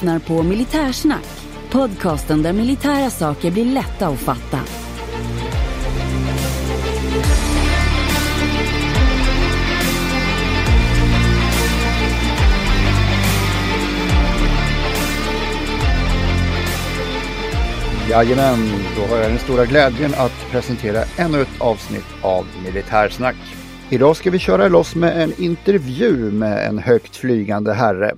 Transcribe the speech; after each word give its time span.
lyssnar 0.00 0.18
på 0.18 0.42
Militärsnack. 0.42 1.26
Podcasten 1.70 2.42
där 2.42 2.52
militära 2.52 3.10
saker 3.10 3.50
blir 3.50 3.64
lätta 3.64 4.08
att 4.08 4.18
fatta. 4.18 4.58
Jajamän, 18.10 18.58
då 18.96 19.02
har 19.02 19.16
jag 19.22 19.30
den 19.30 19.38
stora 19.38 19.66
glädjen 19.66 20.14
att 20.16 20.50
presentera 20.50 21.02
ännu 21.18 21.42
ett 21.42 21.60
avsnitt 21.60 22.06
av 22.22 22.46
Militärsnack. 22.64 23.36
Idag 23.90 24.16
ska 24.16 24.30
vi 24.30 24.38
köra 24.38 24.68
loss 24.68 24.94
med 24.94 25.22
en 25.22 25.42
intervju 25.42 26.30
med 26.30 26.68
en 26.68 26.78
högt 26.78 27.16
flygande 27.16 27.72
herre. 27.72 28.14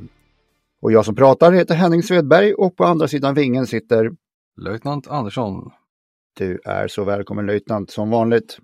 Och 0.83 0.93
jag 0.93 1.05
som 1.05 1.15
pratar 1.15 1.53
heter 1.53 1.75
Henning 1.75 2.03
Svedberg 2.03 2.55
och 2.55 2.77
på 2.77 2.85
andra 2.85 3.09
sidan 3.09 3.35
vingen 3.35 3.67
sitter 3.67 4.11
Löjtnant 4.61 5.09
Andersson. 5.09 5.71
Du 6.39 6.61
är 6.65 6.89
så 6.89 7.05
välkommen 7.05 7.47
löjtnant 7.47 7.91
som 7.91 8.11
vanligt. 8.11 8.59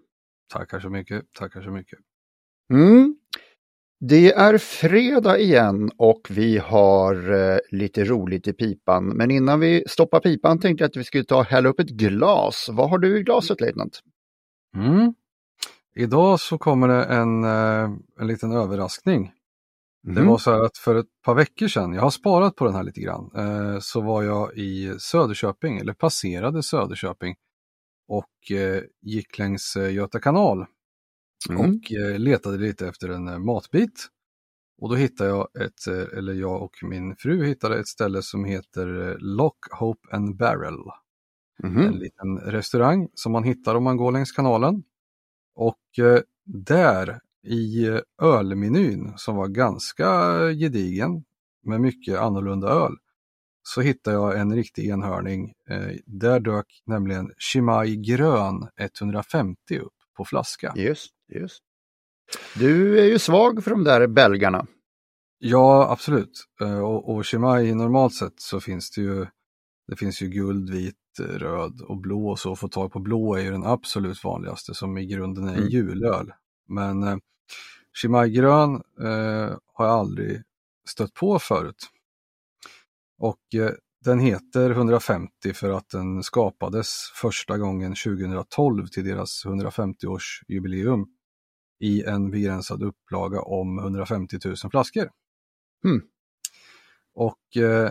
Tackar 0.53 0.81
så 0.81 0.91
mycket, 0.91 1.25
tackar 1.39 1.63
så 1.63 1.71
mycket. 1.71 1.99
Mm. 2.73 3.17
Det 4.01 4.33
är 4.33 4.59
fredag 4.59 5.39
igen 5.39 5.91
och 5.99 6.21
vi 6.31 6.59
har 6.59 7.33
eh, 7.33 7.59
lite 7.71 8.05
roligt 8.05 8.49
i 8.49 8.53
pipan. 8.53 9.09
Men 9.09 9.31
innan 9.31 9.61
vi 9.61 9.85
stoppar 9.87 10.21
pipan 10.21 10.59
tänkte 10.59 10.85
jag 10.85 10.89
att 10.89 10.97
vi 10.97 11.05
skulle 11.05 11.25
ta 11.25 11.39
och 11.39 11.45
hälla 11.45 11.69
upp 11.69 11.81
ett 11.81 11.91
glas. 11.91 12.69
Vad 12.73 12.91
har 12.91 12.99
du 12.99 13.19
i 13.19 13.23
glaset 13.23 13.61
löjtnant? 13.61 14.01
Mm. 14.77 15.15
Idag 15.97 16.41
så 16.41 16.59
kommer 16.59 16.89
det 16.89 17.05
en, 17.05 17.45
eh, 17.45 17.99
en 18.21 18.27
liten 18.27 18.53
överraskning. 18.53 19.33
Det 20.03 20.23
var 20.23 20.39
så 20.39 20.51
här 20.51 20.61
att 20.61 20.79
för 20.79 20.95
ett 20.95 21.07
par 21.25 21.35
veckor 21.35 21.69
sedan, 21.69 21.93
jag 21.93 22.03
har 22.03 22.11
sparat 22.11 22.57
på 22.57 22.65
den 22.65 22.75
här 22.75 22.83
lite 22.83 23.01
grann, 23.01 23.31
eh, 23.37 23.79
så 23.81 24.01
var 24.01 24.23
jag 24.23 24.57
i 24.59 24.95
Söderköping, 24.99 25.79
eller 25.79 25.93
passerade 25.93 26.63
Söderköping 26.63 27.37
och 28.09 28.53
eh, 28.57 28.83
gick 29.03 29.39
längs 29.39 29.77
eh, 29.77 29.95
Göta 29.95 30.21
kanal 30.21 30.67
Mm. 31.51 31.61
och 31.61 31.93
eh, 31.93 32.19
letade 32.19 32.59
lite 32.59 32.89
efter 32.89 33.09
en 33.09 33.45
matbit. 33.45 34.09
Och 34.81 34.89
då 34.89 34.95
hittade 34.95 35.31
jag 35.31 35.49
ett, 35.61 35.87
eller 36.19 36.33
jag 36.35 36.63
och 36.63 36.75
min 36.83 37.17
fru 37.17 37.45
hittade 37.45 37.79
ett 37.81 37.89
ställe 37.89 38.23
som 38.23 38.45
heter 38.45 39.17
Lock, 39.21 39.59
Hope 39.73 40.17
and 40.17 40.37
Barrel. 40.37 40.79
Mhm. 41.63 41.79
En 41.79 41.95
liten 41.99 42.39
restaurang 42.39 43.09
som 43.15 43.33
man 43.33 43.45
hittar 43.45 43.75
om 43.75 43.85
man 43.85 43.97
går 43.97 44.13
längs 44.13 44.33
kanalen. 44.33 44.83
Och 45.55 45.81
där 46.45 47.21
i 47.47 47.87
eh, 47.87 47.99
ölmenyn 48.23 49.13
som 49.17 49.37
var 49.37 49.49
ganska 49.49 50.07
gedigen 50.53 51.25
med 51.67 51.81
mycket 51.81 52.19
annorlunda 52.19 52.69
öl 52.69 52.93
så 53.63 53.81
hittade 53.81 54.17
jag 54.17 54.39
en 54.41 54.55
riktig 54.55 54.89
enhörning. 54.89 55.53
Eh, 55.71 55.91
där 56.07 56.41
dök 56.41 56.67
nämligen 56.87 57.31
Chimay 57.39 57.97
grön 57.97 58.69
150 59.01 59.79
upp 59.79 59.93
på 60.17 60.25
flaska. 60.25 60.73
Just, 60.77 61.11
just. 61.35 61.59
Du 62.59 63.01
är 63.01 63.05
ju 63.05 63.19
svag 63.19 63.65
för 63.65 63.71
de 63.71 63.85
där 63.85 64.07
belgarna. 64.07 64.67
Ja, 65.39 65.89
absolut. 65.91 66.45
Eh, 66.61 66.79
Och, 66.81 67.15
och 67.17 67.25
Chimay 67.25 67.75
normalt 67.75 68.15
sett 68.15 68.41
så 68.41 68.61
finns 68.61 68.91
det 68.91 69.01
ju 69.01 69.27
det 69.89 69.97
finns 69.97 70.23
ju 70.23 70.29
guld, 70.29 70.71
vit, 70.71 70.95
eh, 71.21 71.25
röd 71.25 71.81
och 71.81 71.97
blå 72.01 72.29
och 72.29 72.39
så. 72.39 72.53
Att 72.53 72.59
få 72.59 72.69
tag 72.69 72.93
på 72.93 72.99
blå 73.01 73.35
är 73.35 73.41
ju 73.43 73.51
den 73.51 73.65
absolut 73.65 74.25
vanligaste 74.25 74.75
som 74.75 74.99
i 74.99 75.07
grunden 75.07 75.49
är 75.49 75.57
Mm. 75.57 75.69
julöl. 75.69 76.33
Men 76.69 77.03
eh, 77.03 77.17
Chimay 78.03 78.31
grön 78.31 78.75
eh, 79.01 79.57
har 79.75 79.87
jag 79.87 79.95
aldrig 79.95 80.43
stött 80.89 81.15
på 81.15 81.39
förut. 81.39 81.89
Och 83.19 83.55
eh, 83.55 83.71
den 84.05 84.19
heter 84.19 84.71
150 84.71 85.53
för 85.55 85.71
att 85.71 85.89
den 85.89 86.23
skapades 86.23 86.95
första 87.15 87.59
gången 87.59 87.95
2012 87.95 88.87
till 88.87 89.05
deras 89.05 89.45
150-årsjubileum 89.47 91.07
i 91.81 92.05
en 92.05 92.31
begränsad 92.31 92.83
upplaga 92.83 93.41
om 93.41 93.79
150 93.79 94.39
000 94.45 94.57
flaskor. 94.57 95.11
Mm. 95.85 96.03
Och 97.15 97.57
eh, 97.57 97.91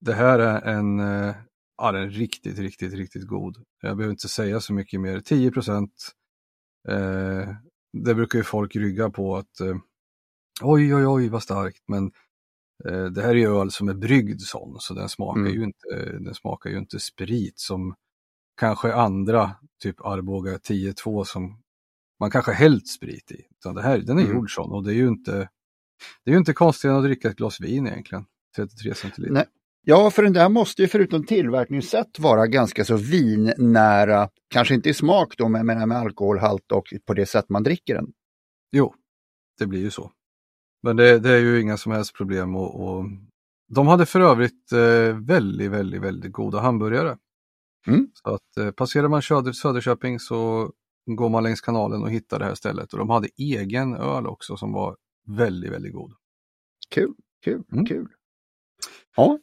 det 0.00 0.14
här 0.14 0.38
är 0.38 0.60
en, 0.60 1.00
eh, 1.00 1.34
ja, 1.78 1.92
den 1.92 2.02
är 2.02 2.10
riktigt, 2.10 2.58
riktigt, 2.58 2.92
riktigt 2.92 3.26
god. 3.26 3.56
Jag 3.82 3.96
behöver 3.96 4.12
inte 4.12 4.28
säga 4.28 4.60
så 4.60 4.72
mycket 4.72 5.00
mer. 5.00 5.20
10 5.20 5.50
procent. 5.50 6.12
Eh, 6.88 7.48
det 7.92 8.14
brukar 8.14 8.38
ju 8.38 8.44
folk 8.44 8.76
rygga 8.76 9.10
på 9.10 9.36
att 9.36 9.60
eh, 9.60 9.76
oj, 10.62 10.94
oj, 10.94 11.06
oj, 11.06 11.28
vad 11.28 11.42
starkt. 11.42 11.82
Men 11.88 12.12
eh, 12.84 13.04
det 13.04 13.22
här 13.22 13.28
är 13.30 13.34
ju 13.34 13.60
öl 13.60 13.70
som 13.70 13.88
är 13.88 13.94
bryggd 13.94 14.40
sån, 14.40 14.76
så 14.80 14.94
den 14.94 15.08
smakar, 15.08 15.40
Mm. 15.40 15.52
ju 15.52 15.64
inte, 15.64 16.18
den 16.20 16.34
smakar 16.34 16.70
ju 16.70 16.78
inte 16.78 17.00
sprit 17.00 17.58
som 17.58 17.94
kanske 18.60 18.94
andra, 18.94 19.50
typ 19.82 20.00
Arboga 20.06 20.56
10-2 20.58 21.24
som 21.24 21.62
man 22.20 22.30
kanske 22.30 22.52
hällt 22.52 22.88
sprit 22.88 23.30
i. 23.32 23.46
Utan 23.58 23.74
det 23.74 23.82
här, 23.82 23.98
den 23.98 24.18
är 24.18 24.22
Mm. 24.22 24.36
gjord 24.36 24.54
sån 24.54 24.72
och 24.72 24.84
det 24.84 24.92
är 24.92 24.96
ju 24.96 25.08
inte, 25.08 25.32
det 26.24 26.30
är 26.30 26.32
ju 26.32 26.38
inte 26.38 26.52
konstigt 26.52 26.90
att 26.90 27.02
dricka 27.04 27.30
ett 27.30 27.36
glas 27.36 27.60
vin 27.60 27.86
egentligen. 27.86 28.24
33 28.56 28.94
centiliter. 28.94 29.34
Nej. 29.34 29.44
Ja, 29.90 30.10
för 30.10 30.22
den 30.22 30.32
där 30.32 30.48
måste 30.48 30.82
ju 30.82 30.88
förutom 30.88 31.24
tillverkningssätt 31.26 32.18
vara 32.18 32.46
ganska 32.46 32.84
så 32.84 32.96
vinnära, 32.96 34.28
kanske 34.48 34.74
inte 34.74 34.88
i 34.88 34.94
smak 34.94 35.34
då, 35.38 35.48
men 35.48 35.66
med 35.66 35.92
alkoholhalt 35.98 36.72
och 36.72 36.84
på 37.06 37.14
det 37.14 37.26
sätt 37.26 37.48
man 37.48 37.62
dricker 37.62 37.94
den. 37.94 38.12
Jo, 38.72 38.94
det 39.58 39.66
blir 39.66 39.80
ju 39.80 39.90
så. 39.90 40.12
Men 40.82 40.96
det, 40.96 41.18
det 41.18 41.30
är 41.30 41.38
ju 41.38 41.60
inga 41.60 41.76
som 41.76 41.92
helst 41.92 42.14
problem 42.14 42.56
och, 42.56 42.80
och 42.80 43.04
de 43.68 43.86
hade 43.86 44.06
för 44.06 44.20
övrigt 44.20 44.72
eh, 44.72 45.18
väldigt, 45.26 45.70
väldigt, 45.70 46.02
väldigt 46.02 46.32
goda 46.32 46.60
hamburgare. 46.60 47.18
Mm. 47.86 48.10
Så 48.14 48.34
att 48.34 48.56
eh, 48.56 48.70
passerar 48.70 49.08
man 49.08 49.22
Söder, 49.22 49.52
Söderköping 49.52 50.20
så 50.20 50.70
går 51.06 51.28
man 51.28 51.42
längs 51.42 51.60
kanalen 51.60 52.02
och 52.02 52.10
hittar 52.10 52.38
det 52.38 52.44
här 52.44 52.54
stället 52.54 52.92
och 52.92 52.98
de 52.98 53.10
hade 53.10 53.28
egen 53.36 53.94
öl 53.96 54.26
också 54.26 54.56
som 54.56 54.72
var 54.72 54.96
väldigt, 55.26 55.72
väldigt 55.72 55.92
god. 55.92 56.12
Kul, 56.90 57.14
kul, 57.44 57.62
Mm. 57.72 57.86
kul. 57.86 58.08
Ja, 59.16 59.38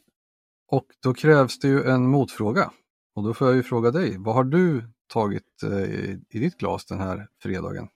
Och 0.68 0.86
då 1.02 1.14
krävs 1.14 1.58
det 1.58 1.68
ju 1.68 1.82
en 1.82 2.08
motfråga. 2.08 2.70
Och 3.14 3.22
då 3.22 3.34
får 3.34 3.46
jag 3.46 3.56
ju 3.56 3.62
fråga 3.62 3.90
dig, 3.90 4.16
vad 4.18 4.34
har 4.34 4.44
du 4.44 4.84
tagit 5.12 5.62
eh, 5.62 5.82
i 5.82 6.20
i 6.30 6.38
ditt 6.38 6.58
glas 6.58 6.86
den 6.86 7.00
här 7.00 7.28
fredagen? 7.42 7.88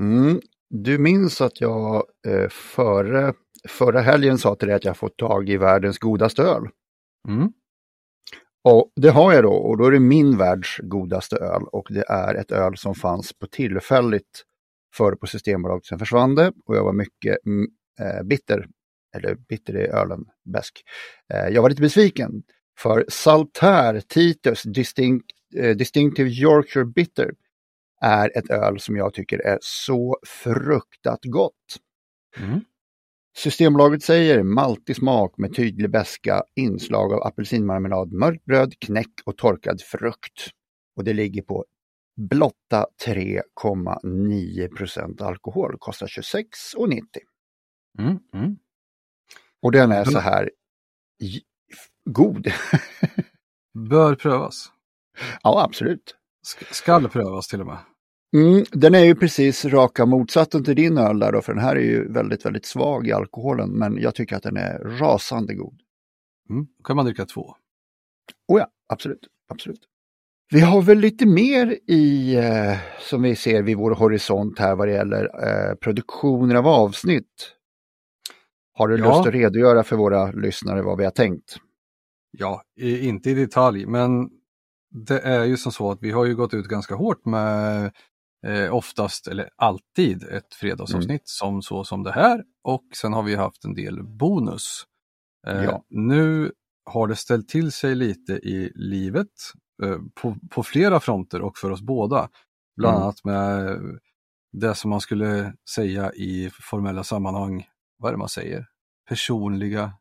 mm. 0.00 0.40
du 0.70 0.98
minns 0.98 1.40
att 1.40 1.60
jag 1.60 2.04
eh, 2.26 2.48
före, 2.48 3.34
förra 3.68 4.00
helgen 4.00 4.38
sa 4.38 4.54
till 4.54 4.68
dig 4.68 4.76
att 4.76 4.84
jag 4.84 4.96
fått 4.96 5.16
tag 5.16 5.48
i 5.48 5.56
världens 5.56 5.98
godaste 5.98 6.42
öl. 6.42 6.68
Mm. 7.28 7.52
Och 8.64 8.92
det 8.96 9.10
har 9.10 9.32
jag 9.32 9.44
då 9.44 9.52
och 9.52 9.78
då 9.78 9.84
är 9.84 9.90
det 9.90 10.00
min 10.00 10.36
världs 10.36 10.78
godaste 10.82 11.36
öl 11.36 11.62
och 11.72 11.86
det 11.90 12.04
är 12.08 12.34
ett 12.34 12.52
öl 12.52 12.76
som 12.76 12.94
fanns 12.94 13.32
på 13.32 13.46
tillfälligt 13.46 14.44
förr 14.96 15.14
på 15.14 15.26
Systembolaget, 15.26 15.86
sen 15.86 15.98
försvann 15.98 16.34
det 16.34 16.52
och 16.66 16.76
jag 16.76 16.84
var 16.84 16.92
mycket 16.92 17.46
mm, 17.46 17.68
eh, 18.00 18.22
bitter, 18.22 18.68
eller 19.16 19.34
bitter 19.34 19.74
är 19.74 19.94
ölen, 19.94 20.24
bäsk. 20.44 20.82
Eh, 21.34 21.48
jag 21.48 21.62
var 21.62 21.70
lite 21.70 21.82
besviken 21.82 22.42
för 22.78 23.04
Saltaire 23.08 24.00
Titus 24.00 24.62
Distinct, 24.62 25.26
eh, 25.56 25.76
Distinctive 25.76 26.30
Yorkshire 26.30 26.84
Bitter 26.84 27.30
är 28.00 28.38
ett 28.38 28.50
öl 28.50 28.80
som 28.80 28.96
jag 28.96 29.14
tycker 29.14 29.38
är 29.38 29.58
så 29.60 30.18
fruktat 30.26 31.24
gott. 31.24 31.76
Mm. 32.38 32.60
Systembolaget 33.36 34.02
säger 34.02 34.42
maltig 34.42 34.96
smak 34.96 35.38
med 35.38 35.56
tydlig 35.56 35.90
beska, 35.90 36.42
inslag 36.54 37.12
av 37.12 37.22
apelsinmarmelad, 37.22 38.12
mörkt 38.12 38.44
bröd, 38.44 38.74
knäck 38.78 39.12
och 39.24 39.36
torkad 39.36 39.80
frukt. 39.80 40.50
Och 40.96 41.04
det 41.04 41.12
ligger 41.12 41.42
på 41.42 41.64
blotta 42.16 42.86
3,9% 43.06 45.22
alkohol, 45.22 45.76
kostar 45.78 46.06
26,90. 46.06 47.02
Mm. 47.98 48.18
Mm. 48.34 48.56
Och 49.62 49.72
den 49.72 49.92
är 49.92 50.04
så 50.04 50.18
här 50.18 50.50
god. 52.10 52.52
Bör 53.88 54.14
prövas. 54.14 54.72
ja, 55.42 55.64
absolut. 55.64 56.16
Sk- 56.46 56.74
skall 56.74 57.08
prövas 57.08 57.48
till 57.48 57.60
och 57.60 57.66
med. 57.66 57.78
Mm, 58.36 58.64
den 58.72 58.94
är 58.94 59.04
ju 59.04 59.14
precis 59.14 59.64
raka 59.64 60.06
motsatsen 60.06 60.64
till 60.64 60.76
din 60.76 60.98
öl 60.98 61.18
där 61.18 61.32
då, 61.32 61.42
för 61.42 61.54
den 61.54 61.62
här 61.62 61.76
är 61.76 61.80
ju 61.80 62.12
väldigt, 62.12 62.46
väldigt 62.46 62.66
svag 62.66 63.06
i 63.06 63.12
alkoholen, 63.12 63.70
men 63.70 63.98
jag 64.00 64.14
tycker 64.14 64.36
att 64.36 64.42
den 64.42 64.56
är 64.56 64.78
rasande 64.78 65.54
god. 65.54 65.80
Mm. 66.50 66.66
Då 66.78 66.82
kan 66.84 66.96
man 66.96 67.04
dricka 67.04 67.26
två. 67.26 67.54
Oh 68.48 68.58
ja, 68.58 68.66
absolut, 68.88 69.26
absolut. 69.48 69.80
Vi 70.50 70.60
har 70.60 70.82
väl 70.82 70.98
lite 70.98 71.26
mer 71.26 71.78
i, 71.86 72.36
eh, 72.36 72.76
som 73.00 73.22
vi 73.22 73.36
ser 73.36 73.62
vid 73.62 73.76
vår 73.76 73.90
horisont 73.90 74.58
här 74.58 74.76
vad 74.76 74.88
det 74.88 74.92
gäller 74.94 75.24
eh, 75.24 75.74
produktioner 75.74 76.54
av 76.54 76.66
avsnitt. 76.66 77.54
Har 78.78 78.88
du 78.88 78.98
Ja. 78.98 79.08
lust 79.16 79.28
att 79.28 79.34
redogöra 79.34 79.84
för 79.84 79.96
våra 79.96 80.30
lyssnare 80.30 80.82
vad 80.82 80.98
vi 80.98 81.04
har 81.04 81.10
tänkt? 81.10 81.56
Ja, 82.30 82.62
inte 82.76 83.30
i 83.30 83.34
detalj, 83.34 83.86
men 83.86 84.30
det 85.06 85.18
är 85.20 85.44
ju 85.44 85.56
som 85.56 85.72
så 85.72 85.90
att 85.90 85.98
vi 86.02 86.10
har 86.10 86.24
ju 86.24 86.36
gått 86.36 86.54
ut 86.54 86.66
ganska 86.68 86.94
hårt 86.94 87.24
med 87.26 87.92
eh, 88.46 88.74
oftast, 88.74 89.26
eller 89.28 89.48
alltid, 89.56 90.22
ett 90.22 90.54
fredagsavsnitt 90.54 91.22
som 91.28 91.62
så 91.62 91.84
som 91.84 92.02
det 92.02 92.12
här 92.12 92.44
och 92.64 92.84
sen 92.96 93.12
har 93.12 93.22
vi 93.22 93.34
haft 93.34 93.64
en 93.64 93.74
del 93.74 94.02
bonus 94.02 94.84
Eh, 95.46 95.64
Ja. 95.64 95.84
Nu 95.88 96.52
har 96.90 97.06
det 97.06 97.16
ställt 97.16 97.48
till 97.48 97.72
sig 97.72 97.94
lite 97.94 98.32
i 98.32 98.72
livet 98.74 99.28
eh, 99.84 99.98
på, 100.22 100.36
på 100.50 100.62
flera 100.62 101.00
fronter 101.00 101.40
och 101.42 101.58
för 101.58 101.70
oss 101.70 101.80
båda. 101.82 102.28
Bland 102.76 102.94
Mm. 102.96 103.02
annat 103.04 103.24
med 103.24 103.78
det 104.52 104.74
som 104.74 104.90
man 104.90 105.00
skulle 105.00 105.52
säga 105.74 106.12
i 106.12 106.50
formella 106.52 107.04
sammanhang, 107.04 107.66
vad 107.98 108.08
är 108.08 108.12
det 108.12 108.18
man 108.18 108.28
säger? 108.28 108.66
Personliga 109.08 109.92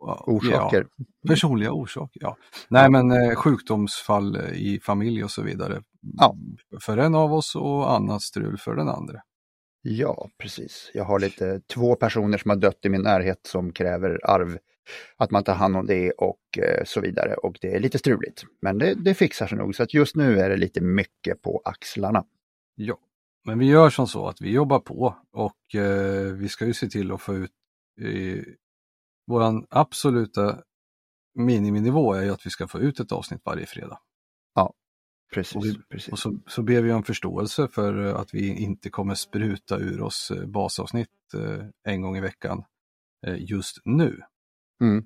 Orsaker. 0.00 0.86
Ja, 0.96 1.04
personliga 1.28 1.72
orsaker, 1.72 2.20
ja. 2.22 2.36
Nej 2.68 2.90
men 2.90 3.10
eh, 3.10 3.34
sjukdomsfall 3.34 4.36
eh, 4.36 4.52
i 4.52 4.80
familj 4.82 5.24
och 5.24 5.30
så 5.30 5.42
vidare. 5.42 5.82
Ja. 6.18 6.36
För 6.80 6.98
en 6.98 7.14
av 7.14 7.34
oss 7.34 7.56
och 7.56 7.92
annat 7.92 8.22
strul 8.22 8.58
för 8.58 8.74
den 8.74 8.88
andra. 8.88 9.20
Ja, 9.82 10.28
precis. 10.38 10.90
Jag 10.94 11.04
har 11.04 11.18
lite 11.18 11.60
två 11.60 11.94
personer 11.94 12.38
som 12.38 12.48
har 12.48 12.56
dött 12.56 12.84
i 12.84 12.88
min 12.88 13.02
närhet 13.02 13.40
som 13.42 13.72
kräver 13.72 14.20
arv, 14.24 14.58
att 15.16 15.30
man 15.30 15.44
tar 15.44 15.54
hand 15.54 15.76
om 15.76 15.86
det 15.86 16.10
och 16.10 16.58
eh, 16.58 16.84
så 16.84 17.00
vidare. 17.00 17.34
Och 17.34 17.56
det 17.60 17.74
är 17.74 17.80
lite 17.80 17.98
struligt. 17.98 18.44
Men 18.62 18.78
det, 18.78 18.94
det 18.94 19.14
fixar 19.14 19.46
sig 19.46 19.58
nog. 19.58 19.74
Så 19.74 19.82
att 19.82 19.94
just 19.94 20.16
nu 20.16 20.40
är 20.40 20.50
det 20.50 20.56
lite 20.56 20.80
mycket 20.80 21.42
på 21.42 21.62
axlarna. 21.64 22.24
Ja, 22.74 22.98
men 23.44 23.58
vi 23.58 23.66
gör 23.66 23.90
som 23.90 24.06
så 24.06 24.28
att 24.28 24.40
vi 24.40 24.50
jobbar 24.52 24.78
på 24.78 25.16
och 25.32 25.74
eh, 25.74 26.32
vi 26.32 26.48
ska 26.48 26.66
ju 26.66 26.74
se 26.74 26.88
till 26.88 27.12
att 27.12 27.22
få 27.22 27.34
ut 27.34 27.50
eh, 28.00 28.42
våran 29.26 29.66
absoluta 29.70 30.62
miniminivå 31.34 32.14
är 32.14 32.22
ju 32.22 32.30
att 32.30 32.46
vi 32.46 32.50
ska 32.50 32.68
få 32.68 32.78
ut 32.78 33.00
ett 33.00 33.12
avsnitt 33.12 33.40
varje 33.44 33.66
fredag. 33.66 33.98
Precis. 35.34 35.56
Och 35.56 35.64
vi- 35.64 35.82
precis. 35.90 36.12
Och 36.12 36.18
så, 36.18 36.38
så 36.46 36.62
ber 36.62 36.82
vi 36.82 36.92
om 36.92 37.02
förståelse 37.02 37.68
för 37.68 38.06
eh, 38.06 38.16
att 38.16 38.34
vi 38.34 38.62
inte 38.62 38.90
kommer 38.90 39.14
spruta 39.14 39.78
ur 39.78 40.00
oss 40.02 40.30
eh, 40.30 40.46
basavsnitt 40.46 41.08
eh, 41.34 41.64
en 41.92 42.02
gång 42.02 42.16
i 42.16 42.20
veckan 42.20 42.64
eh, 43.26 43.36
just 43.38 43.76
nu. 43.84 44.20
Mm. 44.82 45.04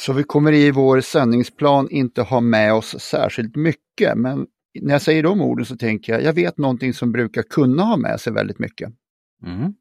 Så 0.00 0.12
vi 0.12 0.24
kommer 0.24 0.52
i 0.52 0.70
vår 0.70 1.00
sändningsplan 1.00 1.90
inte 1.90 2.22
ha 2.22 2.40
med 2.40 2.74
oss 2.74 3.00
särskilt 3.00 3.56
mycket, 3.56 4.16
men 4.16 4.46
när 4.80 4.92
jag 4.94 5.02
säger 5.02 5.22
de 5.22 5.40
orden 5.40 5.66
så 5.66 5.76
tänker 5.76 6.12
jag, 6.12 6.22
jag 6.22 6.32
vet 6.32 6.58
någonting 6.58 6.94
som 6.94 7.12
brukar 7.12 7.42
kunna 7.42 7.82
ha 7.82 7.96
med 7.96 8.20
sig 8.20 8.32
väldigt 8.32 8.58
mycket. 8.58 8.92
Mm. 9.46 9.74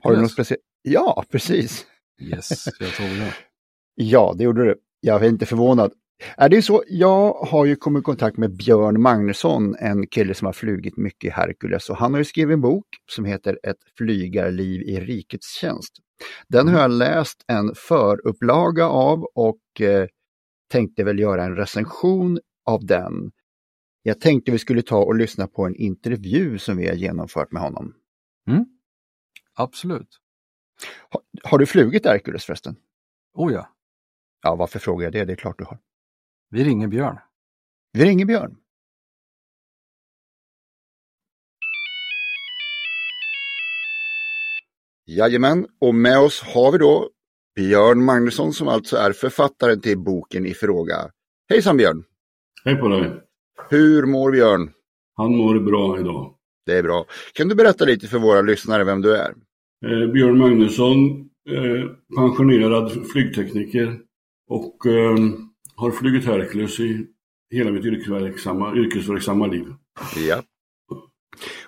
Har 0.00 0.14
du 0.14 0.20
något 0.22 0.32
speciellt? 0.32 0.62
Ja, 0.82 1.24
precis. 1.30 1.86
Yes, 2.20 2.68
jag 2.80 2.96
tog 2.96 3.06
det. 3.06 3.34
Ja, 4.00 4.34
det 4.38 4.44
gjorde 4.44 4.64
du. 4.64 4.80
Jag 5.00 5.24
är 5.24 5.28
inte 5.28 5.46
förvånad. 5.46 5.92
Är 6.36 6.48
det 6.48 6.62
så, 6.62 6.82
jag 6.86 7.32
har 7.32 7.64
ju 7.64 7.76
kommit 7.76 8.00
i 8.00 8.04
kontakt 8.04 8.36
med 8.36 8.56
Björn 8.56 9.02
Magnusson, 9.02 9.74
en 9.78 10.06
kille 10.06 10.34
som 10.34 10.46
har 10.46 10.52
flugit 10.52 10.96
mycket 10.96 11.28
i 11.28 11.30
Hercules 11.30 11.90
och 11.90 11.96
han 11.96 12.12
har 12.12 12.18
ju 12.18 12.24
skrivit 12.24 12.54
en 12.54 12.60
bok 12.60 12.86
som 13.10 13.24
heter 13.24 13.58
Ett 13.62 13.76
flygarliv 13.98 14.82
i 14.82 15.00
rikets 15.00 15.54
tjänst. 15.60 15.92
Den 16.48 16.68
har 16.68 16.80
jag 16.80 16.90
läst 16.90 17.44
en 17.46 17.74
förupplaga 17.76 18.88
av 18.88 19.24
och 19.34 19.80
eh, 19.80 20.06
tänkte 20.72 21.04
väl 21.04 21.18
göra 21.18 21.44
en 21.44 21.56
recension 21.56 22.38
av 22.66 22.86
den. 22.86 23.30
Jag 24.02 24.20
tänkte 24.20 24.52
vi 24.52 24.58
skulle 24.58 24.82
ta 24.82 24.98
och 25.04 25.14
lyssna 25.14 25.46
på 25.46 25.66
en 25.66 25.74
intervju 25.74 26.58
som 26.58 26.76
vi 26.76 26.88
har 26.88 26.94
genomfört 26.94 27.52
med 27.52 27.62
honom. 27.62 27.94
Absolut. 29.54 30.18
Ha, 31.12 31.20
har 31.42 31.58
du 31.58 31.66
flugit 31.66 32.06
Hercules 32.06 32.44
förresten? 32.44 32.76
Oh 33.34 33.52
ja, 33.52 33.74
Ja, 34.42 34.54
varför 34.54 34.78
frågar 34.78 35.06
jag 35.06 35.12
det? 35.12 35.24
Det 35.24 35.32
är 35.32 35.36
klart 35.36 35.58
du 35.58 35.64
har. 35.64 35.78
vi 36.50 36.64
ringer 36.64 36.88
Björn. 36.88 37.18
Vi 37.92 38.04
ringer 38.04 38.26
Björn. 38.26 38.56
Jajamän, 45.06 45.66
och 45.80 45.94
med 45.94 46.18
oss 46.18 46.42
har 46.42 46.72
vi 46.72 46.78
då 46.78 47.10
Björn 47.54 48.04
Magnusson 48.04 48.52
som 48.52 48.68
alltså 48.68 48.96
är 48.96 49.12
författaren 49.12 49.80
till 49.80 49.98
boken 49.98 50.46
i 50.46 50.54
fråga. 50.54 51.10
Hejsan 51.48 51.76
Björn! 51.76 52.04
Hej 52.64 52.76
på 52.76 52.88
dig. 52.88 53.27
Hur 53.70 54.06
mår 54.06 54.32
Björn? 54.32 54.70
Han 55.16 55.36
mår 55.36 55.58
bra 55.60 56.00
idag. 56.00 56.34
Det 56.66 56.78
är 56.78 56.82
bra. 56.82 57.06
Kan 57.32 57.48
du 57.48 57.54
berätta 57.54 57.84
lite 57.84 58.06
för 58.06 58.18
våra 58.18 58.40
lyssnare 58.40 58.84
vem 58.84 59.02
du 59.02 59.16
är? 59.16 59.34
Eh, 59.86 60.12
Björn 60.12 60.38
Magnusson, 60.38 61.20
eh, 61.50 61.90
pensionerad 62.16 63.06
flygtekniker 63.12 63.98
och 64.48 64.86
eh, 64.86 65.16
har 65.76 65.90
flugit 65.90 66.24
Hercules 66.24 66.80
i 66.80 67.06
hela 67.50 67.70
mitt 67.70 67.84
yrkesverksamma, 67.84 68.76
yrkesverksamma 68.76 69.46
liv. 69.46 69.66
Ja. 70.28 70.42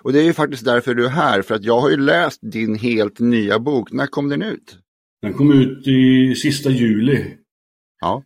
Och 0.01 0.13
det 0.13 0.19
är 0.19 0.23
ju 0.23 0.33
faktiskt 0.33 0.65
därför 0.65 0.93
du 0.93 1.05
är 1.05 1.09
här, 1.09 1.41
för 1.41 1.55
att 1.55 1.63
jag 1.63 1.79
har 1.79 1.89
ju 1.89 1.97
läst 1.97 2.39
din 2.41 2.75
helt 2.75 3.19
nya 3.19 3.59
bok. 3.59 3.91
När 3.91 4.07
kom 4.07 4.29
den 4.29 4.41
ut? 4.41 4.77
Den 5.21 5.33
kom 5.33 5.51
ut 5.51 5.87
i 5.87 6.35
sista 6.35 6.69
juli 6.69 7.37
Ja. 8.01 8.23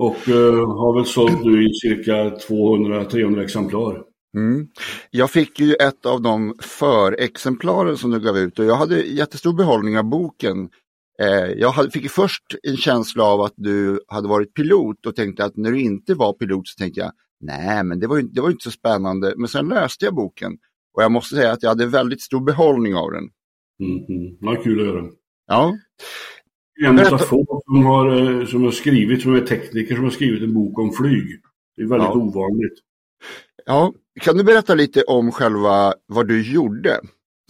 Och 0.00 0.28
eh, 0.28 0.68
har 0.68 0.96
väl 0.96 1.06
sålt 1.06 1.44
nu 1.44 1.68
i 1.68 1.74
cirka 1.74 2.30
200-300 2.30 3.44
exemplar. 3.44 4.02
Mm. 4.36 4.68
Jag 5.10 5.30
fick 5.30 5.60
ju 5.60 5.74
ett 5.74 6.06
av 6.06 6.22
de 6.22 6.54
förexemplaren 6.60 7.96
som 7.96 8.10
du 8.10 8.20
gav 8.20 8.38
ut 8.38 8.58
och 8.58 8.64
jag 8.64 8.74
hade 8.74 9.02
jättestor 9.02 9.52
behållning 9.52 9.98
av 9.98 10.04
boken. 10.04 10.68
Eh, 11.22 11.52
jag 11.56 11.70
hade, 11.70 11.90
fick 11.90 12.10
först 12.10 12.42
en 12.62 12.76
känsla 12.76 13.24
av 13.24 13.40
att 13.40 13.54
du 13.56 14.00
hade 14.08 14.28
varit 14.28 14.54
pilot 14.54 15.06
och 15.06 15.16
tänkte 15.16 15.44
att 15.44 15.56
när 15.56 15.72
du 15.72 15.80
inte 15.80 16.14
var 16.14 16.32
pilot 16.32 16.68
så 16.68 16.82
tänkte 16.82 17.00
jag 17.00 17.12
nej 17.40 17.84
men 17.84 18.00
det 18.00 18.06
var 18.06 18.16
ju 18.16 18.22
det 18.22 18.40
var 18.40 18.50
inte 18.50 18.64
så 18.64 18.70
spännande. 18.70 19.34
Men 19.36 19.48
sen 19.48 19.68
läste 19.68 20.04
jag 20.04 20.14
boken 20.14 20.52
och 20.96 21.02
jag 21.02 21.12
måste 21.12 21.34
säga 21.34 21.52
att 21.52 21.62
jag 21.62 21.70
hade 21.70 21.86
väldigt 21.86 22.22
stor 22.22 22.40
behållning 22.40 22.94
av 22.94 23.10
den. 23.10 23.24
Mm, 23.82 24.04
mm. 24.42 24.62
Kul 24.62 24.80
att 24.80 24.86
göra. 24.86 25.04
Ja, 25.46 25.78
En 26.84 26.98
av 27.14 27.18
få 27.18 27.62
som 27.66 27.84
har, 27.84 28.16
eh, 28.40 28.46
som 28.46 28.62
har 28.64 28.70
skrivit, 28.70 29.22
som 29.22 29.34
är 29.34 29.40
tekniker, 29.40 29.94
som 29.94 30.04
har 30.04 30.10
skrivit 30.10 30.42
en 30.42 30.54
bok 30.54 30.78
om 30.78 30.92
flyg. 30.92 31.26
Det 31.76 31.82
är 31.82 31.86
väldigt 31.86 32.08
Ja. 32.08 32.14
ovanligt. 32.14 32.74
ja. 33.66 33.92
kan 34.20 34.36
du 34.36 34.44
berätta 34.44 34.74
lite 34.74 35.02
om 35.02 35.32
själva 35.32 35.94
vad 36.06 36.28
du 36.28 36.52
gjorde 36.52 37.00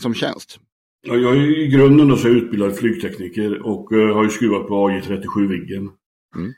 som 0.02 0.14
tjänst? 0.14 0.60
Ja, 1.06 1.14
jag 1.14 1.36
är 1.36 1.58
i 1.58 1.68
grunden 1.68 2.08
då 2.08 2.16
så 2.16 2.28
utbildad 2.28 2.76
flygtekniker 2.76 3.66
och 3.66 3.92
eh, 3.92 4.14
har 4.14 4.24
ju 4.24 4.30
skruvat 4.30 4.68
på 4.68 4.88
AJ37 4.88 5.46
Viggen. 5.48 5.90
Mm. 6.36 6.52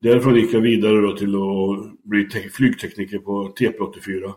Därifrån 0.00 0.34
gick 0.36 0.54
jag 0.54 0.60
vidare 0.60 1.00
då 1.00 1.16
till 1.16 1.34
att 1.34 2.02
bli 2.04 2.28
te- 2.28 2.48
flygtekniker 2.50 3.18
på 3.18 3.54
TP84. 3.60 4.32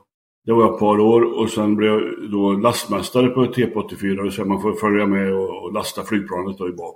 Det 0.46 0.52
var 0.54 0.62
jag 0.64 0.74
ett 0.74 0.80
par 0.80 1.00
år 1.00 1.22
och 1.40 1.50
sen 1.50 1.76
blev 1.76 1.90
jag 1.90 2.32
då 2.32 2.52
lastmästare 2.54 3.28
på 3.28 3.46
TP84, 3.46 4.16
det 4.16 4.24
vill 4.24 4.32
säga 4.32 4.46
man 4.46 4.62
får 4.62 4.74
följa 4.74 5.06
med 5.08 5.34
och, 5.34 5.64
och 5.64 5.74
lasta 5.74 6.04
flygplanet 6.04 6.58
då 6.58 6.70
i 6.70 6.72
bak. 6.72 6.96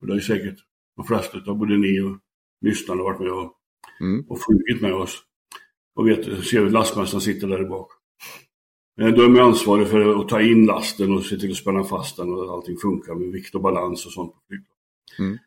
Och 0.00 0.06
det 0.06 0.12
är 0.12 0.14
ju 0.14 0.20
säkert 0.22 0.58
de 0.96 1.04
flesta 1.06 1.38
av 1.46 1.56
både 1.58 1.76
ni 1.76 2.00
och 2.00 2.16
lyssnarna 2.60 3.02
varit 3.02 3.20
med 3.20 3.30
och, 3.32 3.54
Mm. 4.00 4.24
och 4.28 4.38
flugit 4.40 4.82
med 4.82 4.94
oss. 4.94 5.22
Och 5.96 6.08
vet, 6.08 6.24
ser 6.44 6.60
hur 6.60 6.70
lastmästaren 6.70 7.20
sitter 7.20 7.48
där 7.48 7.64
bak. 7.64 7.90
Eh, 9.00 9.08
Då 9.08 9.22
är 9.22 9.28
man 9.28 9.42
ansvarig 9.42 9.88
för 9.88 10.20
att 10.20 10.28
ta 10.28 10.40
in 10.40 10.66
lasten 10.66 11.12
och 11.14 11.24
se 11.24 11.36
till 11.36 11.50
att 11.50 11.56
spänna 11.56 11.84
fast 11.84 12.16
den 12.16 12.32
och 12.32 12.44
att 12.44 12.50
allting 12.50 12.76
funkar 12.76 13.14
med 13.14 13.32
vikt 13.32 13.54
och 13.54 13.60
balans 13.62 14.06
och 14.06 14.12
sånt. 14.12 14.32
Mm. 15.18 15.38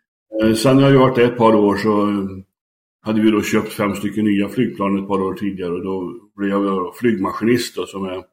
Eh, 0.44 0.54
Sen 0.56 0.78
har 0.78 0.90
jag 0.92 1.00
varit 1.00 1.16
där 1.16 1.32
ett 1.32 1.38
par 1.38 1.56
år 1.56 1.76
så 1.78 2.10
eh, 2.10 2.28
hade 3.02 3.22
vi 3.22 3.32
då 3.32 3.42
köpt 3.42 3.74
fem 3.74 3.96
stycken 3.96 4.26
nya 4.26 4.50
flygplan 4.50 5.00
ett 5.00 5.08
par 5.08 5.22
år 5.22 5.34
tidigare 5.34 5.72
och 5.74 5.84
då 5.84 6.20
blev 6.36 6.50
jag 6.50 6.96
flygmaskinist 6.96 7.76
då, 7.76 7.86
som 7.86 8.06
är 8.06 8.24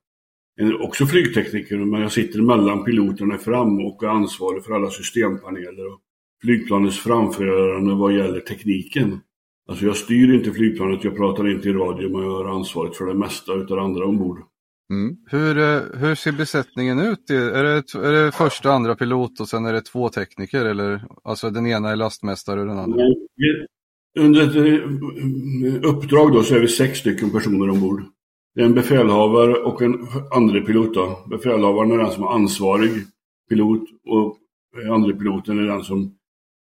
en, 0.61 0.81
också 0.81 1.07
flygtekniker 1.07 1.77
men 1.79 2.01
jag 2.01 2.13
sitter 2.13 2.43
mellan 2.43 2.85
piloterna 2.85 3.39
fram 3.39 3.79
och 3.87 4.03
är 4.03 4.09
ansvarig 4.09 4.65
för 4.65 4.73
alla 4.75 4.91
systempaneler 4.91 5.87
och 5.93 6.01
flygplanets 6.43 6.99
framförande 6.99 7.95
vad 7.95 8.13
gäller 8.13 8.41
tekniken. 8.41 9.21
Alltså 9.69 9.85
jag 9.85 9.97
styr 9.97 10.35
inte 10.35 10.53
flygplanet, 10.53 11.05
jag 11.05 11.17
pratar 11.17 11.51
inte 11.51 11.69
i 11.69 11.73
radio 11.73 12.11
men 12.11 12.23
jag 12.23 12.31
har 12.31 12.45
ansvaret 12.45 12.97
för 12.97 13.07
det 13.07 13.15
mesta 13.15 13.55
utav 13.55 13.79
andra 13.79 14.05
ombord. 14.05 14.39
Mm. 14.91 15.17
Hur, 15.27 15.59
eh, 15.59 15.83
hur 16.01 16.15
ser 16.15 16.33
besättningen 16.33 16.99
ut? 16.99 17.31
Är 17.31 17.65
det, 17.65 17.95
är 17.95 18.13
det 18.13 18.33
första, 18.33 18.73
andra 18.73 18.95
pilot 18.95 19.41
och 19.41 19.49
sen 19.49 19.67
är 19.67 19.73
det 19.73 19.81
två 19.81 20.09
tekniker? 20.09 20.65
Eller, 20.65 21.05
alltså 21.25 21.51
den 21.51 21.67
ena 21.67 21.91
är 21.91 21.97
lastmästare 21.97 22.61
och 22.61 22.67
den 22.67 22.79
andra? 22.79 23.03
Under 24.19 24.43
ett 24.43 24.57
eh, 24.57 25.91
uppdrag 25.91 26.33
då 26.33 26.43
så 26.43 26.55
är 26.55 26.61
vi 26.61 26.69
sex 26.69 26.99
stycken 26.99 27.31
personer 27.31 27.71
ombord. 27.71 28.03
Det 28.55 28.61
är 28.61 28.65
en 28.65 28.75
befälhavare 28.75 29.55
och 29.55 29.83
en 29.83 30.07
andre 30.35 30.61
pilot 30.61 30.95
då. 30.95 31.25
Befälhavaren 31.31 31.93
är 31.93 31.99
den 31.99 32.11
som 32.11 32.25
är 32.25 32.29
ansvarig 32.29 32.91
pilot 33.49 33.83
och 34.07 34.39
andre 34.91 35.13
piloten 35.13 35.59
är 35.59 35.63
den 35.63 35.83
som 35.83 36.18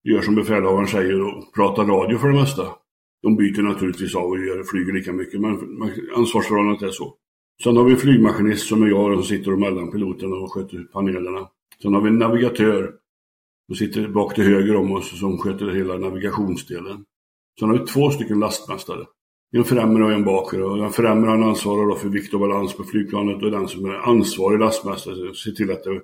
gör 0.05 0.23
som 0.23 0.35
befälhavaren 0.35 0.89
säger 0.89 1.23
och 1.23 1.55
pratar 1.55 1.85
radio 1.85 2.19
för 2.19 2.29
det 2.29 2.41
mesta. 2.41 2.67
De 3.23 3.37
byter 3.37 3.63
naturligtvis 3.63 4.15
av 4.15 4.31
och 4.31 4.39
gör, 4.39 4.63
flyger 4.63 4.93
lika 4.93 5.13
mycket 5.13 5.41
men 5.41 5.59
ansvarsförhållandet 6.17 6.83
är 6.83 6.91
så. 6.91 7.15
Sen 7.63 7.77
har 7.77 7.85
vi 7.85 7.93
en 7.93 7.99
flygmaskinist 7.99 8.69
som 8.69 8.83
är 8.83 8.87
jag 8.87 9.15
som 9.15 9.25
sitter 9.25 9.57
mellan 9.57 9.91
piloterna 9.91 10.37
och 10.37 10.53
sköter 10.53 10.85
panelerna. 10.93 11.49
Sen 11.83 11.95
har 11.95 12.01
vi 12.01 12.09
en 12.09 12.19
navigatör 12.19 12.95
som 13.67 13.77
sitter 13.77 14.09
bak 14.09 14.35
till 14.35 14.45
höger 14.45 14.77
om 14.77 14.93
oss 14.93 15.21
som 15.21 15.39
sköter 15.39 15.71
hela 15.71 15.99
navigationsdelen. 15.99 17.05
Sen 17.61 17.69
har 17.69 17.79
vi 17.79 17.87
två 17.87 18.11
stycken 18.11 18.41
lastmästare. 18.41 19.07
En 19.57 19.65
främre 19.65 20.05
och 20.05 20.13
en 20.13 20.25
bakre. 20.25 20.65
Och 20.65 20.79
den 20.79 20.91
främre 20.91 21.31
han 21.31 21.43
ansvarar 21.43 21.87
då 21.87 21.95
för 21.95 22.09
vikt 22.09 22.35
och 22.35 22.41
balans 22.41 22.77
på 22.77 22.85
flygplanet 22.85 23.43
och 23.43 23.51
den 23.51 23.69
som 23.69 23.85
är 23.85 23.95
ansvarig 23.95 24.61
lastmästare 24.61 25.35
ser 25.35 25.51
till 25.51 25.71
att 25.71 25.85
det, 25.85 26.01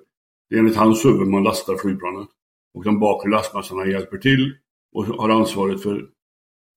det 0.49 0.55
är 0.55 0.59
enligt 0.59 0.75
hans 0.75 1.05
huvud 1.05 1.27
man 1.27 1.43
lastar 1.43 1.75
flygplanet 1.75 2.27
och 2.73 2.83
de 2.83 2.99
bakre 2.99 3.29
lastmassarna 3.29 3.85
hjälper 3.85 4.17
till 4.17 4.55
och 4.93 5.05
har 5.05 5.29
ansvaret 5.29 5.83
för, 5.83 6.05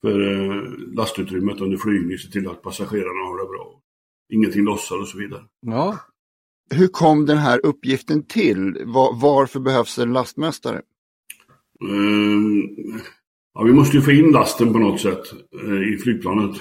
för 0.02 0.20
eh, 0.20 0.62
lastutrymmet 0.96 1.60
under 1.60 1.76
flygning, 1.76 2.18
se 2.18 2.30
till 2.30 2.48
att 2.48 2.62
passagerarna 2.62 3.26
har 3.28 3.38
det 3.38 3.48
bra. 3.48 3.80
Ingenting 4.32 4.64
lossar 4.64 5.00
och 5.00 5.08
så 5.08 5.18
vidare. 5.18 5.42
Ja. 5.66 5.98
Hur 6.70 6.88
kom 6.88 7.26
den 7.26 7.38
här 7.38 7.66
uppgiften 7.66 8.26
till? 8.26 8.82
Var, 8.84 9.20
varför 9.20 9.60
behövs 9.60 9.98
en 9.98 10.12
lastmästare? 10.12 10.82
Ehm, 11.90 12.68
ja, 13.54 13.62
vi 13.62 13.72
måste 13.72 13.96
ju 13.96 14.02
få 14.02 14.10
in 14.10 14.32
lasten 14.32 14.72
på 14.72 14.78
något 14.78 15.00
sätt 15.00 15.32
eh, 15.62 15.94
i 15.94 15.98
flygplanet. 15.98 16.56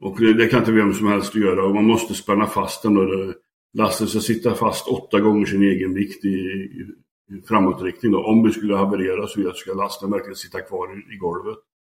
Och 0.00 0.20
det, 0.20 0.34
det, 0.34 0.46
kan 0.46 0.58
inte 0.58 0.72
vem 0.72 0.94
som 0.94 1.06
helst 1.06 1.34
göra 1.34 1.64
och 1.64 1.74
man 1.74 1.84
måste 1.84 2.14
spänna 2.14 2.46
fast 2.46 2.82
den. 2.82 2.96
Och 2.96 3.34
lasten 3.72 4.06
ska 4.06 4.20
sitta 4.20 4.54
fast 4.54 4.88
åtta 4.88 5.20
gånger 5.20 5.46
sin 5.46 5.62
egen 5.62 5.94
vikt 5.94 6.24
i, 6.24 6.28
i 6.28 6.86
framåtriktning. 7.48 8.12
Då. 8.12 8.24
Om 8.24 8.42
det 8.42 8.52
skulle 8.52 8.76
haverera 8.76 9.26
så 9.26 9.52
ska 9.54 9.74
lasten 9.74 10.10
verkligen 10.10 10.36
sitta 10.36 10.60
kvar 10.60 10.86
i, 10.98 11.14
i 11.14 11.16
golvet. 11.16 11.56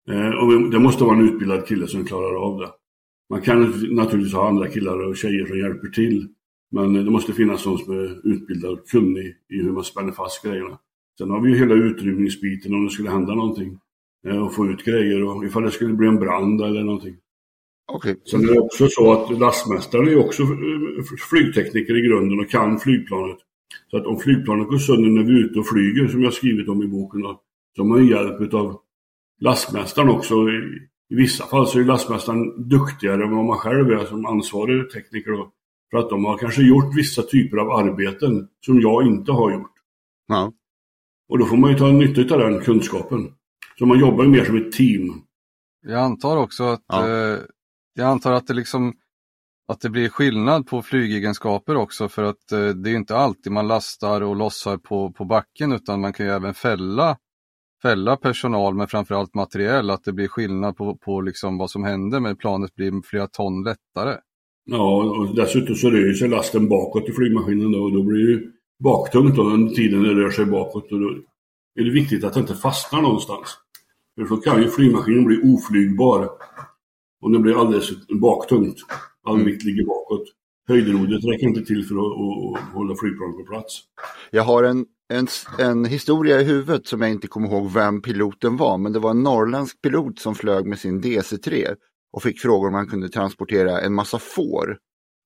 Eh, 0.09 0.29
och 0.29 0.71
det 0.71 0.79
måste 0.79 1.03
vara 1.03 1.17
en 1.17 1.29
utbildad 1.29 1.67
kille 1.67 1.87
som 1.87 2.05
klarar 2.05 2.35
av 2.35 2.59
det. 2.59 2.69
Man 3.29 3.41
kan 3.41 3.59
naturligtvis 3.95 4.33
ha 4.33 4.47
andra 4.47 4.67
killar 4.67 5.07
och 5.07 5.17
tjejer 5.17 5.45
som 5.45 5.59
hjälper 5.59 5.87
till. 5.87 6.27
Men 6.71 6.93
det 6.93 7.11
måste 7.11 7.33
finnas 7.33 7.65
någon 7.65 7.77
som 7.77 7.93
är 7.93 8.27
utbildad 8.33 8.71
och 8.71 8.87
kunnig 8.87 9.35
i 9.53 9.61
hur 9.61 9.71
man 9.71 9.83
spänner 9.83 10.11
fast 10.11 10.43
grejerna. 10.43 10.79
Sen 11.17 11.29
har 11.29 11.41
vi 11.41 11.49
ju 11.49 11.57
hela 11.57 11.73
utrymningsbiten 11.73 12.73
om 12.73 12.85
det 12.85 12.91
skulle 12.91 13.09
hända 13.09 13.35
någonting. 13.35 13.79
Eh, 14.27 14.45
och 14.45 14.53
få 14.53 14.67
ut 14.67 14.85
grejer 14.85 15.23
och 15.23 15.45
ifall 15.45 15.63
det 15.63 15.71
skulle 15.71 15.93
bli 15.93 16.07
en 16.07 16.19
brand 16.19 16.61
eller 16.61 16.83
någonting. 16.83 17.15
Okay. 17.93 18.15
Sen 18.31 18.41
är 18.41 18.53
det 18.53 18.59
också 18.59 18.87
så 18.89 19.13
att 19.13 19.39
lastmästaren 19.39 20.07
är 20.07 20.25
också 20.25 20.43
eh, 20.43 21.03
flygtekniker 21.29 21.97
i 21.97 22.07
grunden 22.07 22.39
och 22.39 22.49
kan 22.49 22.79
flygplanet. 22.79 23.37
Så 23.91 23.97
att 23.97 24.05
om 24.05 24.19
flygplanet 24.19 24.67
går 24.67 24.77
sönder 24.77 25.09
när 25.09 25.23
vi 25.23 25.31
är 25.31 25.45
ute 25.45 25.59
och 25.59 25.67
flyger, 25.67 26.07
som 26.07 26.23
jag 26.23 26.33
skrivit 26.33 26.69
om 26.69 26.83
i 26.83 26.87
boken, 26.87 27.21
så 27.75 27.81
har 27.81 27.85
man 27.85 28.07
hjälp 28.07 28.53
av 28.53 28.81
lastmästaren 29.39 30.09
också. 30.09 30.35
I, 30.35 30.79
I, 31.09 31.15
vissa 31.15 31.45
fall 31.45 31.67
så 31.67 31.79
är 31.79 31.83
lastmästaren 31.83 32.69
duktigare 32.69 33.23
än 33.23 33.35
vad 33.35 33.45
man 33.45 33.57
själv 33.57 33.91
är 33.91 34.05
som 34.05 34.25
ansvarig 34.25 34.91
tekniker. 34.91 35.31
Då, 35.31 35.51
för 35.91 35.97
att 35.97 36.09
de 36.09 36.25
har 36.25 36.37
kanske 36.37 36.61
gjort 36.61 36.97
vissa 36.97 37.21
typer 37.21 37.57
av 37.57 37.71
arbeten 37.71 38.47
som 38.65 38.81
jag 38.81 39.07
inte 39.07 39.31
har 39.31 39.51
gjort. 39.51 39.73
Ja. 40.27 40.53
Och 41.29 41.39
då 41.39 41.45
får 41.45 41.57
man 41.57 41.71
ju 41.71 41.77
ta 41.77 41.91
nytta 41.91 42.35
av 42.35 42.39
den 42.39 42.59
kunskapen. 42.59 43.33
Så 43.79 43.85
man 43.85 43.99
jobbar 43.99 44.25
mer 44.25 44.45
som 44.45 44.57
ett 44.57 44.71
team. 44.71 45.21
Jag 45.81 45.99
antar 45.99 46.37
också 46.37 46.63
att 46.63 46.83
ja. 46.87 47.07
eh, 47.07 47.39
jag 47.93 48.07
antar 48.07 48.33
att 48.33 48.47
det 48.47 48.53
liksom 48.53 48.93
att 49.67 49.81
det 49.81 49.89
blir 49.89 50.09
skillnad 50.09 50.67
på 50.67 50.81
flygegenskaper 50.81 51.75
också 51.75 52.09
för 52.09 52.23
att 52.23 52.51
eh, 52.51 52.67
det 52.69 52.89
är 52.89 52.95
inte 52.95 53.15
alltid 53.15 53.51
man 53.51 53.67
lastar 53.67 54.21
och 54.21 54.35
lossar 54.35 54.77
på, 54.77 55.11
på 55.11 55.25
backen 55.25 55.71
utan 55.71 56.01
man 56.01 56.13
kan 56.13 56.25
ju 56.25 56.31
även 56.31 56.53
fälla, 56.53 57.17
fälla 57.81 58.17
personal 58.17 58.75
men 58.75 58.87
framförallt 58.87 59.35
materiell, 59.35 59.89
att 59.89 60.03
det 60.03 60.13
blir 60.13 60.27
skillnad 60.27 60.77
på, 60.77 60.97
på 60.97 61.21
liksom 61.21 61.57
vad 61.57 61.69
som 61.69 61.83
händer 61.83 62.19
med 62.19 62.39
planet 62.39 62.75
blir 62.75 63.01
flera 63.05 63.27
ton 63.27 63.63
lättare. 63.63 64.17
Ja, 64.69 65.03
och 65.03 65.35
dessutom 65.35 65.75
så 65.75 65.89
rör 65.89 66.13
sig 66.13 66.29
lasten 66.29 66.69
bakåt 66.69 67.09
i 67.09 67.11
flygmaskinen 67.11 67.71
då, 67.71 67.83
och 67.83 67.93
då 67.93 68.03
blir 68.03 68.27
det 68.27 68.43
baktungt 68.83 69.35
då, 69.35 69.43
under 69.43 69.73
tiden 69.73 70.03
det 70.03 70.13
rör 70.13 70.31
sig 70.31 70.45
bakåt. 70.45 70.91
Och 70.91 70.99
då 70.99 71.09
är 71.79 71.83
det 71.83 71.91
viktigt 71.91 72.23
att 72.23 72.33
det 72.33 72.39
inte 72.39 72.55
fastnar 72.55 73.01
någonstans. 73.01 73.57
För 74.15 74.35
då 74.35 74.37
kan 74.37 74.61
ju 74.61 74.69
flygmaskinen 74.69 75.25
bli 75.25 75.41
oflygbar. 75.43 76.29
Om 77.21 77.31
det 77.31 77.39
blir 77.39 77.61
alldeles 77.61 78.07
baktungt. 78.21 78.77
All 79.27 79.45
vikt 79.45 79.63
ligger 79.63 79.85
bakåt. 79.85 80.23
Höjdrodret 80.67 81.23
räcker 81.25 81.47
inte 81.47 81.65
till 81.65 81.85
för 81.85 81.95
att, 81.95 82.01
att, 82.01 82.61
att 82.63 82.73
hålla 82.73 82.95
flygplanet 82.95 83.37
på 83.37 83.43
plats. 83.43 83.83
Jag 84.31 84.43
har 84.43 84.63
en, 84.63 84.85
en, 85.13 85.27
en 85.59 85.85
historia 85.85 86.41
i 86.41 86.43
huvudet 86.43 86.87
som 86.87 87.01
jag 87.01 87.11
inte 87.11 87.27
kommer 87.27 87.47
ihåg 87.47 87.71
vem 87.71 88.01
piloten 88.01 88.57
var, 88.57 88.77
men 88.77 88.93
det 88.93 88.99
var 88.99 89.11
en 89.11 89.23
norrländsk 89.23 89.81
pilot 89.81 90.19
som 90.19 90.35
flög 90.35 90.65
med 90.65 90.79
sin 90.79 91.01
DC-3 91.01 91.75
och 92.11 92.23
fick 92.23 92.41
frågor 92.41 92.67
om 92.67 92.73
han 92.73 92.87
kunde 92.87 93.09
transportera 93.09 93.81
en 93.81 93.93
massa 93.93 94.19
får. 94.19 94.77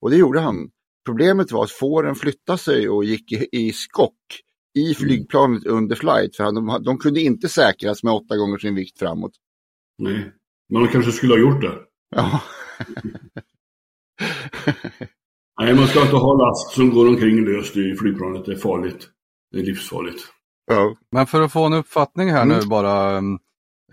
Och 0.01 0.09
det 0.09 0.17
gjorde 0.17 0.39
han. 0.39 0.69
Problemet 1.05 1.51
var 1.51 1.63
att 1.63 1.71
fåren 1.71 2.15
flyttade 2.15 2.57
sig 2.57 2.89
och 2.89 3.03
gick 3.03 3.31
i, 3.31 3.47
i 3.51 3.71
skock 3.73 4.41
i 4.77 4.85
mm. 4.85 4.95
flygplanet 4.95 5.65
under 5.65 5.95
flight, 5.95 6.35
för 6.35 6.43
de, 6.43 6.83
de 6.83 6.97
kunde 6.97 7.21
inte 7.21 7.49
säkras 7.49 8.03
med 8.03 8.13
åtta 8.13 8.37
gånger 8.37 8.57
sin 8.57 8.75
vikt 8.75 8.99
framåt. 8.99 9.31
Nej, 9.97 10.31
men 10.69 10.81
de 10.81 10.87
kanske 10.87 11.11
skulle 11.11 11.33
ha 11.33 11.39
gjort 11.39 11.61
det. 11.61 11.79
Ja. 12.15 12.41
Nej, 15.61 15.75
man 15.75 15.87
ska 15.87 16.01
inte 16.01 16.15
ha 16.15 16.33
last 16.33 16.75
som 16.75 16.89
går 16.89 17.07
omkring 17.07 17.45
löst 17.45 17.77
i 17.77 17.95
flygplanet. 17.95 18.45
Det 18.45 18.51
är 18.51 18.57
farligt. 18.57 19.07
Det 19.51 19.59
är 19.59 19.63
livsfarligt. 19.63 20.21
Ja. 20.67 20.95
Men 21.11 21.27
för 21.27 21.41
att 21.41 21.51
få 21.51 21.65
en 21.65 21.73
uppfattning 21.73 22.29
här 22.29 22.43
mm. 22.43 22.57
nu 22.57 22.65
bara 22.65 23.17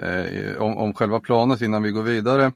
eh, 0.03 0.57
om, 0.63 0.77
om 0.77 0.95
själva 0.95 1.21
planet 1.21 1.61
innan 1.61 1.83
vi 1.83 1.91
går 1.91 2.03
vidare. 2.03 2.53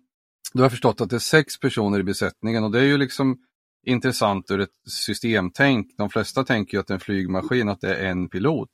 Du 0.54 0.62
har 0.62 0.68
förstått 0.68 1.00
att 1.00 1.10
det 1.10 1.16
är 1.16 1.20
sex 1.20 1.60
personer 1.60 1.98
i 2.00 2.02
besättningen 2.02 2.64
och 2.64 2.70
det 2.70 2.78
är 2.78 2.84
ju 2.84 2.98
liksom 2.98 3.38
intressant 3.86 4.50
ur 4.50 4.60
ett 4.60 4.90
systemtänk. 4.90 5.86
De 5.98 6.10
flesta 6.10 6.44
tänker 6.44 6.76
ju 6.76 6.80
att 6.80 6.90
en 6.90 7.00
flygmaskin, 7.00 7.68
att 7.68 7.80
det 7.80 7.94
är 7.94 8.06
en 8.06 8.28
pilot. 8.28 8.70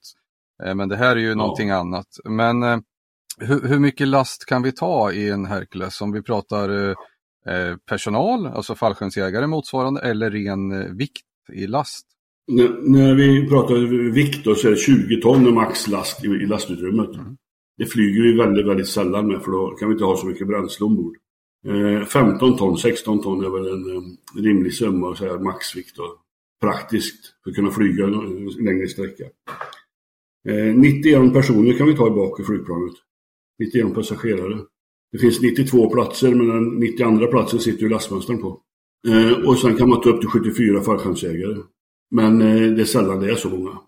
Eh, 0.64 0.74
men 0.74 0.88
det 0.88 0.96
här 0.96 1.16
är 1.16 1.20
ju 1.20 1.28
ja. 1.28 1.34
någonting 1.34 1.70
annat. 1.70 2.06
Men 2.24 2.62
eh, 2.62 2.78
hur, 3.38 3.68
hur, 3.68 3.78
mycket 3.78 4.08
last 4.08 4.46
kan 4.46 4.62
vi 4.62 4.72
ta 4.72 5.12
i 5.12 5.30
en 5.30 5.46
Hercules 5.46 6.00
om 6.00 6.12
vi 6.12 6.22
pratar 6.22 6.88
eh, 6.88 6.94
personal, 7.88 8.46
alltså 8.46 8.74
fallskärmsjägare 8.74 9.46
motsvarande, 9.46 10.00
eller 10.00 10.30
ren 10.30 10.96
vikt 10.96 11.22
i 11.52 11.66
last? 11.66 12.06
N 12.52 12.76
när 12.82 13.14
vi 13.14 13.48
pratar 13.48 13.74
vikt 14.12 14.44
då, 14.44 14.54
så 14.54 14.66
är 14.66 14.70
det 14.70 14.76
20 14.76 15.20
ton 15.20 15.54
maxlast 15.54 16.24
i, 16.24 16.28
i 16.28 16.46
lastutrymmet. 16.46 17.14
Mm. 17.14 17.36
Det 17.78 17.86
flyger 17.86 18.22
vi 18.22 18.36
väldigt, 18.36 18.66
väldigt 18.66 18.88
sällan 18.88 19.26
med 19.26 19.42
för 19.42 19.50
då 19.50 19.70
kan 19.70 19.88
vi 19.88 19.92
inte 19.92 20.04
ha 20.04 20.16
så 20.16 20.26
mycket 20.26 20.46
bränsle 20.46 20.86
ombord. 20.86 21.16
15 22.12 22.56
ton, 22.56 22.78
16 22.78 23.22
ton 23.22 23.44
är 23.44 23.50
väl 23.50 23.68
en 23.68 24.16
rimlig 24.44 24.74
summa, 24.74 25.16
så 25.16 25.24
här, 25.24 25.38
maxvikt 25.38 25.98
och 25.98 26.16
praktiskt 26.60 27.34
för 27.44 27.50
att 27.50 27.56
kunna 27.56 27.70
flyga 27.70 28.04
en 28.04 28.48
längre 28.64 28.88
sträcka. 28.88 29.24
91 30.74 31.32
personer 31.32 31.78
kan 31.78 31.86
vi 31.86 31.96
ta 31.96 32.06
i 32.06 32.10
bak 32.10 32.40
i 32.40 32.44
flygplanet. 32.44 32.94
91 33.58 33.94
passagerare. 33.94 34.58
Det 35.12 35.18
finns 35.18 35.40
92 35.42 35.90
platser 35.90 36.34
men 36.34 36.48
den 36.48 36.64
92 36.64 37.26
platsen 37.26 37.60
sitter 37.60 37.82
ju 37.82 37.88
lastmästaren 37.88 38.40
på. 38.40 38.60
Eh, 39.08 39.48
och 39.48 39.58
sen 39.58 39.76
kan 39.76 39.88
man 39.88 40.00
ta 40.00 40.10
upp 40.10 40.20
till 40.20 40.30
74 40.30 40.82
fallskärmsjägare. 40.82 41.56
Men 42.10 42.40
eh, 42.40 42.72
det 42.72 42.82
är 42.82 42.84
sällan 42.84 43.20
det 43.20 43.30
är 43.30 43.34
så 43.34 43.48
många. 43.48 43.78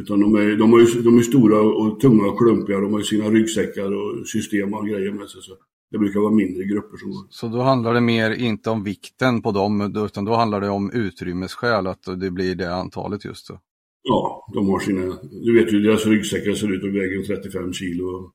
Utan 0.00 0.20
de 0.20 0.34
är, 0.34 0.56
de, 0.56 0.72
är, 0.72 1.02
de 1.02 1.18
är 1.18 1.22
stora 1.22 1.60
och 1.60 2.00
tunga 2.00 2.26
och 2.26 2.38
klumpiga. 2.38 2.80
De 2.80 2.92
har 2.92 2.98
ju 2.98 3.04
sina 3.04 3.30
ryggsäckar 3.30 3.92
och 3.92 4.28
system 4.28 4.74
och 4.74 4.86
grejer 4.86 5.12
med 5.12 5.28
sig. 5.28 5.42
Så 5.42 5.52
det 5.90 5.98
brukar 5.98 6.20
vara 6.20 6.32
mindre 6.32 6.64
grupper 6.64 6.96
som 6.96 7.10
går. 7.10 7.26
Så 7.30 7.48
då 7.48 7.60
handlar 7.60 7.94
det 7.94 8.00
mer 8.00 8.30
inte 8.30 8.70
om 8.70 8.84
vikten 8.84 9.42
på 9.42 9.52
dem 9.52 9.94
utan 10.06 10.24
då 10.24 10.34
handlar 10.34 10.60
det 10.60 10.68
om 10.68 10.90
utrymmesskäl 10.90 11.86
att 11.86 12.20
det 12.20 12.30
blir 12.30 12.54
det 12.54 12.74
antalet 12.74 13.24
just 13.24 13.48
då? 13.48 13.60
Ja, 14.02 14.48
de 14.54 14.68
har 14.68 14.78
sina, 14.78 15.18
du 15.44 15.58
vet 15.58 15.72
ju 15.72 15.82
deras 15.82 16.06
ryggsäckar 16.06 16.52
ser 16.52 16.72
ut 16.74 16.84
att 16.84 16.94
väga 16.94 17.36
35 17.42 17.72
kilo. 17.72 18.32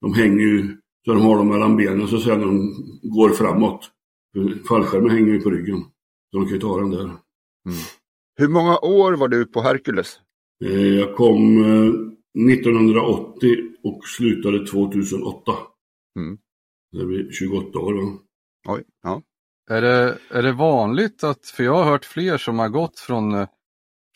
De 0.00 0.14
hänger 0.14 0.42
ju 0.42 0.76
så 1.04 1.12
de 1.12 1.22
har 1.22 1.36
dem 1.36 1.48
mellan 1.48 1.76
benen 1.76 2.08
så 2.08 2.18
sen 2.18 2.38
när 2.38 2.46
de 2.46 2.74
går 3.02 3.30
framåt. 3.30 3.90
Fallskärmen 4.68 5.10
hänger 5.10 5.32
ju 5.32 5.40
på 5.40 5.50
ryggen. 5.50 5.80
Så 6.30 6.38
de 6.38 6.44
kan 6.44 6.54
ju 6.54 6.60
ta 6.60 6.80
den 6.80 6.90
där. 6.90 7.00
Mm. 7.04 7.18
Hur 8.36 8.48
många 8.48 8.78
år 8.78 9.12
var 9.12 9.28
du 9.28 9.46
på 9.46 9.60
Hercules? 9.60 10.20
Eh, 10.64 10.88
jag 10.88 11.16
kom 11.16 11.64
1980 12.50 13.50
eh, 13.50 13.90
och 13.90 14.00
slutade 14.04 14.66
2008. 14.66 15.52
Mm. 16.18 16.38
Det 16.92 17.04
blir 17.04 17.32
28 17.32 17.78
år 17.78 17.94
va? 17.94 18.18
Oj, 18.68 18.84
ja. 19.02 19.22
Är 19.70 19.82
det, 19.82 20.18
är 20.30 20.42
det 20.42 20.52
vanligt 20.52 21.24
att, 21.24 21.46
för 21.46 21.64
jag 21.64 21.74
har 21.74 21.84
hört 21.84 22.04
fler 22.04 22.38
som 22.38 22.58
har 22.58 22.68
gått 22.68 22.98
från, 22.98 23.34
eh, 23.34 23.48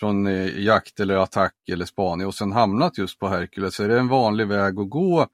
från 0.00 0.26
jakt 0.64 1.00
eller 1.00 1.16
attack 1.16 1.54
eller 1.72 1.84
spaning 1.84 2.26
och 2.26 2.34
sen 2.34 2.52
hamnat 2.52 2.98
just 2.98 3.18
på 3.18 3.28
Hercules. 3.28 3.80
Är 3.80 3.88
det 3.88 3.98
en 3.98 4.08
vanlig 4.08 4.48
väg 4.48 4.78
att 4.78 4.90
gå 4.90 5.26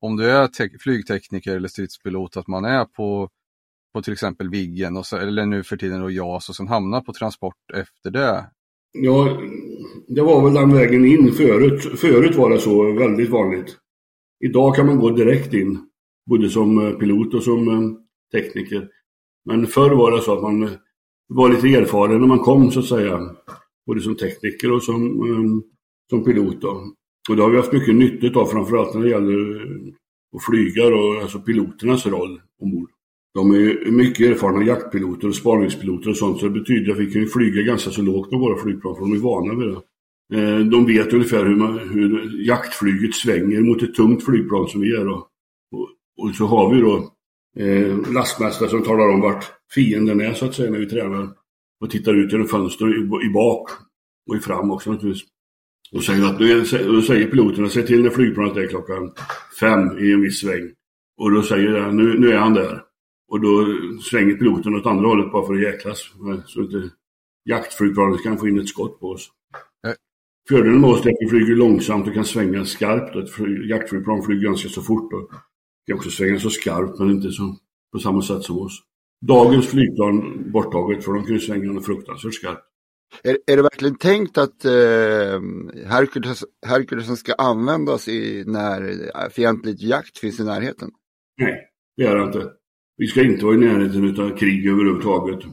om 0.00 0.16
du 0.16 0.30
är 0.30 0.78
flygtekniker 0.82 1.56
eller 1.56 1.68
stridspilot, 1.68 2.36
att 2.36 2.46
man 2.46 2.64
är 2.64 2.84
på, 2.84 3.28
på 3.94 4.02
till 4.02 4.12
exempel 4.12 4.50
Viggen, 4.50 4.96
och 4.96 5.06
så, 5.06 5.16
eller 5.16 5.46
nu 5.46 5.62
för 5.62 5.76
tiden 5.76 6.00
då 6.00 6.10
JAS 6.10 6.48
och 6.48 6.56
sen 6.56 6.68
hamnar 6.68 7.00
på 7.00 7.12
transport 7.12 7.70
efter 7.74 8.10
det? 8.10 8.50
Ja, 8.92 9.42
det 10.08 10.22
var 10.22 10.44
väl 10.44 10.54
den 10.54 10.72
vägen 10.72 11.04
in 11.04 11.32
förut. 11.32 12.00
Förut 12.00 12.36
var 12.36 12.50
det 12.50 12.58
så 12.58 12.92
väldigt 12.92 13.30
vanligt. 13.30 13.76
Idag 14.44 14.76
kan 14.76 14.86
man 14.86 14.98
gå 14.98 15.10
direkt 15.10 15.54
in, 15.54 15.78
både 16.30 16.50
som 16.50 16.86
eh, 16.86 16.92
pilot 16.92 17.34
och 17.34 17.42
som 17.42 17.68
eh, 17.68 17.90
tekniker. 18.40 18.88
Men 19.44 19.66
förr 19.66 19.90
var 19.90 20.12
det 20.12 20.22
så 20.22 20.36
att 20.36 20.42
man 20.42 20.62
eh, 20.62 20.70
var 21.28 21.48
lite 21.48 21.68
erfaren 21.68 22.20
när 22.20 22.28
man 22.28 22.38
kom 22.38 22.70
så 22.70 22.80
att 22.80 22.86
säga. 22.86 23.20
Både 23.86 24.00
som 24.00 24.16
tekniker 24.16 24.72
och 24.72 24.82
som, 24.82 25.22
som 26.10 26.24
pilot. 26.24 26.60
Då. 26.60 26.92
Och 27.28 27.36
det 27.36 27.42
har 27.42 27.50
vi 27.50 27.56
haft 27.56 27.72
mycket 27.72 27.94
nytta 27.94 28.40
av, 28.40 28.46
framförallt 28.46 28.94
när 28.94 29.02
det 29.02 29.10
gäller 29.10 29.62
att 30.36 30.44
flyga 30.44 30.86
och 30.86 31.22
alltså 31.22 31.40
piloternas 31.40 32.06
roll 32.06 32.40
ombord. 32.62 32.90
De 33.34 33.50
är 33.50 33.90
mycket 33.90 34.30
erfarna 34.30 34.64
jaktpiloter 34.64 35.28
och 35.28 35.34
spaningspiloter 35.34 36.10
och 36.10 36.16
sånt, 36.16 36.40
så 36.40 36.48
det 36.48 36.60
betyder 36.60 36.92
att 36.92 36.98
vi 36.98 37.12
kan 37.12 37.26
flyga 37.26 37.62
ganska 37.62 37.90
så 37.90 38.02
lågt 38.02 38.30
med 38.30 38.40
våra 38.40 38.62
flygplan, 38.62 38.94
för 38.94 39.00
de 39.02 39.12
är 39.12 39.16
vana 39.16 39.54
vid 39.54 39.68
det. 39.68 39.82
Eh, 40.34 40.58
de 40.58 40.86
vet 40.86 41.12
ungefär 41.12 41.44
hur, 41.44 41.56
man, 41.56 41.78
hur 41.78 42.40
jaktflyget 42.46 43.14
svänger 43.14 43.60
mot 43.60 43.82
ett 43.82 43.94
tungt 43.94 44.24
flygplan 44.24 44.68
som 44.68 44.80
vi 44.80 44.96
är. 44.96 45.04
Då. 45.04 45.28
Och, 45.76 45.88
och 46.22 46.34
så 46.34 46.46
har 46.46 46.74
vi 46.74 46.80
då 46.80 47.12
eh, 47.58 48.12
lastmästare 48.12 48.68
som 48.68 48.82
talar 48.82 49.08
om 49.08 49.20
vart 49.20 49.44
fienden 49.74 50.20
är 50.20 50.34
så 50.34 50.44
att 50.44 50.54
säga 50.54 50.70
när 50.70 50.78
vi 50.78 50.86
tränar. 50.86 51.28
Och 51.80 51.90
tittar 51.90 52.14
ut 52.14 52.32
genom 52.32 52.48
fönster 52.48 52.98
i, 52.98 53.26
i 53.26 53.30
bak 53.30 53.70
och 54.30 54.36
i 54.36 54.38
fram 54.38 54.70
också 54.70 54.92
naturligtvis. 54.92 55.28
Och 55.92 56.04
säger 56.04 56.24
att 56.24 56.40
nu 56.40 56.52
är, 56.52 56.64
säger 57.00 57.30
piloterna, 57.30 57.68
säg 57.68 57.86
till 57.86 58.02
när 58.02 58.10
flygplanet 58.10 58.56
är 58.56 58.66
klockan 58.66 59.12
fem 59.60 59.98
i 59.98 60.12
en 60.12 60.20
viss 60.20 60.40
sväng. 60.40 60.70
Och 61.20 61.30
då 61.30 61.42
säger 61.42 61.70
jag, 61.70 61.94
nu, 61.94 62.18
nu 62.18 62.32
är 62.32 62.36
han 62.36 62.54
där. 62.54 62.82
Och 63.28 63.40
då 63.40 63.66
svänger 64.10 64.34
piloten 64.34 64.74
åt 64.74 64.86
andra 64.86 65.08
hållet 65.08 65.32
bara 65.32 65.46
för 65.46 65.54
att 65.54 65.62
jäklas. 65.62 66.10
Så 66.46 66.60
inte 66.60 66.90
jaktflygplanet 67.44 68.22
kan 68.22 68.38
få 68.38 68.48
in 68.48 68.60
ett 68.60 68.68
skott 68.68 69.00
på 69.00 69.08
oss. 69.08 69.30
Fördelen 70.48 70.80
med 70.80 70.90
oss 70.90 71.06
är 71.06 71.10
att 71.10 71.16
vi 71.20 71.28
flyger 71.28 71.54
långsamt 71.54 72.08
och 72.08 72.14
kan 72.14 72.24
svänga 72.24 72.64
skarpt. 72.64 73.16
Ett 73.16 73.68
jaktflygplan 73.68 74.22
flyger 74.22 74.42
ganska 74.42 74.68
så 74.68 74.82
fort 74.82 75.12
och 75.12 75.30
kan 75.86 75.96
också 75.96 76.10
svänga 76.10 76.38
så 76.38 76.50
skarpt 76.50 76.98
men 76.98 77.10
inte 77.10 77.30
så, 77.30 77.56
på 77.92 77.98
samma 77.98 78.22
sätt 78.22 78.42
som 78.42 78.58
oss. 78.58 78.82
Dagens 79.26 79.66
flygplan 79.66 80.44
borttaget 80.52 81.04
för 81.04 81.12
de 81.12 81.24
kan 81.24 81.34
ju 81.34 81.40
svänga 81.40 81.80
fruktansvärt 81.80 82.34
skarpt. 82.34 82.64
Är, 83.22 83.38
är 83.46 83.56
det 83.56 83.62
verkligen 83.62 83.98
tänkt 83.98 84.38
att 84.38 84.64
eh, 84.64 85.40
Hercules, 85.86 86.44
Herculesen 86.66 87.16
ska 87.16 87.32
användas 87.32 88.08
i, 88.08 88.44
när 88.46 89.30
fientligt 89.30 89.82
jakt 89.82 90.18
finns 90.18 90.40
i 90.40 90.44
närheten? 90.44 90.90
Nej, 91.40 91.60
det 91.96 92.04
är 92.04 92.16
det 92.16 92.24
inte. 92.24 92.50
Vi 92.96 93.06
ska 93.06 93.22
inte 93.22 93.44
vara 93.44 93.54
i 93.54 93.58
närheten 93.58 94.20
av 94.20 94.36
krig 94.36 94.66
överhuvudtaget. 94.66 95.44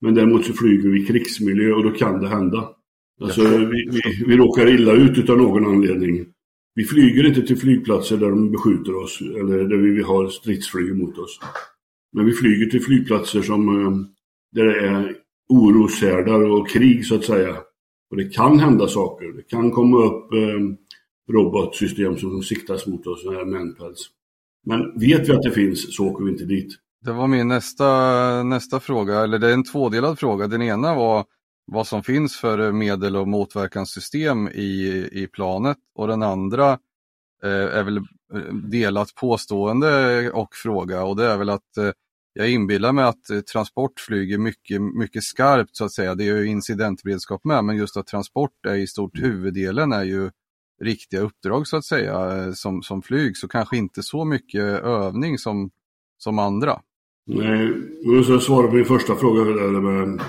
Men 0.00 0.14
däremot 0.14 0.44
så 0.44 0.52
flyger 0.52 0.88
vi 0.88 1.02
i 1.02 1.06
krigsmiljö 1.06 1.72
och 1.72 1.84
då 1.84 1.90
kan 1.90 2.20
det 2.20 2.28
hända. 2.28 2.68
Alltså 3.20 3.42
vi, 3.42 3.88
vi, 3.90 4.24
vi 4.26 4.36
råkar 4.36 4.68
illa 4.68 4.92
ut 4.92 5.30
av 5.30 5.38
någon 5.38 5.66
anledning. 5.66 6.26
Vi 6.74 6.84
flyger 6.84 7.26
inte 7.28 7.42
till 7.42 7.56
flygplatser 7.56 8.16
där 8.16 8.30
de 8.30 8.52
beskjuter 8.52 8.94
oss 8.94 9.20
eller 9.20 9.64
där 9.64 9.76
vi 9.76 10.02
har 10.02 10.28
stridsflyg 10.28 10.96
mot 10.96 11.18
oss. 11.18 11.40
Men 12.12 12.26
vi 12.26 12.32
flyger 12.32 12.66
till 12.66 12.82
flygplatser 12.82 13.42
som, 13.42 13.68
eh, 13.68 13.92
där 14.52 14.64
det 14.64 14.86
är 14.86 15.16
oroshärdar 15.48 16.50
och 16.50 16.68
krig 16.68 17.06
så 17.06 17.14
att 17.14 17.24
säga. 17.24 17.56
Och 18.10 18.16
det 18.16 18.34
kan 18.34 18.58
hända 18.58 18.88
saker. 18.88 19.32
Det 19.32 19.42
kan 19.42 19.70
komma 19.70 19.96
upp 19.96 20.32
eh, 20.32 20.76
robotsystem 21.32 22.16
som 22.16 22.42
siktas 22.42 22.86
mot 22.86 23.06
oss, 23.06 23.22
sådana 23.22 23.38
här 23.38 23.46
manpads. 23.46 24.02
Men 24.66 25.00
vet 25.00 25.28
vi 25.28 25.32
att 25.32 25.42
det 25.42 25.50
finns 25.50 25.96
så 25.96 26.06
åker 26.06 26.24
vi 26.24 26.30
inte 26.30 26.44
dit. 26.44 26.74
Det 27.04 27.12
var 27.12 27.26
min 27.26 27.48
nästa, 27.48 28.42
nästa 28.42 28.80
fråga, 28.80 29.20
eller 29.20 29.38
det 29.38 29.48
är 29.48 29.52
en 29.52 29.64
tvådelad 29.64 30.18
fråga. 30.18 30.46
Den 30.46 30.62
ena 30.62 30.94
var 30.94 31.24
vad 31.66 31.86
som 31.86 32.02
finns 32.02 32.36
för 32.36 32.72
medel 32.72 33.16
och 33.16 33.28
motverkanssystem 33.28 34.48
i, 34.48 35.08
i 35.12 35.28
planet 35.32 35.76
och 35.94 36.08
den 36.08 36.22
andra 36.22 36.70
eh, 37.44 37.78
är 37.78 37.82
väl 37.82 37.96
eh, 37.96 38.54
delat 38.54 39.14
påstående 39.14 40.30
och 40.30 40.54
fråga 40.54 41.04
och 41.04 41.16
det 41.16 41.26
är 41.26 41.38
väl 41.38 41.48
att 41.50 41.76
eh, 41.76 41.90
jag 42.34 42.50
inbillar 42.50 42.92
mig 42.92 43.04
att 43.04 43.30
eh, 43.30 43.40
transport 43.40 44.00
flyger 44.00 44.38
mycket, 44.38 44.82
mycket 44.82 45.22
skarpt 45.22 45.76
så 45.76 45.84
att 45.84 45.92
säga. 45.92 46.14
Det 46.14 46.28
är 46.28 46.36
ju 46.36 46.46
incidentberedskap 46.46 47.44
med, 47.44 47.64
men 47.64 47.76
just 47.76 47.96
att 47.96 48.06
transport 48.06 48.66
är 48.66 48.74
i 48.74 48.86
stort 48.86 49.18
huvuddelen 49.18 49.92
är 49.92 50.04
ju 50.04 50.30
riktiga 50.82 51.20
uppdrag 51.20 51.66
så 51.66 51.76
att 51.76 51.84
säga 51.84 52.36
eh, 52.36 52.52
som, 52.52 52.82
som 52.82 53.02
flyg, 53.02 53.36
så 53.36 53.48
kanske 53.48 53.76
inte 53.76 54.02
så 54.02 54.24
mycket 54.24 54.62
övning 54.84 55.38
som, 55.38 55.70
som 56.18 56.38
andra. 56.38 56.80
Nej, 57.26 57.72
jag 58.02 58.24
ska 58.24 58.38
svara 58.38 58.68
på 58.68 58.76
din 58.76 58.84
första 58.84 59.16
fråga 59.16 59.44
där 59.44 59.80
med 59.80 60.20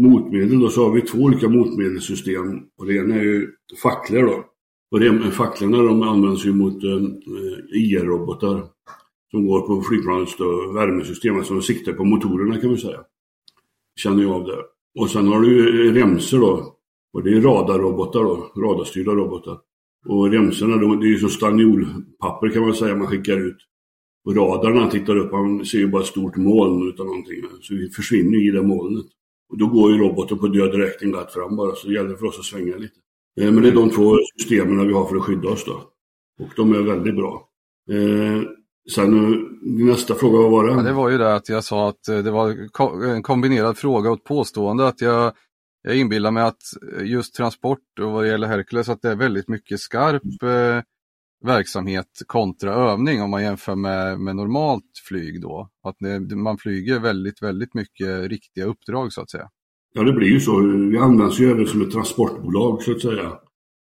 motmedel. 0.00 0.60
Då 0.60 0.68
så 0.68 0.84
har 0.84 0.94
vi 0.94 1.02
två 1.02 1.18
olika 1.18 1.48
motmedelssystem 1.48 2.62
och 2.78 2.86
det 2.86 2.96
ena 2.96 3.14
är 3.14 3.22
ju 3.22 3.48
facklor 3.82 4.22
då. 4.22 4.44
Och 4.90 5.00
det, 5.00 5.30
facklorna 5.30 5.82
de 5.82 6.02
används 6.02 6.46
ju 6.46 6.52
mot 6.52 6.84
eh, 6.84 7.00
IR-robotar 7.72 8.64
som 9.30 9.46
går 9.46 9.60
på 9.60 9.82
flygplanets 9.82 10.36
då, 10.36 10.72
värmesystem, 10.72 11.36
alltså 11.36 11.54
de 11.54 11.62
siktar 11.62 11.92
på 11.92 12.04
motorerna 12.04 12.60
kan 12.60 12.70
vi 12.70 12.78
säga. 12.78 13.00
Känner 13.96 14.22
jag 14.22 14.32
av 14.32 14.44
det. 14.44 14.58
Och 14.98 15.10
sen 15.10 15.28
har 15.28 15.40
du 15.40 15.48
ju 15.56 15.94
remsor 15.94 16.40
då. 16.40 16.76
Och 17.12 17.22
det 17.22 17.30
är 17.30 17.40
radarrobotar 17.40 18.20
då, 18.20 18.52
radarstyrda 18.56 19.12
robotar. 19.12 19.58
Och 20.06 20.30
remsorna, 20.30 20.76
det 20.76 21.06
är 21.06 21.10
ju 21.10 21.18
som 21.18 21.28
stagnolpapper 21.28 22.48
kan 22.48 22.62
man 22.62 22.74
säga 22.74 22.96
man 22.96 23.06
skickar 23.06 23.36
ut. 23.36 23.56
Och 24.24 24.36
radarn 24.36 24.78
han 24.78 24.90
tittar 24.90 25.16
upp, 25.16 25.32
han 25.32 25.64
ser 25.64 25.78
ju 25.78 25.88
bara 25.88 26.02
ett 26.02 26.08
stort 26.08 26.36
moln 26.36 26.88
utan 26.88 27.06
någonting. 27.06 27.36
Så 27.60 27.74
vi 27.74 27.90
försvinner 27.90 28.48
i 28.48 28.50
det 28.50 28.62
molnet. 28.62 29.06
Och 29.50 29.58
då 29.58 29.66
går 29.66 29.92
ju 29.92 29.98
roboten 29.98 30.38
på 30.38 30.46
död 30.46 30.74
räkning 30.74 31.12
lätt 31.12 31.32
fram 31.32 31.56
bara, 31.56 31.74
så 31.74 31.88
det 31.88 31.94
gäller 31.94 32.14
för 32.14 32.26
oss 32.26 32.38
att 32.38 32.44
svänga 32.44 32.76
lite. 32.76 32.94
Eh, 33.40 33.52
men 33.52 33.62
det 33.62 33.68
är 33.68 33.74
de 33.74 33.90
två 33.90 34.16
systemen 34.38 34.88
vi 34.88 34.92
har 34.92 35.06
för 35.06 35.16
att 35.16 35.22
skydda 35.22 35.48
oss 35.48 35.64
då. 35.64 35.72
Och 36.40 36.50
de 36.56 36.74
är 36.74 36.82
väldigt 36.82 37.16
bra. 37.16 37.48
Eh, 37.90 38.42
Eh, 38.98 39.04
sen 39.04 39.40
nästa 39.62 40.14
fråga, 40.14 40.38
vad 40.38 40.50
var 40.50 40.64
det? 40.64 40.72
Ja, 40.72 40.82
det 40.82 40.92
var 40.92 41.10
ju 41.10 41.18
det 41.18 41.34
att 41.34 41.48
jag 41.48 41.64
sa 41.64 41.88
att 41.88 42.08
eh, 42.08 42.18
det 42.18 42.30
var 42.30 42.56
en 43.04 43.22
kombinerad 43.22 43.78
fråga 43.78 44.10
och 44.10 44.16
ett 44.16 44.24
påstående 44.24 44.88
att 44.88 45.00
jag, 45.00 45.32
jag 45.82 45.96
inbillar 45.96 46.30
mig 46.30 46.42
att 46.42 46.62
just 47.02 47.34
transport 47.34 47.98
och 48.00 48.12
vad 48.12 48.24
det 48.24 48.28
gäller 48.28 48.46
Hercules 48.46 48.88
att 48.88 49.02
det 49.02 49.08
är 49.08 49.16
väldigt 49.16 49.48
mycket 49.48 49.80
skarp 49.80 50.42
eh, 50.42 50.82
verksamhet 51.44 52.22
kontra 52.26 52.74
övning 52.74 53.22
om 53.22 53.30
man 53.30 53.42
jämför 53.42 53.74
med, 53.74 54.20
med 54.20 54.36
normalt 54.36 54.84
flyg 55.08 55.42
då. 55.42 55.68
Att 55.82 55.96
det, 55.98 56.36
man 56.36 56.58
flyger 56.58 56.98
väldigt, 57.00 57.42
väldigt 57.42 57.74
mycket 57.74 58.30
riktiga 58.30 58.64
uppdrag 58.64 59.12
så 59.12 59.20
att 59.20 59.30
säga. 59.30 59.48
Ja, 59.92 60.02
det 60.02 60.12
blir 60.12 60.28
ju 60.28 60.40
så. 60.40 60.60
Vi 60.90 60.98
används 60.98 61.40
ju 61.40 61.50
även 61.50 61.66
som 61.66 61.82
ett 61.82 61.90
transportbolag 61.90 62.82
så 62.82 62.92
att 62.92 63.00
säga. 63.00 63.32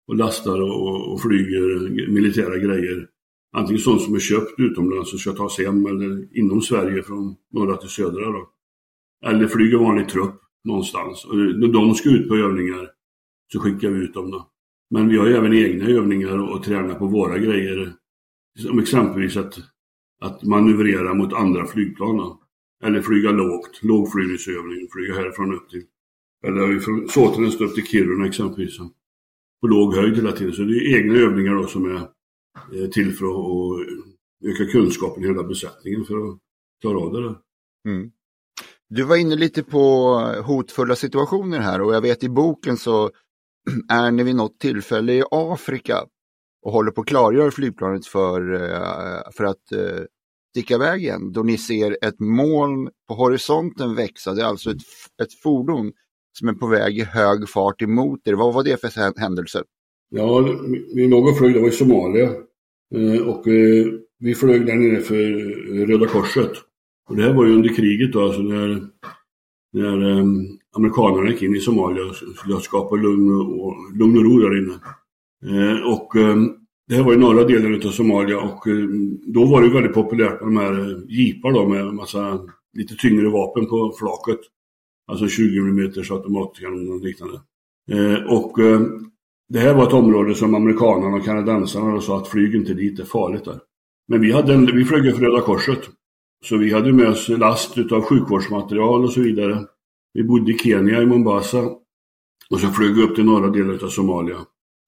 Och 0.09 0.17
lastar 0.17 0.61
och, 0.61 1.13
och 1.13 1.21
flyger 1.21 1.91
militära 2.13 2.59
grejer. 2.59 3.09
Antingen 3.53 3.81
sånt 3.83 4.03
som 4.03 4.15
är 4.15 4.19
köpt 4.19 4.61
utomlands 4.61 5.13
och 5.13 5.21
ska 5.21 5.33
tas 5.33 5.59
hem 5.59 5.87
eller 5.87 6.39
inom 6.39 6.63
Sverige 6.63 7.03
från 7.03 7.35
norra 7.53 7.77
till 7.77 7.89
södra. 7.89 8.25
Då. 8.25 8.51
Eller 9.27 9.49
flyger 9.49 9.79
vanlig 9.79 10.09
trupp 10.09 10.41
någonstans. 10.65 11.25
Och 11.25 11.37
när 11.37 11.69
de 11.69 11.95
ska 11.95 12.11
ut 12.11 12.29
på 12.29 12.37
övningar 12.37 12.91
så 13.53 13.61
skickar 13.61 13.91
vi 13.91 14.05
ut 14.05 14.15
dem. 14.15 14.31
Då. 14.31 14.51
Men 14.91 15.09
vi 15.09 15.17
har 15.17 15.27
ju 15.27 15.35
även 15.35 15.55
egna 15.55 15.85
övningar 15.85 16.39
och 16.39 16.65
tränar 16.65 16.95
på 16.95 17.07
våra 17.07 17.39
grejer. 17.39 17.93
Som 18.59 18.79
exempelvis 18.79 19.37
att, 19.37 19.59
att 20.21 20.43
manövrera 20.43 21.15
mot 21.15 21.33
andra 21.33 21.67
flygplan. 21.67 22.17
då. 22.17 22.39
Eller 22.85 23.03
flyga 23.03 23.31
lågt, 23.31 23.81
lågflygningsövning, 23.83 24.89
flyga 24.93 25.15
härifrån 25.15 25.55
upp 25.55 25.69
till, 25.71 25.83
eller 26.47 26.79
från 26.79 27.09
Såtenäs 27.09 27.61
upp 27.61 27.75
till 27.75 27.87
Kiruna 27.87 28.27
exempelvis. 28.27 28.79
På 29.61 29.67
låg 29.67 29.95
höjd 29.95 30.17
hela 30.17 30.33
tiden. 30.33 30.53
Så 30.53 30.63
det 30.63 30.75
är 30.75 30.99
egna 30.99 31.15
övningar 31.15 31.55
då 31.55 31.67
som 31.67 31.85
är 31.85 32.09
Eh, 32.75 32.91
till 32.91 33.13
för 33.13 33.27
att 33.27 33.87
öka 34.45 34.73
kunskapen 34.73 35.25
i 35.25 35.27
hela 35.27 35.43
besättningen 35.43 36.05
för 36.05 36.15
att 36.15 36.39
klara 36.81 36.99
av 36.99 37.13
det 37.13 37.23
där. 37.23 37.37
Mm. 37.89 38.11
Du 38.89 39.03
var 39.03 39.17
inne 39.17 39.37
lite 39.37 39.63
på 39.63 40.15
hotfulla 40.47 40.97
situationer 40.97 41.59
här 41.59 41.81
och 41.81 41.95
jag 41.95 42.01
vet 42.01 42.25
i 42.25 42.29
boken 42.29 42.77
så 42.77 43.11
är 43.89 44.11
ni 44.11 44.23
vid 44.23 44.37
något 44.37 44.59
tillfälle 44.59 45.13
i 45.13 45.25
Afrika 45.31 46.07
och 46.63 46.73
håller 46.73 46.91
på 46.91 47.01
att 47.01 47.07
klargöra 47.07 47.51
flygplanet 47.51 48.07
för, 48.07 48.55
eh, 48.55 49.21
för 49.37 49.45
att 49.45 49.73
eh, 49.73 50.05
sticka 50.51 50.75
iväg 50.75 51.03
igen. 51.03 51.33
Då 51.33 51.43
ni 51.43 51.59
ser 51.59 51.99
ett 52.03 52.21
moln 52.21 52.91
på 53.09 53.15
horisonten 53.15 53.95
växa. 53.95 54.35
Det 54.35 54.43
är 54.43 54.47
alltså 54.47 54.71
ett, 54.71 54.83
ett 55.23 55.35
fordon 55.43 55.93
som 56.39 56.49
är 56.49 56.53
på 56.53 56.67
väg 56.67 56.99
i 56.99 57.05
hög 57.05 57.49
fart 57.49 57.83
emot 57.83 58.21
er. 58.25 58.33
Vad 58.33 58.55
var 58.55 58.65
det 58.65 58.81
för 58.81 59.21
händelse? 59.21 59.65
Ja, 60.15 60.59
vi 60.95 61.09
låg 61.09 61.27
och 61.27 61.39
flög, 61.39 61.55
det 61.55 61.61
var 61.61 61.69
i 61.69 61.73
Somalia. 61.73 62.31
Eh, 62.95 63.29
och 63.29 63.49
eh, 63.49 63.87
vi 64.19 64.35
flög 64.35 64.67
där 64.67 64.75
nere 64.75 65.01
för 65.01 65.15
eh, 65.15 65.87
Röda 65.87 66.07
Korset. 66.07 66.53
Och 67.09 67.17
det 67.17 67.23
här 67.23 67.35
var 67.35 67.47
ju 67.47 67.55
under 67.55 67.75
kriget 67.75 68.13
då, 68.13 68.25
alltså 68.25 68.43
när, 68.43 68.87
när 69.73 70.19
ehm, 70.19 70.47
amerikanerna 70.77 71.31
gick 71.31 71.43
in 71.43 71.57
i 71.57 71.61
Somalia 71.61 72.05
och 72.05 72.15
skulle 72.15 72.61
skapa 72.61 72.97
lugn 72.97 73.31
och, 73.33 73.75
lugn 73.99 74.17
och 74.17 74.25
ro 74.25 74.39
där 74.39 74.59
inne. 74.59 74.75
Och 75.87 76.17
ehm, 76.17 76.51
det 76.89 76.95
här 76.95 77.03
var 77.03 77.15
i 77.15 77.17
norra 77.17 77.45
delen 77.45 77.75
av 77.75 77.91
Somalia 77.91 78.41
och 78.41 78.65
då 79.27 79.45
var 79.45 79.63
det 79.63 79.75
väldigt 79.75 79.95
populärt 79.95 80.41
med 80.41 80.49
de 80.49 80.57
här 80.57 81.03
jeepar 81.09 81.53
då 81.53 81.69
med 81.69 81.95
massa 81.95 82.41
lite 82.79 82.95
tyngre 82.95 83.29
vapen 83.29 83.67
på 83.67 83.95
flaket. 83.99 84.41
Alltså 85.07 85.29
20 85.29 85.59
mm 85.59 85.93
automatkanoner 86.11 86.95
och 86.95 87.05
liknande. 87.05 87.41
Eh, 87.91 88.33
och 88.33 88.59
ehm, 88.59 89.12
det 89.53 89.59
här 89.59 89.75
var 89.75 89.87
ett 89.87 89.93
område 89.93 90.35
som 90.35 90.55
amerikanerna 90.55 91.17
och 91.17 91.25
kanadensarna 91.25 92.01
sa 92.01 92.19
att 92.19 92.29
flyg 92.29 92.55
inte 92.55 92.75
dit, 92.75 92.97
det 92.97 93.03
är 93.03 93.07
farligt 93.07 93.45
där. 93.45 93.61
Men 94.09 94.21
vi, 94.21 94.33
hade 94.33 94.55
en, 94.55 94.67
vi 94.67 94.85
flög 94.85 95.17
för 95.17 95.23
Röda 95.23 95.41
Korset. 95.41 95.81
Så 96.45 96.57
vi 96.57 96.73
hade 96.73 96.93
med 96.93 97.09
oss 97.09 97.29
last 97.29 97.79
av 97.93 98.03
sjukvårdsmaterial 98.03 99.05
och 99.05 99.13
så 99.13 99.21
vidare. 99.21 99.67
Vi 100.15 100.25
bodde 100.25 100.53
i 100.53 100.59
Kenya, 100.59 101.03
i 101.03 101.07
Mombasa. 101.07 101.63
Och 102.51 102.61
så 102.61 102.69
flög 102.69 102.95
vi 102.95 103.03
upp 103.03 103.15
till 103.15 103.25
norra 103.25 103.51
delen 103.51 103.79
av 103.83 103.89
Somalia. 103.89 104.37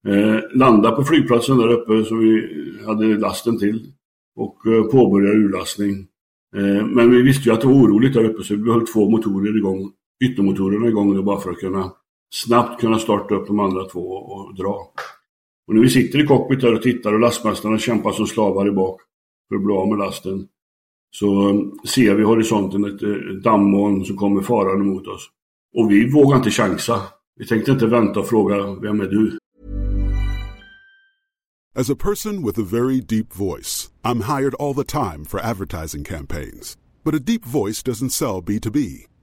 Eh, 0.08 0.40
landade 0.54 0.96
på 0.96 1.04
flygplatsen 1.04 1.58
där 1.58 1.68
uppe 1.68 2.04
som 2.04 2.18
vi 2.18 2.48
hade 2.86 3.04
lasten 3.04 3.58
till. 3.58 3.92
Och 4.36 4.66
eh, 4.66 4.82
påbörjade 4.82 5.38
urlastning. 5.38 6.06
Eh, 6.56 6.86
men 6.86 7.10
vi 7.10 7.22
visste 7.22 7.48
ju 7.48 7.54
att 7.54 7.60
det 7.60 7.66
var 7.66 7.74
oroligt 7.74 8.14
där 8.14 8.24
uppe 8.24 8.42
så 8.42 8.56
vi 8.56 8.70
höll 8.70 8.86
två 8.86 9.10
motorer 9.10 9.56
igång. 9.56 9.92
Yttermotorerna 10.24 10.88
igång 10.88 11.16
då 11.16 11.22
bara 11.22 11.40
för 11.40 11.50
att 11.50 11.58
kunna 11.58 11.92
snabbt 12.34 12.80
kunna 12.80 12.98
starta 12.98 13.34
upp 13.34 13.46
de 13.46 13.60
andra 13.60 13.84
två 13.84 14.08
och 14.10 14.54
dra. 14.54 14.92
Och 15.66 15.74
när 15.74 15.82
vi 15.82 15.90
sitter 15.90 16.24
i 16.24 16.26
cockpit 16.26 16.60
där 16.60 16.74
och 16.74 16.82
tittar 16.82 17.12
och 17.12 17.20
lastmästarna 17.20 17.78
kämpar 17.78 18.12
som 18.12 18.26
slavar 18.26 18.68
i 18.68 18.70
bak 18.70 19.00
för 19.48 19.56
att 19.56 19.64
bli 19.64 19.74
av 19.74 19.88
med 19.88 19.98
lasten. 19.98 20.48
Så 21.10 21.48
um, 21.48 21.78
ser 21.86 22.14
vi 22.14 22.22
i 22.22 22.24
horisonten 22.24 22.84
eh, 22.84 22.90
ett, 22.90 23.42
dammoln 23.42 24.04
som 24.04 24.16
kommer 24.16 24.42
farande 24.42 24.84
mot 24.84 25.06
oss. 25.06 25.30
Och 25.74 25.90
vi 25.90 26.10
vågar 26.10 26.36
inte 26.36 26.50
chansa. 26.50 27.02
Vi 27.36 27.46
tänkte 27.46 27.70
inte 27.70 27.86
vänta 27.86 28.20
och 28.20 28.28
fråga, 28.28 28.74
vem 28.74 29.00
är 29.00 29.06
du? 29.06 29.38
As 31.76 31.90
a 31.90 31.96
person 31.96 32.46
with 32.46 32.58
a 32.58 32.62
very 32.62 33.00
deep 33.00 33.32
voice, 33.32 33.90
I'm 34.04 34.20
hired 34.20 34.54
all 34.54 34.74
the 34.74 34.84
time 34.84 35.24
for 35.24 35.40
advertising 35.40 36.04
campaigns. 36.04 36.76
But 37.04 37.14
a 37.14 37.18
deep 37.18 37.44
voice 37.44 37.82
doesn't 37.82 38.10
sell 38.10 38.40
B2B, 38.42 39.06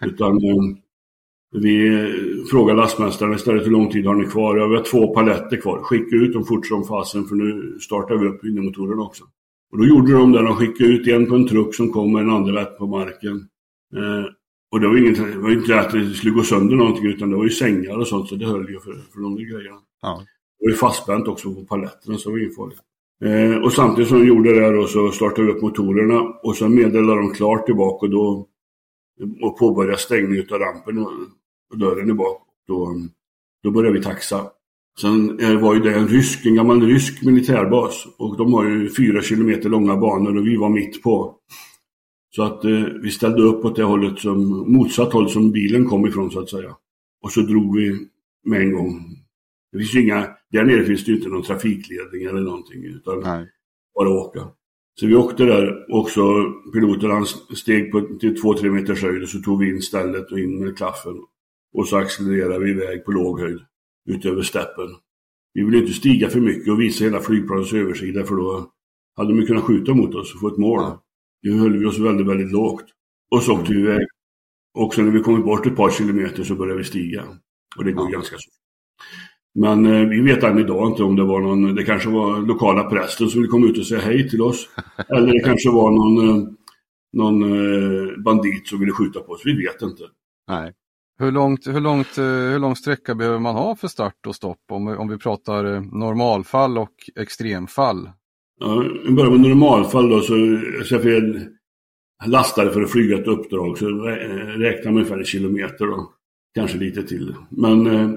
Utan 0.00 0.32
eh, 0.32 0.76
vi 1.52 2.06
frågar 2.50 2.74
lastmästaren 2.74 3.34
istället 3.34 3.66
hur 3.66 3.70
lång 3.70 3.90
tid 3.90 4.06
har 4.06 4.14
ni 4.14 4.26
kvar? 4.26 4.56
Ja, 4.56 4.66
vi 4.66 4.76
har 4.76 4.84
två 4.84 5.14
paletter 5.14 5.56
kvar. 5.56 5.82
Skicka 5.82 6.16
ut 6.16 6.32
dem 6.32 6.44
fort 6.44 6.66
som 6.66 6.84
fasen 6.84 7.24
för 7.24 7.34
nu 7.34 7.78
startar 7.80 8.16
vi 8.16 8.26
upp 8.26 8.44
innemotorerna 8.44 9.02
också. 9.02 9.24
Och 9.72 9.78
då 9.78 9.86
gjorde 9.86 10.12
de 10.12 10.32
det. 10.32 10.42
De 10.42 10.56
skickade 10.56 10.90
ut 10.90 11.08
en 11.08 11.26
på 11.26 11.34
en 11.34 11.48
truck 11.48 11.74
som 11.74 11.92
kom 11.92 12.12
med 12.12 12.22
en 12.22 12.30
andra 12.30 12.64
på 12.64 12.86
marken. 12.86 13.36
Eh, 13.96 14.24
och 14.72 14.80
det 14.80 14.88
var, 14.88 14.96
inget, 14.96 15.16
det 15.16 15.38
var 15.38 15.50
inte 15.50 15.80
att 15.80 15.92
det 15.92 16.10
skulle 16.10 16.32
gå 16.32 16.42
sönder 16.42 16.76
någonting 16.76 17.06
utan 17.06 17.30
det 17.30 17.36
var 17.36 17.44
ju 17.44 17.50
sängar 17.50 17.98
och 17.98 18.06
sånt 18.06 18.28
så 18.28 18.34
det 18.34 18.46
höll 18.46 18.70
ju 18.70 18.80
för, 18.80 18.92
för 18.92 19.20
de 19.20 19.34
där 19.34 19.42
grejerna. 19.42 19.78
Ja. 20.02 20.24
Det 20.58 20.66
var 20.66 20.70
ju 20.70 20.76
fastspänt 20.76 21.28
också 21.28 21.54
på 21.54 21.64
paletterna 21.64 22.18
så 22.18 22.28
det 22.28 22.32
var 22.32 22.40
inget 22.40 22.56
farligt. 22.56 22.80
Eh, 23.24 23.64
och 23.64 23.72
samtidigt 23.72 24.08
som 24.08 24.18
de 24.18 24.26
gjorde 24.26 24.60
det 24.60 24.70
då 24.70 24.86
så 24.86 25.10
startade 25.10 25.46
vi 25.46 25.52
upp 25.52 25.62
motorerna 25.62 26.20
och 26.20 26.56
sen 26.56 26.74
meddelade 26.74 27.20
de 27.20 27.30
klart 27.30 27.66
tillbaka 27.66 28.06
och 28.06 28.10
då 28.10 28.46
och 29.42 29.58
påbörjade 29.58 29.98
stängning 29.98 30.40
av 30.50 30.58
rampen 30.58 30.98
och, 30.98 31.78
dörren 31.78 32.10
i 32.10 32.12
bak. 32.12 32.42
Då, 32.66 32.96
då 33.62 33.70
började 33.70 33.98
vi 33.98 34.04
taxa. 34.04 34.50
Sen 35.00 35.40
eh, 35.40 35.60
var 35.60 35.74
ju 35.74 35.80
det 35.80 35.94
en 35.94 36.08
rysk, 36.08 36.46
en 36.46 36.54
gammal 36.54 36.82
rysk 36.82 37.22
militärbas 37.22 38.06
och 38.18 38.36
de 38.36 38.52
har 38.52 38.64
ju 38.64 38.90
fyra 38.90 39.22
kilometer 39.22 39.68
långa 39.68 39.96
banor 39.96 40.36
och 40.36 40.46
vi 40.46 40.56
var 40.56 40.68
mitt 40.68 41.02
på. 41.02 41.36
Så 42.36 42.42
att 42.42 42.64
eh, 42.64 42.84
vi 43.02 43.10
ställde 43.10 43.42
upp 43.42 43.64
åt 43.64 43.76
det 43.76 43.82
hållet 43.82 44.18
som, 44.18 44.48
motsatt 44.72 45.12
håll 45.12 45.30
som 45.30 45.50
bilen 45.50 45.86
kom 45.86 46.06
ifrån 46.06 46.30
så 46.30 46.40
att 46.40 46.50
säga. 46.50 46.76
Och 47.22 47.32
så 47.32 47.40
drog 47.40 47.76
vi 47.76 48.08
med 48.44 48.60
en 48.60 48.72
gång. 48.72 49.16
Det 49.72 49.78
finns 49.78 49.94
inga, 49.96 50.28
där 50.50 50.64
nere 50.64 50.84
finns 50.84 51.04
det 51.04 51.10
ju 51.10 51.16
inte 51.16 51.28
någon 51.28 51.42
trafikledning 51.42 52.22
eller 52.22 52.40
någonting 52.40 52.84
utan 52.84 53.20
Nej. 53.20 53.48
bara 53.94 54.08
åka. 54.08 54.48
Så 55.00 55.06
vi 55.06 55.14
åkte 55.14 55.44
där 55.44 55.92
och 55.92 56.10
så 56.10 56.52
piloten 56.72 57.10
han 57.10 57.26
steg 57.56 57.92
på, 57.92 58.00
till 58.00 58.42
2-3 58.42 58.70
meters 58.70 59.02
höjd 59.02 59.22
och 59.22 59.28
så 59.28 59.38
tog 59.38 59.58
vi 59.58 59.68
in 59.68 59.82
stället 59.82 60.32
och 60.32 60.38
in 60.38 60.64
med 60.64 60.76
klaffen. 60.76 61.14
Och 61.74 61.88
så 61.88 61.96
accelererade 61.96 62.64
vi 62.64 62.70
iväg 62.70 63.04
på 63.04 63.12
låg 63.12 63.40
höjd 63.40 63.60
utöver 64.08 64.42
steppen. 64.42 64.88
Vi 65.54 65.64
ville 65.64 65.78
inte 65.78 65.92
stiga 65.92 66.30
för 66.30 66.40
mycket 66.40 66.72
och 66.72 66.80
visa 66.80 67.04
hela 67.04 67.20
flygplanets 67.20 67.72
översida 67.72 68.24
för 68.24 68.36
då 68.36 68.70
hade 69.16 69.36
de 69.36 69.46
kunnat 69.46 69.64
skjuta 69.64 69.94
mot 69.94 70.14
oss 70.14 70.34
och 70.34 70.40
få 70.40 70.48
ett 70.48 70.58
mål. 70.58 70.98
Nu 71.42 71.58
höll 71.58 71.78
vi 71.78 71.86
oss 71.86 71.98
väldigt, 71.98 72.26
väldigt 72.26 72.52
lågt. 72.52 72.84
Och 73.30 73.42
så 73.42 73.54
åkte 73.54 73.72
vi 73.72 73.80
iväg. 73.80 74.06
Och 74.74 74.94
sen 74.94 75.04
när 75.04 75.12
vi 75.12 75.22
kommit 75.22 75.44
bort 75.44 75.66
ett 75.66 75.76
par 75.76 75.90
kilometer 75.90 76.44
så 76.44 76.54
började 76.54 76.78
vi 76.78 76.84
stiga. 76.84 77.24
Och 77.76 77.84
det 77.84 77.92
går 77.92 78.06
Ja. 78.06 78.10
ganska 78.12 78.36
så. 78.38 78.50
Men 79.54 79.86
eh, 79.86 80.08
vi 80.08 80.20
vet 80.20 80.42
än 80.42 80.58
idag 80.58 80.88
inte 80.88 81.02
om 81.02 81.16
det 81.16 81.24
var 81.24 81.40
någon, 81.40 81.74
det 81.74 81.84
kanske 81.84 82.08
var 82.08 82.40
lokala 82.46 82.84
prästen 82.84 83.28
som 83.28 83.40
ville 83.40 83.50
komma 83.50 83.66
ut 83.66 83.78
och 83.78 83.86
säga 83.86 84.00
hej 84.00 84.28
till 84.30 84.42
oss. 84.42 84.68
Eller 85.08 85.32
det 85.32 85.40
kanske 85.44 85.70
var 85.70 85.90
någon, 85.90 86.28
eh, 86.28 86.44
någon 87.12 87.42
eh, 87.42 88.22
bandit 88.24 88.68
som 88.68 88.80
ville 88.80 88.92
skjuta 88.92 89.20
på 89.20 89.32
oss. 89.32 89.42
Vi 89.44 89.52
vet 89.66 89.82
inte. 89.82 90.02
Nej. 90.48 90.72
Hur, 91.18 91.32
långt, 91.32 91.66
hur, 91.66 91.80
långt, 91.80 92.18
eh, 92.18 92.24
hur 92.24 92.58
lång 92.58 92.76
sträcka 92.76 93.14
behöver 93.14 93.38
man 93.38 93.54
ha 93.54 93.76
för 93.76 93.88
start 93.88 94.26
och 94.26 94.34
stopp 94.36 94.58
om, 94.72 94.86
vi- 94.86 94.96
om 94.96 95.08
vi 95.08 95.18
pratar 95.18 95.74
eh, 95.74 95.80
normalfall 95.82 96.78
och 96.78 96.94
extremfall? 97.16 98.10
Ja, 98.60 98.84
I 99.08 99.12
början 99.12 99.40
med 99.40 99.50
normalfall 99.50 100.08
då 100.10 100.20
så, 100.20 100.98
fel 100.98 101.40
lastade 102.26 102.70
för 102.70 102.82
att 102.82 102.90
flyga 102.90 103.18
ett 103.18 103.26
uppdrag 103.26 103.78
så 103.78 103.86
rä- 103.88 104.58
räknar 104.58 104.92
man 104.92 104.98
ungefär 105.00 105.18
en 105.18 105.24
kilometer 105.24 105.86
då. 105.86 106.12
Kanske 106.54 106.78
lite 106.78 107.02
till. 107.02 107.34
Men 107.50 107.86
eh, 107.86 108.10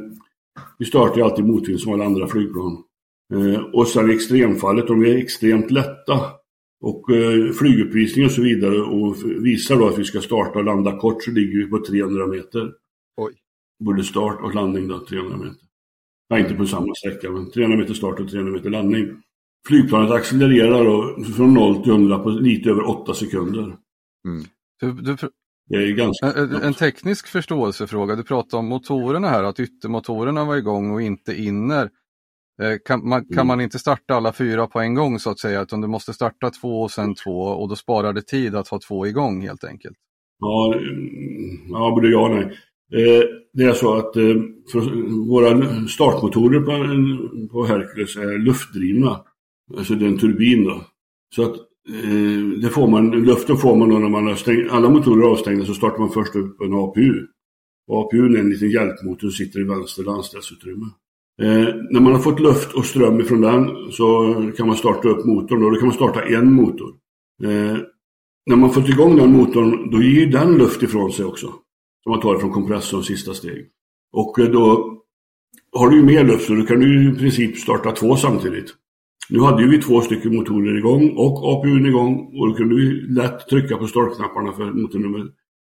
vi 0.77 0.85
startar 0.85 1.17
ju 1.17 1.23
alltid 1.23 1.45
motvind 1.45 1.79
som 1.79 1.93
alla 1.93 2.05
andra 2.05 2.27
flygplan. 2.27 2.83
Eh, 3.33 3.61
och 3.61 3.87
sen 3.87 4.11
i 4.11 4.13
extremfallet, 4.13 4.89
om 4.89 4.99
vi 4.99 5.11
är 5.11 5.17
extremt 5.17 5.71
lätta 5.71 6.19
och 6.81 7.09
eh, 7.09 7.51
flyguppvisning 7.51 8.25
och 8.25 8.31
så 8.31 8.41
vidare 8.41 8.81
och 8.81 9.15
visar 9.45 9.75
då 9.75 9.87
att 9.87 9.99
vi 9.99 10.03
ska 10.03 10.21
starta 10.21 10.59
och 10.59 10.65
landa 10.65 10.99
kort 10.99 11.23
så 11.23 11.31
ligger 11.31 11.57
vi 11.57 11.65
på 11.65 11.85
300 11.85 12.27
meter. 12.27 12.73
Oj. 13.17 13.33
Både 13.83 14.03
start 14.03 14.41
och 14.41 14.55
landning 14.55 14.87
då, 14.87 15.05
300 15.05 15.37
meter. 15.37 15.67
Ja, 16.27 16.39
inte 16.39 16.53
på 16.53 16.65
samma 16.65 16.95
sträcka, 16.95 17.31
men 17.31 17.51
300 17.51 17.77
meter 17.77 17.93
start 17.93 18.19
och 18.19 18.29
300 18.29 18.53
meter 18.53 18.69
landning. 18.69 19.21
Flygplanet 19.67 20.11
accelererar 20.11 20.85
då 20.85 21.23
från 21.23 21.53
0 21.53 21.83
till 21.83 21.91
100 21.91 22.19
på 22.19 22.29
lite 22.29 22.69
över 22.69 22.89
8 22.89 23.13
sekunder. 23.13 23.77
Du, 24.81 24.91
du, 24.91 25.11
är 25.11 25.29
ganska 25.69 26.26
en, 26.32 26.56
en- 26.56 26.73
teknisk 26.73 27.28
förståelsefråga. 27.28 28.15
Du 28.15 28.23
pratade 28.23 28.60
om 28.60 28.65
motorerna 28.67 29.28
här, 29.30 29.43
att 29.43 29.60
yttermotorerna 29.60 30.45
var 30.45 30.56
igång 30.56 30.91
och 30.91 31.02
inte 31.02 31.41
inner. 31.41 31.89
Eh, 32.62 32.78
Kan 32.86 33.10
man, 33.10 33.21
kan 33.26 33.34
Mm. 33.34 33.47
man 33.47 33.62
inte 33.62 33.80
starta 33.80 34.13
alla 34.15 34.34
fyra 34.34 34.67
på 34.67 34.80
en 34.80 34.93
gång 34.95 35.19
så 35.19 35.30
att 35.30 35.39
säga, 35.39 35.62
utan 35.62 35.82
du 35.82 35.88
måste 35.88 36.13
starta 36.13 36.49
två 36.49 36.82
och 36.82 36.91
sen 36.91 37.15
två 37.15 37.39
och 37.39 37.69
då 37.69 37.76
sparar 37.76 38.13
det 38.13 38.21
tid 38.21 38.56
att 38.56 38.67
ha 38.67 38.80
två 38.88 39.08
igång 39.08 39.41
helt 39.41 39.63
enkelt. 39.63 39.97
Ja, 40.39 40.76
ja 41.69 41.91
både 41.95 42.08
ja 42.10 42.19
och 42.30 42.36
nej. 42.36 42.43
Eh, 42.93 43.23
det 43.54 43.63
är 43.63 43.73
så 43.73 43.93
att 43.97 44.15
eh, 44.15 44.36
våra 45.28 45.62
startmotorer 45.88 46.60
på, 46.60 47.47
på 47.47 47.65
Hercules 47.65 48.15
är 48.15 48.38
luftdrivna. 48.39 49.19
Alltså 49.78 49.93
det 49.95 50.06
är 50.06 50.10
en 50.10 50.19
turbin 50.19 50.63
då. 50.63 50.82
Så 51.36 51.43
att 51.43 51.56
Eh, 51.89 52.59
det 52.61 52.69
får 52.69 52.87
man, 52.87 53.11
luften 53.11 53.57
får 53.57 53.75
man 53.75 53.89
då 53.89 53.99
när 53.99 54.09
man 54.09 54.27
har 54.27 54.35
stängt, 54.35 54.71
alla 54.71 54.89
motorer 54.89 55.23
är 55.23 55.31
avstängda 55.31 55.65
så 55.65 55.73
startar 55.73 55.99
man 55.99 56.09
först 56.09 56.35
upp 56.35 56.61
en 56.61 56.73
APU. 56.73 57.27
Och 57.87 57.99
APU 57.99 58.25
är 58.25 58.39
en 58.39 58.49
liten 58.49 58.69
hjälpmotor 58.69 59.19
som 59.19 59.31
sitter 59.31 59.59
i 59.59 59.63
vänster 59.63 60.03
landställsutrymme. 60.03 60.85
Eh, 61.41 61.75
när 61.89 61.99
man 61.99 62.13
har 62.13 62.19
fått 62.19 62.39
luft 62.39 62.73
och 62.73 62.85
ström 62.85 63.19
ifrån 63.19 63.41
den 63.41 63.91
så 63.91 64.33
kan 64.57 64.67
man 64.67 64.75
starta 64.75 65.09
upp 65.09 65.25
motorn. 65.25 65.61
Då, 65.61 65.69
då 65.69 65.75
kan 65.75 65.87
man 65.87 65.95
starta 65.95 66.21
en 66.21 66.53
motor. 66.53 66.89
Eh, 67.43 67.77
när 68.45 68.55
man 68.55 68.73
fått 68.73 68.89
igång 68.89 69.17
den 69.17 69.31
motorn, 69.31 69.89
då 69.91 70.01
ger 70.01 70.27
den 70.27 70.57
luft 70.57 70.83
ifrån 70.83 71.11
sig 71.11 71.25
också. 71.25 71.47
Som 72.03 72.11
man 72.11 72.21
tar 72.21 72.37
från 72.37 72.51
kompressorn, 72.51 73.03
sista 73.03 73.33
steg. 73.33 73.65
Och 74.13 74.39
eh, 74.39 74.49
då 74.49 74.93
har 75.71 75.89
du 75.89 75.97
ju 75.97 76.03
mer 76.03 76.23
luft 76.23 76.45
så 76.45 76.53
du 76.53 76.65
kan 76.65 76.79
du 76.79 77.11
i 77.11 77.15
princip 77.15 77.57
starta 77.57 77.91
två 77.91 78.15
samtidigt. 78.15 78.73
Nu 79.29 79.39
hade 79.39 79.63
ju 79.63 79.69
vi 79.69 79.81
två 79.81 80.01
stycken 80.01 80.36
motorer 80.36 80.77
igång 80.77 81.09
och 81.17 81.53
APUn 81.53 81.86
igång 81.86 82.39
och 82.39 82.47
då 82.47 82.53
kunde 82.53 82.75
vi 82.75 82.91
lätt 82.91 83.47
trycka 83.47 83.77
på 83.77 83.88
startknapparna 83.88 84.53
för 84.53 84.71
motor 84.71 84.99
nummer 84.99 85.19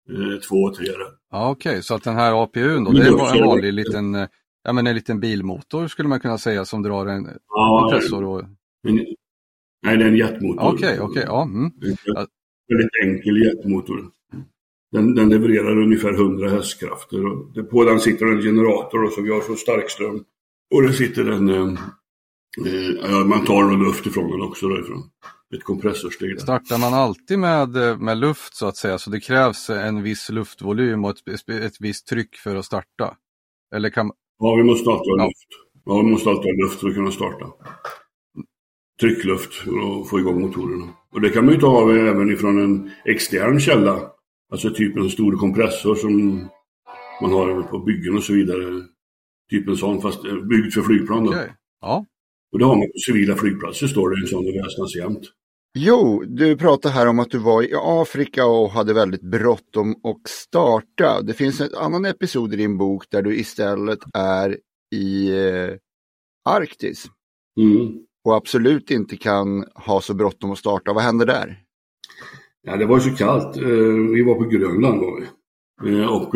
eh, 0.10 0.40
två 0.50 0.56
och 0.56 0.76
tre. 0.76 0.88
Ja, 1.32 1.50
Okej, 1.50 1.70
okay. 1.70 1.82
så 1.82 1.96
att 1.96 2.04
den 2.04 2.16
här 2.16 2.44
APUn 2.44 2.84
då, 2.84 2.92
det 2.92 3.04
är 3.04 3.38
en 3.40 3.48
vanlig 3.48 3.74
liten, 3.74 4.16
eh, 4.16 4.28
ja, 4.64 4.74
men 4.74 4.88
en 4.88 4.96
liten 4.96 5.20
bilmotor 5.20 5.88
skulle 5.88 6.10
man 6.10 6.20
kunna 6.20 6.38
säga 6.38 6.66
som 6.66 6.84
drar 6.84 7.06
en 7.06 7.30
ja, 7.48 7.80
kompressor? 7.82 8.24
Och... 8.24 8.40
En, 8.88 8.96
nej, 9.86 9.98
det 9.98 10.04
är 10.04 10.08
en 10.08 10.18
jetmotor. 10.18 10.68
Okej, 10.68 10.76
okay, 10.76 11.00
okej. 11.00 11.04
Okay, 11.04 11.24
ja. 11.24 11.44
Mm. 11.44 11.72
En 12.68 12.78
väldigt 12.78 12.92
enkel 13.04 13.44
jetmotor. 13.44 14.12
Den, 14.92 15.16
den 15.16 15.30
levererar 15.30 15.82
ungefär 15.82 16.14
100 16.14 16.50
hästkrafter. 16.50 17.26
Och 17.26 17.70
på 17.70 17.84
den 17.84 18.00
sitter 18.00 18.26
en 18.26 18.42
generator 18.42 19.04
och 19.04 19.12
så 19.12 19.22
vi 19.22 19.32
har 19.32 19.42
för 19.42 19.56
starkström. 19.56 20.24
Och 20.76 20.82
det 20.82 20.94
sitter 20.94 21.32
en, 21.32 21.78
eh, 22.66 23.12
eh, 23.12 23.26
man 23.26 23.46
tar 23.46 23.64
någon 23.64 23.84
luft 23.84 24.06
ifrån 24.06 24.32
den 24.32 24.42
också 24.42 24.68
därifrån. 24.68 25.04
Ett 25.56 25.64
kompressorsteg. 25.64 26.42
Startar 26.42 26.78
man 26.78 26.94
alltid 26.94 27.40
med, 27.40 27.76
eh, 27.76 27.98
med 27.98 28.18
luft 28.18 28.56
så 28.56 28.68
att 28.68 28.78
säga, 28.78 28.98
så 28.98 29.10
det 29.10 29.20
krävs 29.20 29.70
en 29.70 30.04
viss 30.04 30.30
luftvolym 30.30 31.06
och 31.06 31.12
ett, 31.12 31.50
ett 31.50 31.76
visst 31.80 32.08
tryck 32.08 32.36
för 32.36 32.56
att 32.56 32.66
starta? 32.66 33.16
Eller 33.76 33.90
kan... 33.90 34.12
Ja, 34.40 34.56
vi 34.56 34.64
måste 34.64 34.90
alltid 34.90 35.12
ha 35.12 35.26
luft. 35.26 35.48
Ja, 35.86 36.02
vi 36.02 36.12
måste 36.12 36.30
alltid 36.30 36.46
ha 36.46 36.64
luft 36.64 36.80
för 36.80 36.88
att 36.88 36.96
kunna 36.96 37.12
starta. 37.12 37.46
Tryckluft 39.02 39.54
för 39.54 40.02
att 40.02 40.10
få 40.10 40.20
igång 40.20 40.42
motorerna. 40.42 40.94
Och 41.12 41.22
det 41.22 41.30
kan 41.30 41.46
man 41.46 41.54
ju 41.54 41.60
ta 41.60 41.92
även 41.92 42.32
ifrån 42.32 42.64
en 42.64 42.92
extern 43.06 43.60
källa. 43.60 44.12
Alltså 44.52 44.70
typ 44.70 44.98
en 44.98 45.10
stor 45.10 45.38
kompressor 45.38 45.96
som 45.96 46.38
man 47.22 47.32
har 47.32 47.62
på 47.62 47.80
byggen 47.80 48.18
och 48.18 48.24
så 48.24 48.34
vidare. 48.34 48.84
Typ 49.50 49.68
en 49.68 49.78
sån 49.78 50.02
fast 50.02 50.22
byggd 50.22 50.74
för 50.74 50.82
flygplan. 50.82 51.24
Då. 51.24 51.30
Okay. 51.30 51.50
Ja. 51.82 52.06
Och 52.52 52.60
det 52.60 52.66
har 52.66 52.76
man 52.76 52.88
på 52.88 53.00
civila 53.06 53.36
flygplatser 53.36 53.88
står 53.88 54.10
det 54.10 54.22
en 54.22 54.28
sån 54.28 54.46
väsnas 54.46 54.96
jämt. 54.96 55.32
Jo, 55.74 56.24
du 56.28 56.58
pratade 56.58 56.94
här 56.94 57.08
om 57.08 57.20
att 57.20 57.32
du 57.32 57.38
var 57.38 57.64
i 57.64 57.74
Afrika 57.76 58.46
och 58.46 58.70
hade 58.70 58.94
väldigt 58.94 59.22
bråttom 59.22 59.92
att 59.92 60.28
starta. 60.28 61.22
Det 61.22 61.34
finns 61.34 61.62
en 61.62 61.76
annan 61.78 62.06
episod 62.06 62.54
i 62.54 62.58
din 62.58 62.78
bok 62.78 63.06
där 63.10 63.22
du 63.22 63.36
istället 63.36 64.00
är 64.14 64.58
i 64.96 65.30
eh, 65.30 65.76
Arktis. 66.50 67.06
Mm. 67.60 67.94
Och 68.26 68.36
absolut 68.36 68.92
inte 68.92 69.18
kan 69.18 69.66
ha 69.76 70.02
så 70.02 70.14
bråttom 70.14 70.52
att 70.52 70.58
starta. 70.58 70.94
Vad 70.94 71.04
händer 71.04 71.26
där? 71.26 71.60
Ja, 72.62 72.78
det 72.78 72.86
var 72.86 73.00
så 73.00 73.10
kallt. 73.10 73.58
Eh, 73.58 73.64
vi 74.14 74.24
var 74.24 74.36
på 74.36 74.50
Grönland 74.50 75.02
var 75.02 75.20
vi. 75.20 75.28
Eh, 76.00 76.08
och 76.08 76.36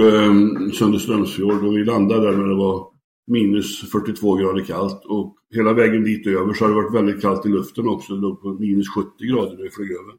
Sönderströmsfjord 0.75 1.63
och 1.63 1.75
vi 1.75 1.83
landade 1.83 2.31
där 2.31 2.37
när 2.37 2.47
det 2.47 2.55
var 2.55 2.94
minus 3.27 3.91
42 3.91 4.35
grader 4.35 4.63
kallt. 4.63 5.05
Och 5.05 5.35
hela 5.55 5.73
vägen 5.73 6.03
dit 6.03 6.27
över 6.27 6.53
så 6.53 6.63
har 6.63 6.69
det 6.69 6.75
varit 6.75 6.95
väldigt 6.95 7.21
kallt 7.21 7.45
i 7.45 7.49
luften 7.49 7.87
också. 7.87 8.15
Det 8.15 8.21
låg 8.21 8.41
på 8.41 8.53
minus 8.53 8.89
70 8.89 9.09
grader 9.25 9.57
när 9.57 9.63
vi 9.63 9.69
flög 9.69 9.91
över. 9.91 10.13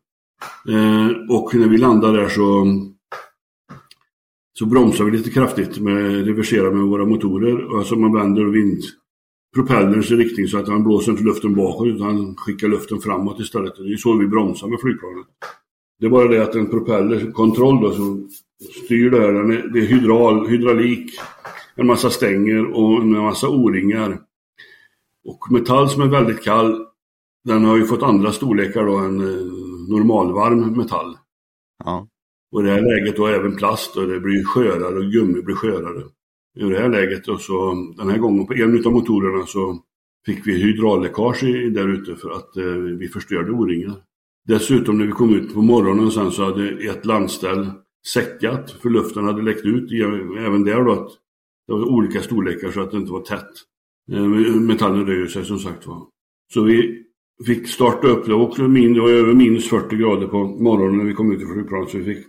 Eh, 0.69 1.11
och 1.31 1.55
när 1.55 1.69
vi 1.69 1.79
landade 1.79 2.19
där 2.19 2.29
så, 2.29 2.67
så 4.59 4.67
bromsade 4.67 5.11
vi 5.11 5.17
lite 5.17 5.31
kraftigt 5.31 5.79
med 5.79 6.27
reversera 6.27 6.71
med 6.71 6.87
våra 6.87 7.07
motorer. 7.07 7.79
Alltså 7.79 7.97
man 7.97 8.15
vänder 8.15 8.45
vind, 8.45 8.83
propellerns 9.55 10.11
riktning 10.11 10.49
så 10.49 10.59
att 10.59 10.69
han 10.69 10.85
blåser 10.85 11.13
inte 11.13 11.25
luften 11.25 11.55
bakåt 11.55 11.87
utan 11.87 12.07
han 12.07 12.35
skickar 12.37 12.69
luften 12.69 13.01
framåt 13.01 13.41
istället. 13.41 13.77
Det 13.77 13.93
är 13.93 13.97
så 13.97 14.17
vi 14.17 14.27
bromsar 14.27 14.69
med 14.69 14.81
flygplanet. 14.81 15.27
Det 16.01 16.07
är 16.07 16.11
bara 16.11 16.29
det 16.29 16.43
att 16.43 16.55
en 16.55 16.71
propellerkontroll 16.71 17.81
då 17.81 17.93
som 17.93 18.29
styr 18.85 19.11
det 19.11 19.21
här, 19.21 19.33
den 19.33 19.51
är, 19.51 19.69
det 19.73 19.79
är 19.79 19.87
hydral, 19.87 20.47
hydraulik, 20.47 21.11
en 21.77 21.87
massa 21.87 22.11
stänger 22.11 22.67
och 22.67 23.03
en 23.03 23.11
massa 23.11 23.49
O-ringar. 23.49 24.19
Och 25.25 25.53
metall 25.53 25.89
som 25.89 26.03
är 26.03 26.07
väldigt 26.07 26.45
kall, 26.45 26.87
den 27.45 27.65
har 27.65 27.77
ju 27.77 27.85
fått 27.85 28.03
andra 28.03 28.33
storlekar 28.33 28.87
då 28.87 28.97
än 28.97 29.21
eh, 29.21 29.47
normalvarm 29.89 30.77
metall. 30.77 31.19
Ja. 31.85 32.09
Och 32.53 32.61
i 32.61 32.65
det 32.65 32.71
här 32.71 32.83
läget 32.83 33.17
då 33.17 33.27
även 33.27 33.57
plast 33.57 33.97
och 33.97 34.09
det 34.09 34.21
blir 34.21 34.45
skörare 34.45 34.99
och 34.99 35.13
gummi 35.13 35.43
blir 35.43 35.55
skörare. 35.55 36.03
I 36.57 36.65
det 36.65 36.79
här 36.79 36.89
läget 36.89 37.25
då 37.25 37.39
så, 37.39 37.75
den 37.97 38.11
här 38.11 38.19
gången 38.19 38.47
på 38.47 38.55
en 38.55 38.87
av 38.87 38.93
motorerna 38.93 39.47
så 39.47 39.83
fick 40.27 40.47
vi 40.47 40.63
hydraulläckage 40.63 41.43
där 41.75 41.89
ute 41.89 42.17
för 42.17 42.31
att 42.31 42.57
eh, 42.57 42.65
vi 42.99 43.09
förstörde 43.09 43.53
O-ringar. 43.53 43.97
Dessutom 44.49 44.99
när 44.99 45.07
vi 45.07 45.13
kom 45.13 45.35
ut 45.35 45.55
på 45.55 45.63
morgonen 45.63 46.11
sen 46.11 46.31
så 46.31 46.45
hade 46.45 46.69
ett 46.69 47.07
landställ 47.07 47.71
säckat 48.13 48.71
för 48.71 48.91
luften 48.91 49.25
hade 49.25 49.43
läckt 49.43 49.65
ut. 49.65 49.91
Även 50.39 50.65
där 50.65 50.85
då 50.85 50.93
att 50.93 51.11
det 51.67 51.73
var 51.73 51.85
olika 51.85 52.23
storlekar 52.23 52.71
så 52.71 52.81
att 52.81 52.91
det 52.91 52.97
inte 52.97 53.13
var 53.13 53.21
tätt. 53.21 53.51
Eh, 54.13 54.27
metallen 54.61 55.07
rör 55.07 55.27
sig 55.27 55.45
som 55.45 55.59
sagt 55.59 55.87
var. 55.87 56.07
Så 56.55 56.63
vi 56.63 57.03
fick 57.47 57.69
starta 57.69 58.09
upp 58.09 58.27
det 58.27 58.35
och 58.35 58.57
det 58.57 59.01
var 59.01 59.11
över 59.11 59.35
minus 59.35 59.69
40 59.69 59.97
grader 59.97 60.27
på 60.27 60.45
morgonen 60.45 60.99
när 60.99 61.05
vi 61.05 61.15
kom 61.15 61.33
ut 61.33 61.43
i 61.43 61.47
flygplanet. 61.47 61.91
Så 61.91 61.99
vi 61.99 62.05
fick 62.05 62.27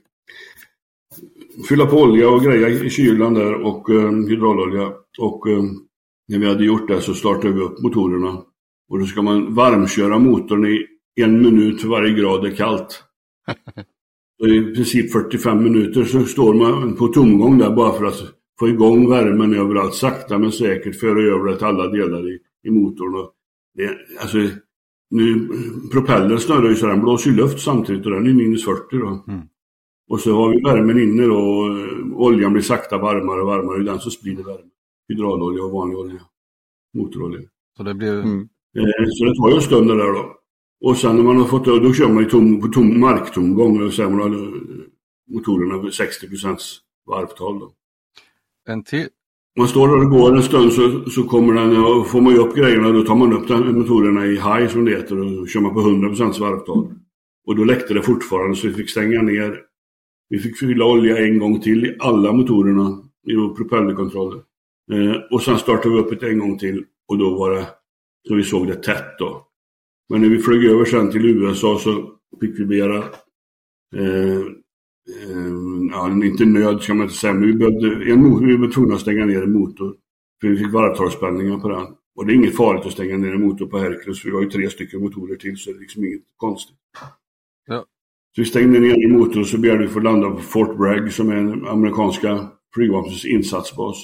fylla 1.70 1.86
på 1.86 1.98
olja 1.98 2.30
och 2.30 2.44
greja 2.44 2.70
i 2.70 2.90
kylan 2.90 3.34
där 3.34 3.54
och 3.54 3.90
eh, 3.90 4.12
hydraulolja. 4.12 4.94
Och 5.20 5.50
eh, 5.50 5.64
när 6.28 6.40
vi 6.40 6.48
hade 6.48 6.66
gjort 6.66 6.88
det 6.88 7.02
så 7.02 7.14
startade 7.14 7.54
vi 7.54 7.62
upp 7.62 7.82
motorerna. 7.82 8.44
Och 8.90 9.00
då 9.00 9.06
ska 9.06 9.22
man 9.22 9.54
varmköra 9.54 10.20
motorn 10.20 10.66
i 10.66 10.86
en 11.22 11.42
minut 11.42 11.82
för 11.82 11.88
varje 11.88 12.14
grad 12.14 12.44
det 12.44 12.50
är 12.50 12.56
kallt. 12.56 13.04
Så 14.40 14.48
I 14.48 14.76
princip 14.76 15.12
45 15.12 15.64
minuter 15.64 16.04
så 16.04 16.26
står 16.26 16.54
man 16.54 16.96
på 16.96 17.08
tomgång 17.08 17.58
där 17.58 17.76
bara 17.76 17.94
för 17.94 18.06
att 18.06 18.37
få 18.60 18.68
igång 18.68 19.10
värmen 19.10 19.54
överallt. 19.54 19.94
Sakta 19.94 20.38
men 20.38 20.52
säkert 20.52 21.00
föra 21.00 21.22
över 21.22 21.46
det 21.48 21.58
till 21.58 21.66
alla 21.66 21.88
delar 21.88 22.30
i, 22.30 22.40
i 22.64 22.72
motorn. 22.72 23.28
det, 23.76 23.98
alltså, 24.22 24.38
nu, 25.10 25.50
propellern 25.92 26.40
snurrar 26.40 26.70
ju 26.70 26.76
så 26.76 26.88
den 26.88 27.02
blåser 27.02 27.32
luft 27.32 27.60
samtidigt 27.60 28.06
och 28.06 28.12
den 28.12 28.28
är 28.28 28.34
minus 28.34 28.66
40 28.66 28.82
då. 28.92 29.24
Mm. 29.28 29.42
Och 30.10 30.20
så 30.20 30.32
har 30.32 30.50
vi 30.50 30.62
värmen 30.62 31.00
inne 31.00 31.24
då 31.26 31.38
och 31.38 32.26
oljan 32.26 32.54
blir 32.54 32.64
sakta 32.64 32.98
varmare 32.98 33.42
och 33.42 33.48
varmare. 33.48 33.78
Det 33.78 33.84
är 33.84 33.92
den 33.92 34.00
som 34.00 34.12
sprider 34.12 34.44
värme. 34.44 34.70
Hydraulolja 35.08 35.64
och 35.64 35.72
vanlig 35.72 35.98
olja. 35.98 36.22
Motorolja. 36.98 37.40
Så 37.78 37.84
det 37.84 37.94
blir... 37.94 38.14
Mm. 38.14 38.50
Eh, 38.78 39.08
så 39.10 39.26
det 39.26 39.36
tar 39.36 39.50
ju 39.50 39.56
en 39.56 39.62
stund 39.62 39.88
det 39.88 39.98
där 39.98 40.14
då. 40.14 40.38
Och 40.86 40.98
sen 40.98 41.16
när 41.16 41.24
man 41.24 41.38
har 41.38 41.46
fått 41.46 41.66
då 41.66 41.94
kör 41.94 42.10
man 42.10 42.24
ju 42.24 42.30
tom, 42.30 42.62
på 42.62 42.68
tom, 42.68 43.00
marktomgång 43.00 43.86
och 43.86 43.94
sen 43.94 44.12
man 44.12 44.22
har 44.22 44.54
motorerna 45.32 45.92
60 45.92 46.28
varvtal. 47.06 47.60
Då. 47.60 47.72
En 48.68 48.84
till? 48.84 49.08
Man 49.58 49.68
står 49.68 49.88
där 49.88 50.06
och 50.06 50.10
går 50.10 50.36
en 50.36 50.44
stund 50.44 50.74
så, 50.74 51.10
så 51.10 51.24
kommer 51.24 51.54
den, 51.54 51.78
och 51.78 52.08
får 52.08 52.22
man 52.22 52.34
ju 52.34 52.40
upp 52.40 52.56
grejerna 52.56 52.92
då 52.92 53.04
tar 53.04 53.16
man 53.16 53.34
upp 53.34 53.48
den, 53.48 53.80
motorerna 53.80 54.26
i 54.26 54.36
high 54.36 54.68
som 54.68 54.86
det 54.86 54.92
heter 54.92 55.42
och 55.42 55.50
kör 55.50 55.60
man 55.60 55.74
på 55.74 55.80
100% 55.80 56.40
varvtal. 56.40 56.94
Och 57.48 57.56
då 57.56 57.64
läckte 57.64 57.94
det 57.94 58.02
fortfarande 58.02 58.56
så 58.56 58.68
vi 58.68 58.74
fick 58.74 58.90
stänga 58.90 59.22
ner. 59.22 59.62
Vi 60.30 60.40
fick 60.40 60.60
fylla 60.60 60.86
olja 60.86 61.18
en 61.18 61.40
gång 61.40 61.62
till 61.62 61.86
i 61.86 61.96
alla 62.00 62.32
motorerna 62.32 63.04
i 63.28 63.56
propellerkontrollen. 63.58 64.42
Eh, 64.92 65.16
och 65.32 65.42
sen 65.42 65.58
startade 65.58 65.96
vi 65.96 66.02
upp 66.02 66.20
det 66.20 66.30
en 66.30 66.40
gång 66.40 66.58
till 66.58 66.86
och 67.08 67.18
då 67.18 67.38
var 67.38 67.52
det 67.52 67.68
så 68.28 68.36
vi 68.36 68.44
såg 68.44 68.68
det 68.68 68.76
tätt 68.76 69.20
då. 69.20 69.48
Men 70.10 70.22
när 70.22 70.30
vi 70.30 70.40
flög 70.40 70.66
över 70.66 70.86
sen 70.86 71.12
till 71.12 71.26
USA 71.26 71.80
så 71.80 72.12
fick 72.42 72.60
vi 72.60 72.66
begära, 72.66 72.98
eh, 73.96 74.42
ja, 75.92 76.26
inte 76.26 76.46
nöd 76.46 76.82
ska 76.82 76.94
man 76.94 77.04
inte 77.04 77.18
säga, 77.18 77.34
men 77.34 77.48
vi, 77.48 77.54
behövde, 77.54 78.12
en, 78.12 78.46
vi 78.48 78.58
var 78.58 78.72
tvungna 78.72 78.96
att 78.96 79.02
stänga 79.02 79.26
ner 79.26 79.44
en 79.44 79.52
motor. 79.52 79.96
För 80.42 80.48
vi 80.48 80.58
fick 80.58 80.74
varvtalsspänningar 80.74 81.58
på 81.58 81.70
den. 81.70 81.86
Och 82.16 82.26
det 82.26 82.34
är 82.34 82.36
inget 82.36 82.56
farligt 82.56 82.86
att 82.86 82.92
stänga 82.92 83.18
ner 83.18 83.34
en 83.34 83.42
motor 83.42 83.66
på 83.66 83.78
Hercules, 83.78 84.22
för 84.22 84.30
vi 84.30 84.36
har 84.36 84.42
ju 84.42 84.50
tre 84.50 84.70
stycken 84.70 85.02
motorer 85.02 85.36
till 85.36 85.58
så 85.58 85.72
det 85.72 85.78
är 85.78 85.80
liksom 85.80 86.04
inget 86.04 86.22
konstigt. 86.38 86.78
Ja. 87.68 87.86
Så 88.36 88.42
vi 88.42 88.46
stängde 88.46 88.80
ner 88.80 89.06
en 89.06 89.20
motor 89.20 89.40
och 89.40 89.48
så 89.48 89.58
begärde 89.58 89.82
vi 89.82 89.88
få 89.88 90.00
landa 90.00 90.30
på 90.30 90.38
Fort 90.38 90.78
Bragg 90.78 91.14
som 91.14 91.30
är 91.30 91.36
den 91.36 91.68
amerikanska 91.68 92.48
flygvapnets 92.74 93.26
insatsbas. 93.26 93.98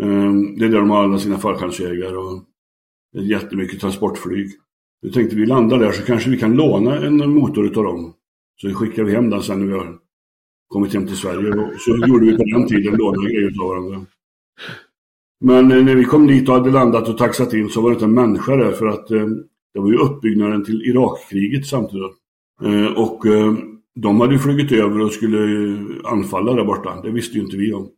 Eh, 0.00 0.32
det 0.58 0.64
är 0.64 0.68
där 0.68 0.78
de 0.78 0.90
har 0.90 1.02
alla 1.02 1.18
sina 1.18 1.38
fallskärmsjägare 1.38 2.16
och 2.16 2.44
jättemycket 3.12 3.80
transportflyg. 3.80 4.50
Nu 5.02 5.10
tänkte 5.10 5.36
vi 5.36 5.46
landar 5.46 5.78
där 5.78 5.92
så 5.92 6.02
kanske 6.02 6.30
vi 6.30 6.38
kan 6.38 6.56
låna 6.56 7.06
en 7.06 7.30
motor 7.30 7.66
utav 7.66 7.84
dem. 7.84 8.14
Så 8.56 8.74
skickar 8.74 9.04
vi 9.04 9.12
hem 9.12 9.30
den 9.30 9.42
sen 9.42 9.58
när 9.58 9.66
vi 9.66 9.72
har 9.72 9.98
kommit 10.72 10.94
hem 10.94 11.06
till 11.06 11.16
Sverige. 11.16 11.52
Så 11.78 12.06
gjorde 12.06 12.26
vi 12.26 12.36
på 12.36 12.44
den 12.44 12.68
tiden, 12.68 12.96
lånade 12.96 13.28
grejer 13.28 13.48
utav 13.50 13.68
varandra. 13.68 14.06
Men 15.44 15.72
eh, 15.72 15.84
när 15.84 15.94
vi 15.94 16.04
kom 16.04 16.26
dit 16.26 16.48
och 16.48 16.54
hade 16.54 16.70
landat 16.70 17.08
och 17.08 17.18
taxat 17.18 17.54
in 17.54 17.68
så 17.68 17.80
var 17.80 17.90
det 17.90 17.94
inte 17.94 18.04
en 18.04 18.14
människa 18.14 18.56
där 18.56 18.72
för 18.72 18.86
att 18.86 19.10
eh, 19.10 19.26
det 19.74 19.80
var 19.80 19.90
ju 19.90 19.96
uppbyggnaden 19.96 20.64
till 20.64 20.82
Irakkriget 20.82 21.66
samtidigt. 21.66 22.12
Eh, 22.64 22.86
och 22.86 23.26
eh, 23.26 23.54
de 23.94 24.20
hade 24.20 24.32
ju 24.32 24.38
flugit 24.38 24.72
över 24.72 25.00
och 25.00 25.12
skulle 25.12 25.38
eh, 25.38 25.78
anfalla 26.04 26.54
där 26.54 26.64
borta. 26.64 27.02
Det 27.02 27.10
visste 27.10 27.38
ju 27.38 27.44
inte 27.44 27.56
vi 27.56 27.72
om. 27.72 27.88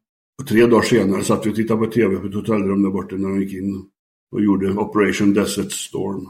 Och 0.43 0.49
tre 0.49 0.67
dagar 0.67 0.83
senare 0.83 1.23
satt 1.23 1.47
vi 1.47 1.51
och 1.51 1.55
tittade 1.55 1.87
på 1.87 1.93
tv 1.93 2.17
på 2.17 2.27
ett 2.27 2.35
hotellrum 2.35 2.83
där 2.83 2.91
borta 2.91 3.17
när 3.17 3.29
de 3.29 3.41
gick 3.43 3.55
in 3.55 3.85
och 4.33 4.43
gjorde 4.43 4.73
Operation 4.73 5.35
Desert 5.35 5.73
Storm 5.73 6.29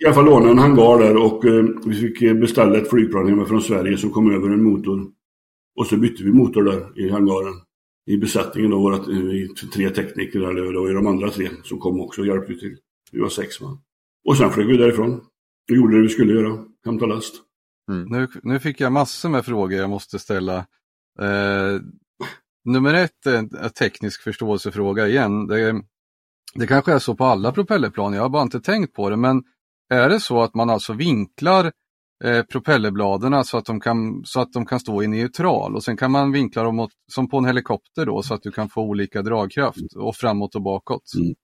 i 0.00 0.04
alla 0.04 0.14
fall 0.14 0.24
lånade 0.24 0.50
en 0.50 0.58
hangar 0.58 0.98
där 0.98 1.16
och 1.16 1.44
eh, 1.44 1.64
vi 1.86 1.94
fick 1.94 2.22
eh, 2.22 2.34
beställa 2.34 2.78
ett 2.78 2.90
flygplan 2.90 3.28
hemma 3.28 3.44
från 3.44 3.62
Sverige 3.62 3.96
som 3.96 4.10
kom 4.10 4.30
över 4.30 4.50
en 4.50 4.64
motor. 4.64 5.06
Och 5.76 5.86
så 5.86 5.96
bytte 5.96 6.24
vi 6.24 6.32
motor 6.32 6.62
där 6.62 7.00
i 7.00 7.10
hangaren. 7.10 7.54
i 8.06 8.16
besättningen 8.16 8.70
då, 8.70 8.78
våra 8.78 8.98
tre 9.74 9.90
tekniker, 9.90 10.40
eller 10.40 10.72
det 10.72 10.78
var 10.78 10.88
ju 10.88 10.94
de 10.94 11.06
andra 11.06 11.30
tre 11.30 11.48
som 11.64 11.78
kom 11.78 12.00
också 12.00 12.20
och 12.20 12.26
hjälpte 12.26 12.54
till. 12.54 12.76
Vi 13.12 13.20
var 13.20 13.28
sex 13.28 13.60
man. 13.60 13.78
Och 14.24 14.36
sen 14.36 14.50
flög 14.50 14.66
vi 14.66 14.76
därifrån. 14.76 15.20
Vi 15.66 15.76
gjorde 15.76 15.96
det 15.96 16.02
vi 16.02 16.08
skulle 16.08 16.32
göra, 16.32 16.64
hämta 16.84 17.06
last. 17.06 17.34
Mm. 17.90 18.04
Nu, 18.08 18.28
nu 18.42 18.60
fick 18.60 18.80
jag 18.80 18.92
massor 18.92 19.28
med 19.28 19.44
frågor 19.44 19.78
jag 19.78 19.90
måste 19.90 20.18
ställa. 20.18 20.56
Eh, 21.20 21.80
nummer 22.64 22.94
ett 22.94 23.26
är 23.26 23.34
en 23.34 23.70
teknisk 23.78 24.22
förståelsefråga 24.22 25.08
igen. 25.08 25.46
Det, 25.46 25.82
det 26.54 26.66
kanske 26.66 26.92
är 26.92 26.98
så 26.98 27.14
på 27.14 27.24
alla 27.24 27.52
propellerplan, 27.52 28.12
jag 28.12 28.22
har 28.22 28.28
bara 28.28 28.42
inte 28.42 28.60
tänkt 28.60 28.94
på 28.94 29.10
det, 29.10 29.16
men 29.16 29.42
är 29.90 30.08
det 30.08 30.20
så 30.20 30.42
att 30.42 30.54
man 30.54 30.70
alltså 30.70 30.92
vinklar 30.92 31.72
eh, 32.24 32.42
propellerbladen 32.42 33.44
så 33.44 33.58
att, 33.58 33.64
de 33.64 33.80
kan, 33.80 34.22
så 34.24 34.40
att 34.40 34.52
de 34.52 34.66
kan 34.66 34.80
stå 34.80 35.02
i 35.02 35.06
neutral 35.06 35.74
och 35.74 35.84
sen 35.84 35.96
kan 35.96 36.10
man 36.10 36.32
vinkla 36.32 36.62
dem 36.62 36.76
mot, 36.76 36.90
som 37.12 37.28
på 37.28 37.38
en 37.38 37.44
helikopter 37.44 38.06
då 38.06 38.22
så 38.22 38.34
att 38.34 38.42
du 38.42 38.50
kan 38.50 38.68
få 38.68 38.82
olika 38.82 39.22
dragkraft 39.22 39.96
och 39.96 40.16
framåt 40.16 40.54
och 40.54 40.62
bakåt? 40.62 41.02
Mm. 41.16 41.34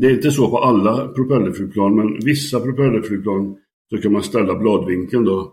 Det 0.00 0.06
är 0.06 0.14
inte 0.14 0.30
så 0.30 0.50
på 0.50 0.58
alla 0.58 1.08
propellerflygplan, 1.08 1.96
men 1.96 2.24
vissa 2.24 2.60
propellerflygplan 2.60 3.56
så 3.90 3.98
kan 3.98 4.12
man 4.12 4.22
ställa 4.22 4.54
bladvinkeln 4.54 5.24
då. 5.24 5.52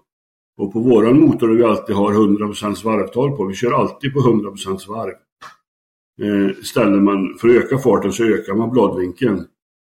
Och 0.58 0.74
på 0.74 0.80
våran 0.80 1.20
motor 1.20 1.48
där 1.48 1.56
vi 1.56 1.64
alltid 1.64 1.96
har 1.96 2.14
100% 2.14 2.86
varvtal 2.86 3.38
på, 3.38 3.46
vi 3.46 3.54
kör 3.54 3.72
alltid 3.72 4.14
på 4.14 4.20
100% 4.20 4.88
varv. 4.88 5.14
Eh, 6.22 6.56
ställer 6.64 7.00
man, 7.00 7.38
för 7.42 7.50
att 7.50 7.56
öka 7.56 7.78
farten 7.78 8.12
så 8.12 8.24
ökar 8.24 8.54
man 8.54 8.72
bladvinkeln. 8.72 9.46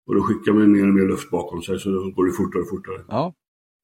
Och 0.06 0.14
då 0.14 0.22
skickar 0.22 0.52
man 0.52 0.62
och 0.62 0.94
mer 0.94 1.09
luft 1.09 1.30
bakom 1.30 1.62
sig 1.62 1.78
så 1.78 1.90
då 1.90 2.11
går 2.11 2.26
det 2.26 2.33
fortare 2.33 2.62
och 2.62 2.68
fortare. 2.68 3.04
Ja. 3.09 3.35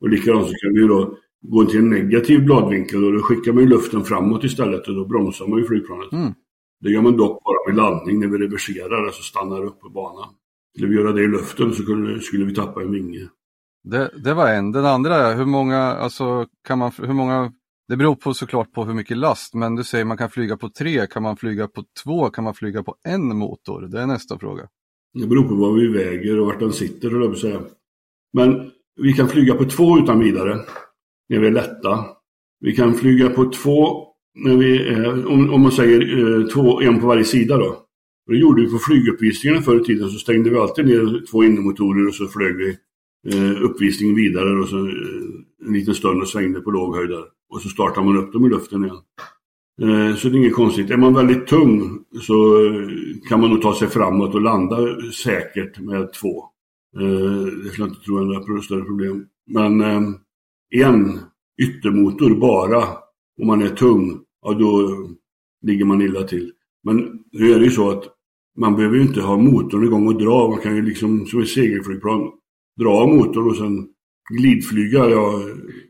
Och 0.00 0.08
likadant 0.08 0.46
så 0.46 0.52
kan 0.52 0.74
vi 0.74 0.86
då 0.86 1.18
gå 1.40 1.64
till 1.64 1.78
en 1.78 1.90
negativ 1.90 2.44
bladvinkel 2.44 3.04
och 3.04 3.12
då 3.12 3.22
skickar 3.22 3.52
man 3.52 3.64
luften 3.64 4.04
framåt 4.04 4.44
istället 4.44 4.88
och 4.88 4.94
då 4.94 5.04
bromsar 5.04 5.46
man 5.46 5.58
ju 5.58 5.64
flygplanet. 5.64 6.12
Mm. 6.12 6.32
Det 6.80 6.90
gör 6.90 7.02
man 7.02 7.16
dock 7.16 7.44
bara 7.44 7.56
vid 7.66 7.76
landning 7.76 8.20
när 8.20 8.26
vi 8.26 8.38
reverserar, 8.38 9.06
alltså 9.06 9.22
stannar 9.22 9.64
upp 9.64 9.80
på 9.80 9.88
banan. 9.88 10.28
Skulle 10.76 10.88
vi 10.90 10.96
göra 10.96 11.12
det 11.12 11.22
i 11.22 11.28
luften 11.28 11.72
så 11.72 11.82
skulle, 11.82 12.20
skulle 12.20 12.44
vi 12.44 12.54
tappa 12.54 12.82
en 12.82 12.92
vinge. 12.92 13.28
Det, 13.84 14.10
det 14.24 14.34
var 14.34 14.52
en. 14.52 14.72
Den 14.72 14.84
andra 14.84 15.32
hur 15.34 15.44
många, 15.44 15.78
alltså 15.78 16.46
kan 16.66 16.78
man, 16.78 16.92
hur 16.98 17.12
många, 17.12 17.52
det 17.88 17.96
beror 17.96 18.14
på 18.14 18.34
såklart 18.34 18.72
på 18.72 18.84
hur 18.84 18.94
mycket 18.94 19.16
last, 19.16 19.54
men 19.54 19.74
du 19.74 19.84
säger 19.84 20.04
man 20.04 20.16
kan 20.16 20.30
flyga 20.30 20.56
på 20.56 20.68
tre, 20.68 21.06
kan 21.06 21.22
man 21.22 21.36
flyga 21.36 21.68
på 21.68 21.84
två, 22.04 22.30
kan 22.30 22.44
man 22.44 22.54
flyga 22.54 22.82
på 22.82 22.96
en 23.04 23.36
motor? 23.36 23.80
Det 23.80 24.00
är 24.00 24.06
nästa 24.06 24.38
fråga. 24.38 24.68
Det 25.14 25.26
beror 25.26 25.48
på 25.48 25.54
vad 25.54 25.74
vi 25.74 25.88
väger 25.88 26.40
och 26.40 26.46
vart 26.46 26.60
den 26.60 26.72
sitter, 26.72 27.10
höll 27.10 27.22
jag 27.22 27.38
säga. 27.38 27.60
Men 28.32 28.70
vi 28.96 29.12
kan 29.12 29.28
flyga 29.28 29.54
på 29.54 29.64
två 29.64 29.98
utan 29.98 30.18
vidare, 30.18 30.60
när 31.28 31.38
vi 31.38 31.46
är 31.46 31.52
lätta. 31.52 32.04
Vi 32.60 32.76
kan 32.76 32.94
flyga 32.94 33.28
på 33.28 33.50
två, 33.50 34.06
när 34.34 34.56
vi 34.56 34.88
är, 34.88 35.26
om, 35.26 35.50
om 35.50 35.60
man 35.60 35.72
säger 35.72 36.18
eh, 36.18 36.46
två, 36.46 36.80
en 36.80 37.00
på 37.00 37.06
varje 37.06 37.24
sida 37.24 37.58
då. 37.58 37.86
Och 38.26 38.32
det 38.32 38.38
gjorde 38.38 38.62
vi 38.62 38.70
på 38.70 38.78
flyguppvisningarna 38.78 39.62
förr 39.62 39.80
i 39.80 39.84
tiden, 39.84 40.08
så 40.08 40.18
stängde 40.18 40.50
vi 40.50 40.56
alltid 40.56 40.86
ner 40.86 41.26
två 41.30 41.44
innemotorer 41.44 42.08
och 42.08 42.14
så 42.14 42.26
flög 42.26 42.56
vi 42.56 42.76
eh, 43.34 43.62
uppvisningen 43.62 44.16
vidare 44.16 44.58
och 44.60 44.68
så 44.68 44.86
eh, 44.86 45.66
en 45.66 45.72
liten 45.72 45.94
stund 45.94 46.22
och 46.22 46.28
svängde 46.28 46.60
på 46.60 46.70
låg 46.70 46.96
höjd 46.96 47.10
där. 47.10 47.24
Och 47.48 47.62
så 47.62 47.68
startar 47.68 48.02
man 48.02 48.16
upp 48.16 48.32
dem 48.32 48.46
i 48.46 48.48
luften 48.48 48.84
igen. 48.84 48.98
Eh, 49.82 50.16
så 50.16 50.28
det 50.28 50.34
är 50.34 50.38
inget 50.38 50.54
konstigt. 50.54 50.90
Är 50.90 50.96
man 50.96 51.14
väldigt 51.14 51.46
tung 51.46 52.04
så 52.20 52.66
eh, 52.66 52.88
kan 53.28 53.40
man 53.40 53.50
nog 53.50 53.62
ta 53.62 53.74
sig 53.74 53.88
framåt 53.88 54.34
och 54.34 54.42
landa 54.42 54.76
säkert 55.24 55.80
med 55.80 56.12
två. 56.12 56.44
Eh, 57.00 57.44
det 57.64 57.70
skulle 57.70 57.86
jag 57.86 57.88
inte 57.88 58.04
tro 58.04 58.18
är 58.18 58.24
några 58.24 58.62
större 58.62 58.84
problem. 58.84 59.26
Men 59.46 59.80
ehm, 59.80 60.14
en 60.70 61.18
yttermotor 61.62 62.34
bara, 62.34 62.82
om 63.40 63.46
man 63.46 63.62
är 63.62 63.68
tung, 63.68 64.20
ja 64.42 64.52
då 64.52 64.98
ligger 65.62 65.84
man 65.84 66.02
illa 66.02 66.22
till. 66.22 66.52
Men 66.84 67.24
nu 67.32 67.52
är 67.52 67.58
det 67.58 67.64
ju 67.64 67.70
så 67.70 67.90
att 67.90 68.04
man 68.58 68.76
behöver 68.76 68.96
ju 68.96 69.02
inte 69.02 69.20
ha 69.20 69.36
motorn 69.36 69.84
igång 69.84 70.06
och 70.06 70.18
dra. 70.18 70.48
Man 70.48 70.60
kan 70.60 70.76
ju 70.76 70.82
liksom 70.82 71.26
som 71.26 71.42
ett 71.42 71.48
segelflygplan 71.48 72.30
dra 72.80 73.06
motorn 73.06 73.50
och 73.50 73.56
sen 73.56 73.88
glidflyga, 74.34 75.08
ja, 75.08 75.42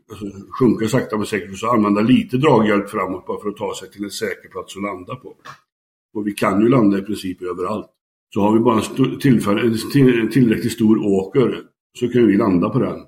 alltså, 0.09 0.25
sjunka 0.59 0.87
sakta 0.87 1.17
men 1.17 1.25
säkert 1.25 1.51
och 1.51 1.57
så 1.57 1.67
använda 1.67 2.01
lite 2.01 2.37
draghjälp 2.37 2.89
framåt 2.89 3.25
bara 3.25 3.41
för 3.41 3.49
att 3.49 3.57
ta 3.57 3.75
sig 3.75 3.91
till 3.91 4.03
en 4.03 4.11
säker 4.11 4.49
plats 4.49 4.75
att 4.75 4.83
landa 4.83 5.15
på. 5.15 5.35
Och 6.13 6.27
vi 6.27 6.31
kan 6.31 6.61
ju 6.61 6.69
landa 6.69 6.97
i 6.97 7.01
princip 7.01 7.41
överallt. 7.41 7.96
Så 8.33 8.41
har 8.41 8.53
vi 8.53 8.59
bara 8.59 8.75
en, 8.75 9.77
till, 9.91 10.31
tillräckligt 10.31 10.71
stor 10.71 10.97
åker 11.05 11.61
så 11.99 12.07
kan 12.07 12.27
vi 12.27 12.37
landa 12.37 12.69
på 12.69 12.79
den. 12.79 12.99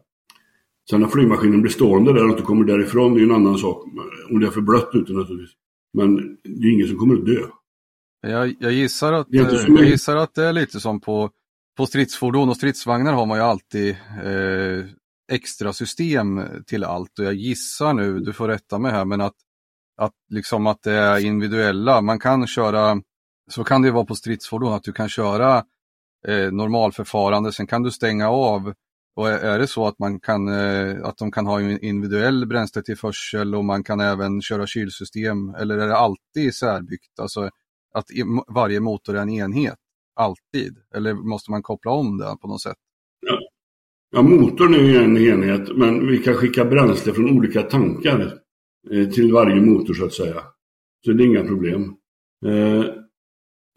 Sen 0.89 1.01
när 1.01 1.07
flygmaskinen 1.07 1.61
blir 1.61 1.71
stående 1.71 2.13
där 2.13 2.23
och 2.23 2.29
inte 2.29 2.43
kommer 2.43 2.65
därifrån, 2.65 3.13
det 3.13 3.21
är 3.21 3.23
en 3.23 3.31
annan 3.31 3.57
sak. 3.57 3.83
Om 4.29 4.39
det 4.39 4.47
är 4.47 4.51
för 4.51 4.61
blött 4.61 4.89
ute 4.93 5.13
naturligtvis. 5.13 5.55
Men 5.93 6.15
det 6.43 6.67
är 6.67 6.73
ingen 6.73 6.87
som 6.87 6.97
kommer 6.97 7.15
att 7.15 7.25
dö. 7.25 7.41
Jag, 8.21 8.55
jag, 8.59 8.71
gissar 8.71 9.13
att, 9.13 9.27
jag 9.29 9.85
gissar 9.85 10.15
att 10.15 10.35
det 10.35 10.45
är 10.45 10.53
lite 10.53 10.79
som 10.79 11.01
på, 11.01 11.29
på 11.77 11.85
stridsfordon 11.85 12.49
och 12.49 12.55
stridsvagnar 12.55 13.13
har 13.13 13.25
man 13.25 13.37
ju 13.37 13.43
alltid 13.43 13.89
eh, 14.23 14.85
extra 15.31 15.73
system 15.73 16.41
till 16.67 16.83
allt 16.83 17.19
och 17.19 17.25
jag 17.25 17.33
gissar 17.33 17.93
nu, 17.93 18.19
du 18.19 18.33
får 18.33 18.47
rätta 18.47 18.79
mig 18.79 18.91
här, 18.91 19.05
men 19.05 19.21
att, 19.21 19.35
att, 19.97 20.13
liksom 20.29 20.67
att 20.67 20.81
det 20.81 20.91
är 20.91 21.25
individuella. 21.25 22.01
Man 22.01 22.19
kan 22.19 22.47
köra, 22.47 23.01
så 23.49 23.63
kan 23.63 23.81
det 23.81 23.91
vara 23.91 24.05
på 24.05 24.15
stridsfordon, 24.15 24.73
att 24.73 24.83
du 24.83 24.93
kan 24.93 25.09
köra 25.09 25.63
eh, 26.27 26.51
normalförfarande, 26.51 27.51
sen 27.51 27.67
kan 27.67 27.83
du 27.83 27.91
stänga 27.91 28.29
av 28.29 28.73
och 29.15 29.29
är 29.29 29.59
det 29.59 29.67
så 29.67 29.87
att, 29.87 29.99
man 29.99 30.19
kan, 30.19 30.47
eh, 30.47 30.97
att 31.03 31.17
de 31.17 31.31
kan 31.31 31.45
ha 31.45 31.61
individuell 31.61 32.45
bränsletillförsel 32.45 33.55
och 33.55 33.65
man 33.65 33.83
kan 33.83 33.99
även 33.99 34.41
köra 34.41 34.67
kylsystem 34.67 35.55
eller 35.55 35.77
är 35.77 35.87
det 35.87 35.97
alltid 35.97 36.55
särbyggt? 36.55 37.19
Alltså 37.21 37.49
att 37.93 38.05
varje 38.47 38.79
motor 38.79 39.15
är 39.15 39.21
en 39.21 39.29
enhet, 39.29 39.77
alltid? 40.15 40.77
Eller 40.95 41.13
måste 41.13 41.51
man 41.51 41.63
koppla 41.63 41.91
om 41.91 42.17
det 42.17 42.37
på 42.41 42.47
något 42.47 42.61
sätt? 42.61 42.77
Ja, 43.27 43.39
ja 44.11 44.21
motorn 44.21 44.73
är 44.73 45.03
en 45.03 45.17
enhet 45.17 45.77
men 45.77 46.07
vi 46.07 46.17
kan 46.17 46.33
skicka 46.33 46.65
bränsle 46.65 47.13
från 47.13 47.37
olika 47.37 47.61
tankar 47.61 48.33
eh, 48.91 49.09
till 49.09 49.33
varje 49.33 49.61
motor 49.61 49.93
så 49.93 50.05
att 50.05 50.13
säga. 50.13 50.43
Så 51.05 51.11
det 51.11 51.23
är 51.23 51.27
inga 51.27 51.43
problem. 51.43 51.95
Eh, 52.45 52.85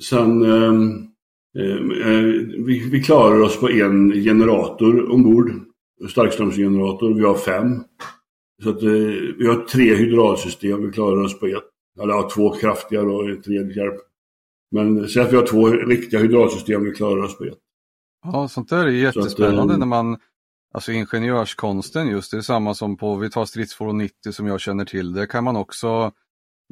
Sen 0.03 0.45
ehm, 0.45 1.13
Eh, 1.59 1.81
vi, 2.65 2.89
vi, 2.93 3.03
klarar 3.03 3.41
oss 3.41 3.61
på 3.61 3.71
en 3.71 4.13
generator 4.13 5.13
ombord, 5.13 5.51
starkströmsgenerator. 6.11 7.15
Vi 7.15 7.25
har 7.25 7.35
fem. 7.35 7.85
Så 8.63 8.71
att, 8.71 8.83
eh, 8.83 8.89
vi 9.39 9.47
har 9.47 9.65
tre 9.65 9.95
hydraulsystem, 9.95 10.87
vi 10.87 10.93
klarar 10.93 11.25
oss 11.25 11.41
på 11.41 11.47
ett. 11.47 11.65
Eller 12.03 12.15
ja, 12.15 12.31
två 12.35 12.55
kraftiga 12.55 13.03
och 13.03 13.31
ett 13.31 13.45
tredje 13.45 13.77
hjälp. 13.77 14.01
Men 14.71 15.09
säg 15.09 15.23
att 15.23 15.33
vi 15.33 15.37
har 15.37 15.47
två 15.47 15.67
riktiga 15.69 16.21
hydraulsystem, 16.21 16.85
vi 16.85 16.93
klarar 16.93 17.23
oss 17.23 17.39
på 17.39 17.45
ett. 17.45 17.59
Ja, 18.25 18.49
sånt 18.49 18.69
där 18.69 18.87
är 18.87 18.91
jättespännande 18.91 19.63
att, 19.63 19.71
eh, 19.71 19.79
när 19.79 19.87
man, 19.87 20.17
alltså 20.75 20.93
ingenjörskonsten 20.93 22.09
just, 22.09 22.31
det 22.31 22.37
är 22.37 22.41
samma 22.41 22.75
som 22.75 22.97
på, 22.97 23.17
vi 23.17 23.31
tar 23.31 23.45
stridsfordon 23.45 23.99
90 23.99 24.33
som 24.33 24.47
jag 24.47 24.61
känner 24.61 24.85
till, 24.85 25.13
där 25.13 25.27
kan 25.27 25.45
man 25.45 25.57
också 25.57 26.13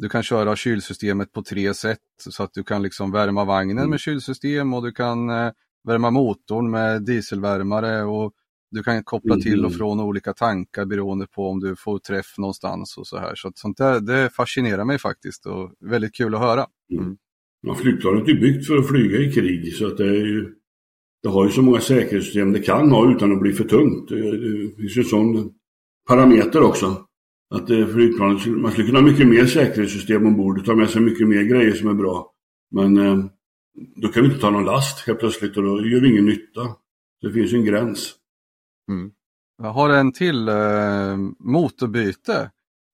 du 0.01 0.09
kan 0.09 0.23
köra 0.23 0.57
kylsystemet 0.57 1.33
på 1.33 1.43
tre 1.43 1.75
sätt 1.75 1.99
så 2.29 2.43
att 2.43 2.55
du 2.55 2.63
kan 2.63 2.83
liksom 2.83 3.13
värma 3.13 3.45
vagnen 3.45 3.79
mm. 3.79 3.91
med 3.91 4.01
kylsystem 4.01 4.75
och 4.75 4.83
du 4.83 4.93
kan 4.93 5.31
eh, 5.31 5.51
värma 5.85 6.11
motorn 6.11 6.71
med 6.71 7.03
dieselvärmare 7.03 8.03
och 8.03 8.33
du 8.71 8.83
kan 8.83 9.05
koppla 9.05 9.35
mm. 9.35 9.43
till 9.43 9.65
och 9.65 9.75
från 9.75 10.01
olika 10.01 10.33
tankar 10.33 10.85
beroende 10.85 11.27
på 11.27 11.49
om 11.49 11.61
du 11.61 11.77
får 11.77 11.99
träff 11.99 12.39
någonstans 12.39 12.97
och 12.97 13.07
så 13.07 13.19
här. 13.19 13.35
Så 13.35 13.49
att 13.49 13.59
sånt 13.59 13.77
där, 13.77 14.01
det 14.01 14.31
fascinerar 14.31 14.85
mig 14.85 14.99
faktiskt 14.99 15.47
och 15.47 15.73
väldigt 15.81 16.15
kul 16.15 16.35
att 16.35 16.41
höra. 16.41 16.67
Mm. 16.93 17.05
mm. 17.05 17.17
Ja, 17.63 17.75
flygplanet 17.75 18.29
är 18.29 18.35
byggt 18.35 18.67
för 18.67 18.77
att 18.77 18.89
flyga 18.89 19.19
i 19.19 19.33
krig 19.33 19.75
så 19.75 19.87
att 19.87 19.97
det, 19.97 20.17
ju, 20.17 20.55
det 21.23 21.29
har 21.29 21.45
ju 21.45 21.51
så 21.51 21.63
många 21.63 21.81
säkerhetssystem 21.81 22.53
det 22.53 22.61
kan 22.61 22.91
ha 22.91 23.13
utan 23.13 23.33
att 23.33 23.41
bli 23.41 23.53
för 23.53 23.65
tungt. 23.65 24.09
Det, 24.09 24.17
det 24.17 24.77
finns 24.77 24.97
ju 24.97 25.01
en 25.01 25.09
sån 25.09 25.51
parameter 26.09 26.63
också. 26.63 27.07
Att 27.55 27.71
eh, 27.71 27.87
flygplanet, 27.87 28.47
man 28.47 28.73
skulle 28.73 28.87
kunna 28.87 28.99
ha 28.99 29.07
mycket 29.07 29.29
mer 29.29 29.47
säkerhetssystem 29.47 30.27
ombord 30.27 30.59
och 30.59 30.65
ta 30.65 30.75
med 30.75 30.91
sig 30.91 31.03
mycket 31.03 31.29
mer 31.29 31.43
grejer 31.43 31.73
som 31.73 31.89
är 31.89 31.95
bra. 31.95 32.33
Men 32.71 32.97
eh, 32.97 33.25
då 33.97 34.09
kan 34.09 34.23
vi 34.23 34.29
inte 34.29 34.41
ta 34.41 34.51
någon 34.51 34.65
last 34.65 35.07
helt 35.07 35.19
plötsligt 35.19 35.57
och 35.57 35.63
då 35.63 35.87
gör 35.87 36.01
vi 36.01 36.11
ingen 36.11 36.27
nytta. 36.27 36.61
Det 37.23 37.33
finns 37.33 37.53
ju 37.53 37.57
en 37.57 37.65
gräns. 37.65 38.15
Mm. 38.89 39.11
Jag 39.63 39.73
har 39.73 39.91
en 39.91 40.13
till, 40.13 40.49
eh, 40.49 41.17
motorbyte. 41.39 42.51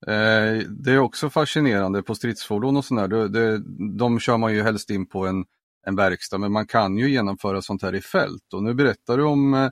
Eh, 0.06 0.68
det 0.68 0.92
är 0.92 0.98
också 0.98 1.30
fascinerande 1.30 2.02
på 2.02 2.14
stridsfordon 2.14 2.76
och 2.76 2.84
sådär. 2.84 3.08
Det, 3.08 3.28
det, 3.28 3.62
de 3.98 4.20
kör 4.20 4.38
man 4.38 4.54
ju 4.54 4.62
helst 4.62 4.90
in 4.90 5.06
på 5.06 5.26
en, 5.26 5.44
en 5.86 5.96
verkstad 5.96 6.38
men 6.38 6.52
man 6.52 6.66
kan 6.66 6.98
ju 6.98 7.10
genomföra 7.10 7.62
sånt 7.62 7.82
här 7.82 7.94
i 7.94 8.00
fält. 8.00 8.52
Och 8.54 8.62
nu 8.62 8.74
berättar 8.74 9.16
du 9.18 9.24
om 9.24 9.54
eh, 9.54 9.70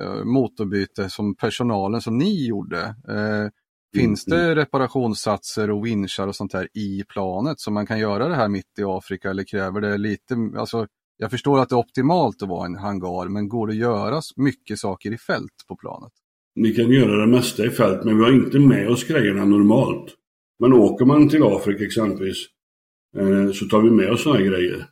eh 0.00 0.24
motorbyte 0.24 1.10
som 1.10 1.34
personalen 1.34 2.00
som 2.00 2.18
ni 2.18 2.46
gjorde. 2.46 2.80
Eh, 3.08 3.50
Finns 3.94 4.26
mm, 4.26 4.38
det 4.38 4.44
mm. 4.44 4.54
reparationssatser 4.54 5.70
och 5.70 5.86
winchar 5.86 6.26
och 6.26 6.36
sånt 6.36 6.52
här 6.52 6.68
i 6.74 7.04
planet 7.08 7.60
så 7.60 7.70
man 7.70 7.86
kan 7.86 7.98
göra 7.98 8.28
det 8.28 8.34
här 8.34 8.48
mitt 8.48 8.78
i 8.78 8.82
Afrika 8.84 9.30
eller 9.30 9.44
kräver 9.44 9.80
det 9.80 9.98
lite, 9.98 10.34
alltså 10.56 10.86
jag 11.16 11.30
förstår 11.30 11.60
att 11.60 11.68
det 11.68 11.74
är 11.74 11.78
optimalt 11.78 12.42
att 12.42 12.48
vara 12.48 12.66
en 12.66 12.76
hangar 12.76 13.28
men 13.28 13.48
går 13.48 13.66
det 13.66 13.72
att 13.72 13.78
göra 13.78 14.20
mycket 14.36 14.78
saker 14.78 15.12
i 15.12 15.18
fält 15.18 15.64
på 15.68 15.76
planet? 15.76 16.12
Vi 16.54 16.74
kan 16.74 16.90
göra 16.90 17.20
det 17.20 17.26
mesta 17.26 17.66
i 17.66 17.70
fält 17.70 18.04
men 18.04 18.18
vi 18.18 18.24
har 18.24 18.32
inte 18.32 18.58
med 18.58 18.88
oss 18.88 19.04
grejerna 19.04 19.44
normalt. 19.44 20.14
Men 20.58 20.72
åker 20.72 21.04
man 21.04 21.28
till 21.28 21.42
Afrika 21.42 21.84
exempelvis 21.84 22.36
eh, 23.16 23.52
så 23.52 23.64
tar 23.64 23.82
vi 23.82 23.90
med 23.90 24.10
oss 24.10 24.22
sådana 24.22 24.40
grejer. 24.40 24.86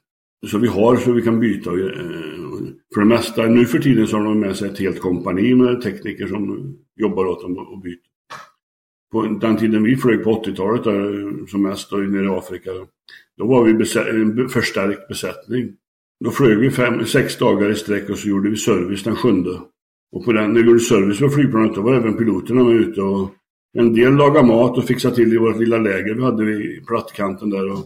Så 0.47 0.59
vi 0.59 0.68
har 0.68 0.97
så 0.97 1.12
vi 1.12 1.22
kan 1.22 1.40
byta. 1.40 1.70
Eh, 1.70 1.76
för 2.94 3.01
det 3.01 3.07
mesta, 3.07 3.47
nu 3.47 3.64
för 3.64 3.78
tiden 3.78 4.07
så 4.07 4.16
har 4.16 4.24
de 4.24 4.40
med 4.40 4.57
sig 4.57 4.68
ett 4.68 4.78
helt 4.78 5.01
kompani 5.01 5.55
med 5.55 5.82
tekniker 5.82 6.26
som 6.26 6.74
jobbar 6.97 7.26
åt 7.26 7.42
dem 7.42 7.59
och 7.59 7.80
byter. 7.80 8.15
På 9.12 9.22
den 9.22 9.57
tiden 9.57 9.82
vi 9.82 9.96
flög 9.96 10.24
på 10.24 10.42
80-talet 10.44 10.86
eh, 10.86 11.46
som 11.46 11.62
mest 11.62 11.90
då, 11.90 11.96
nere 11.96 12.24
i 12.24 12.28
Afrika, 12.28 12.70
då 13.38 13.46
var 13.46 13.64
vi 13.64 13.70
en 13.70 14.48
förstärkt 14.48 15.09
besättning. 15.09 15.72
Då 16.24 16.30
flög 16.30 16.59
vi 16.59 16.70
fem, 16.70 17.07
sex 17.07 17.38
dagar 17.38 17.70
i 17.70 17.74
sträck 17.74 18.11
och 18.11 18.18
så 18.18 18.28
gjorde 18.28 18.50
vi 18.50 18.57
service 18.57 19.02
den 19.02 19.16
sjunde. 19.16 19.61
Och 20.12 20.24
på 20.24 20.32
den, 20.32 20.52
när 20.52 20.61
vi 20.61 20.66
gjorde 20.66 20.80
service 20.80 21.18
på 21.18 21.28
flygplanet 21.28 21.74
då 21.74 21.82
var 21.82 21.94
även 21.94 22.16
piloterna 22.16 22.64
med 22.64 22.74
ute 22.74 23.02
och 23.02 23.34
en 23.78 23.94
del 23.94 24.16
lagade 24.16 24.46
mat 24.46 24.78
och 24.78 24.84
fixade 24.84 25.14
till 25.14 25.34
i 25.34 25.38
vårt 25.38 25.59
lilla 25.59 25.78
läger 25.78 26.14
vi 26.14 26.22
hade 26.22 26.44
vid 26.44 26.86
plattkanten 26.86 27.50
där. 27.50 27.72
Och 27.72 27.78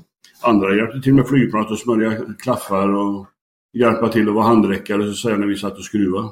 andra 0.43 0.77
hjälpte 0.77 1.01
till 1.01 1.15
med 1.15 1.29
flygplanet 1.29 1.71
och 1.71 1.79
smörja 1.79 2.17
klaffar 2.39 2.89
och 2.89 3.27
hjälpa 3.73 4.09
till 4.09 4.29
att 4.29 4.35
vara 4.35 4.47
handräckare 4.47 5.05
så 5.05 5.11
att 5.11 5.17
säga 5.17 5.37
när 5.37 5.47
vi 5.47 5.57
satt 5.57 5.79
och 5.79 5.85
skruvade. 5.85 6.29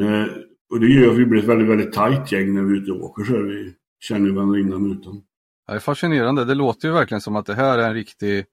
Eh, 0.00 0.24
och 0.70 0.80
det 0.80 0.86
gör 0.86 1.10
att 1.10 1.18
vi 1.18 1.26
blir 1.26 1.40
ett 1.40 1.48
väldigt, 1.48 1.68
väldigt 1.68 1.92
tajt 1.92 2.32
gäng 2.32 2.54
när 2.54 2.62
vi 2.62 2.72
är 2.72 2.82
ute 2.82 2.92
och 2.92 3.04
åker 3.04 3.24
så. 3.24 3.42
Vi 3.42 3.72
känner 4.00 4.30
varandra 4.30 4.58
innan 4.58 4.90
och 4.90 4.96
utan. 4.96 5.22
Det 5.66 5.72
är 5.72 5.78
fascinerande. 5.78 6.44
Det 6.44 6.54
låter 6.54 6.88
ju 6.88 6.94
verkligen 6.94 7.20
som 7.20 7.36
att 7.36 7.46
det 7.46 7.54
här 7.54 7.78
är 7.78 7.88
en 7.88 7.94
riktig, 7.94 8.44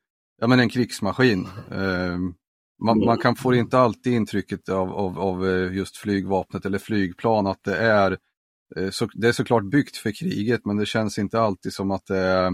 ja 0.42 0.48
men 0.48 0.60
en 0.60 0.70
krigsmaskin. 0.70 1.48
Ehm, 1.72 2.34
man, 2.84 3.00
man, 3.00 3.18
kan 3.18 3.36
få 3.36 3.54
inte 3.54 3.80
alltid 3.80 4.14
intrycket 4.14 4.70
av, 4.70 4.92
av, 4.92 5.20
av, 5.20 5.48
eh, 5.48 5.74
just 5.74 5.98
flygvapnet 5.98 6.66
eller 6.66 6.80
flygplan 6.80 7.48
att 7.48 7.64
det 7.64 7.78
är, 7.78 8.18
eh, 8.76 8.90
så, 8.90 9.08
det 9.14 9.28
är 9.28 9.32
såklart 9.32 9.64
byggt 9.64 9.98
för 9.98 10.12
kriget 10.12 10.66
men 10.66 10.78
det 10.78 10.86
känns 10.86 11.18
inte 11.18 11.40
alltid 11.42 11.74
som 11.74 11.92
att 11.92 12.06
det 12.06 12.18
är 12.18 12.46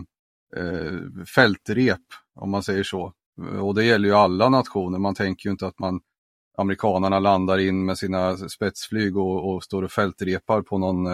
eh, 0.55 1.25
fältrep 1.35 2.01
om 2.35 2.49
man 2.51 2.63
säger 2.63 2.83
så. 2.83 3.13
Och 3.61 3.75
det 3.75 3.85
gäller 3.85 4.09
ju 4.09 4.15
alla 4.15 4.49
nationer. 4.49 4.99
Man 4.99 5.15
tänker 5.15 5.49
ju 5.49 5.51
inte 5.51 5.67
att 5.67 5.79
man 5.79 6.01
amerikanarna 6.57 7.19
landar 7.19 7.57
in 7.57 7.85
med 7.85 7.97
sina 7.97 8.37
spetsflyg 8.37 9.17
och, 9.17 9.53
och 9.53 9.63
står 9.63 9.83
och 9.83 9.91
fältrepar 9.91 10.61
på 10.61 10.77
någon, 10.77 11.07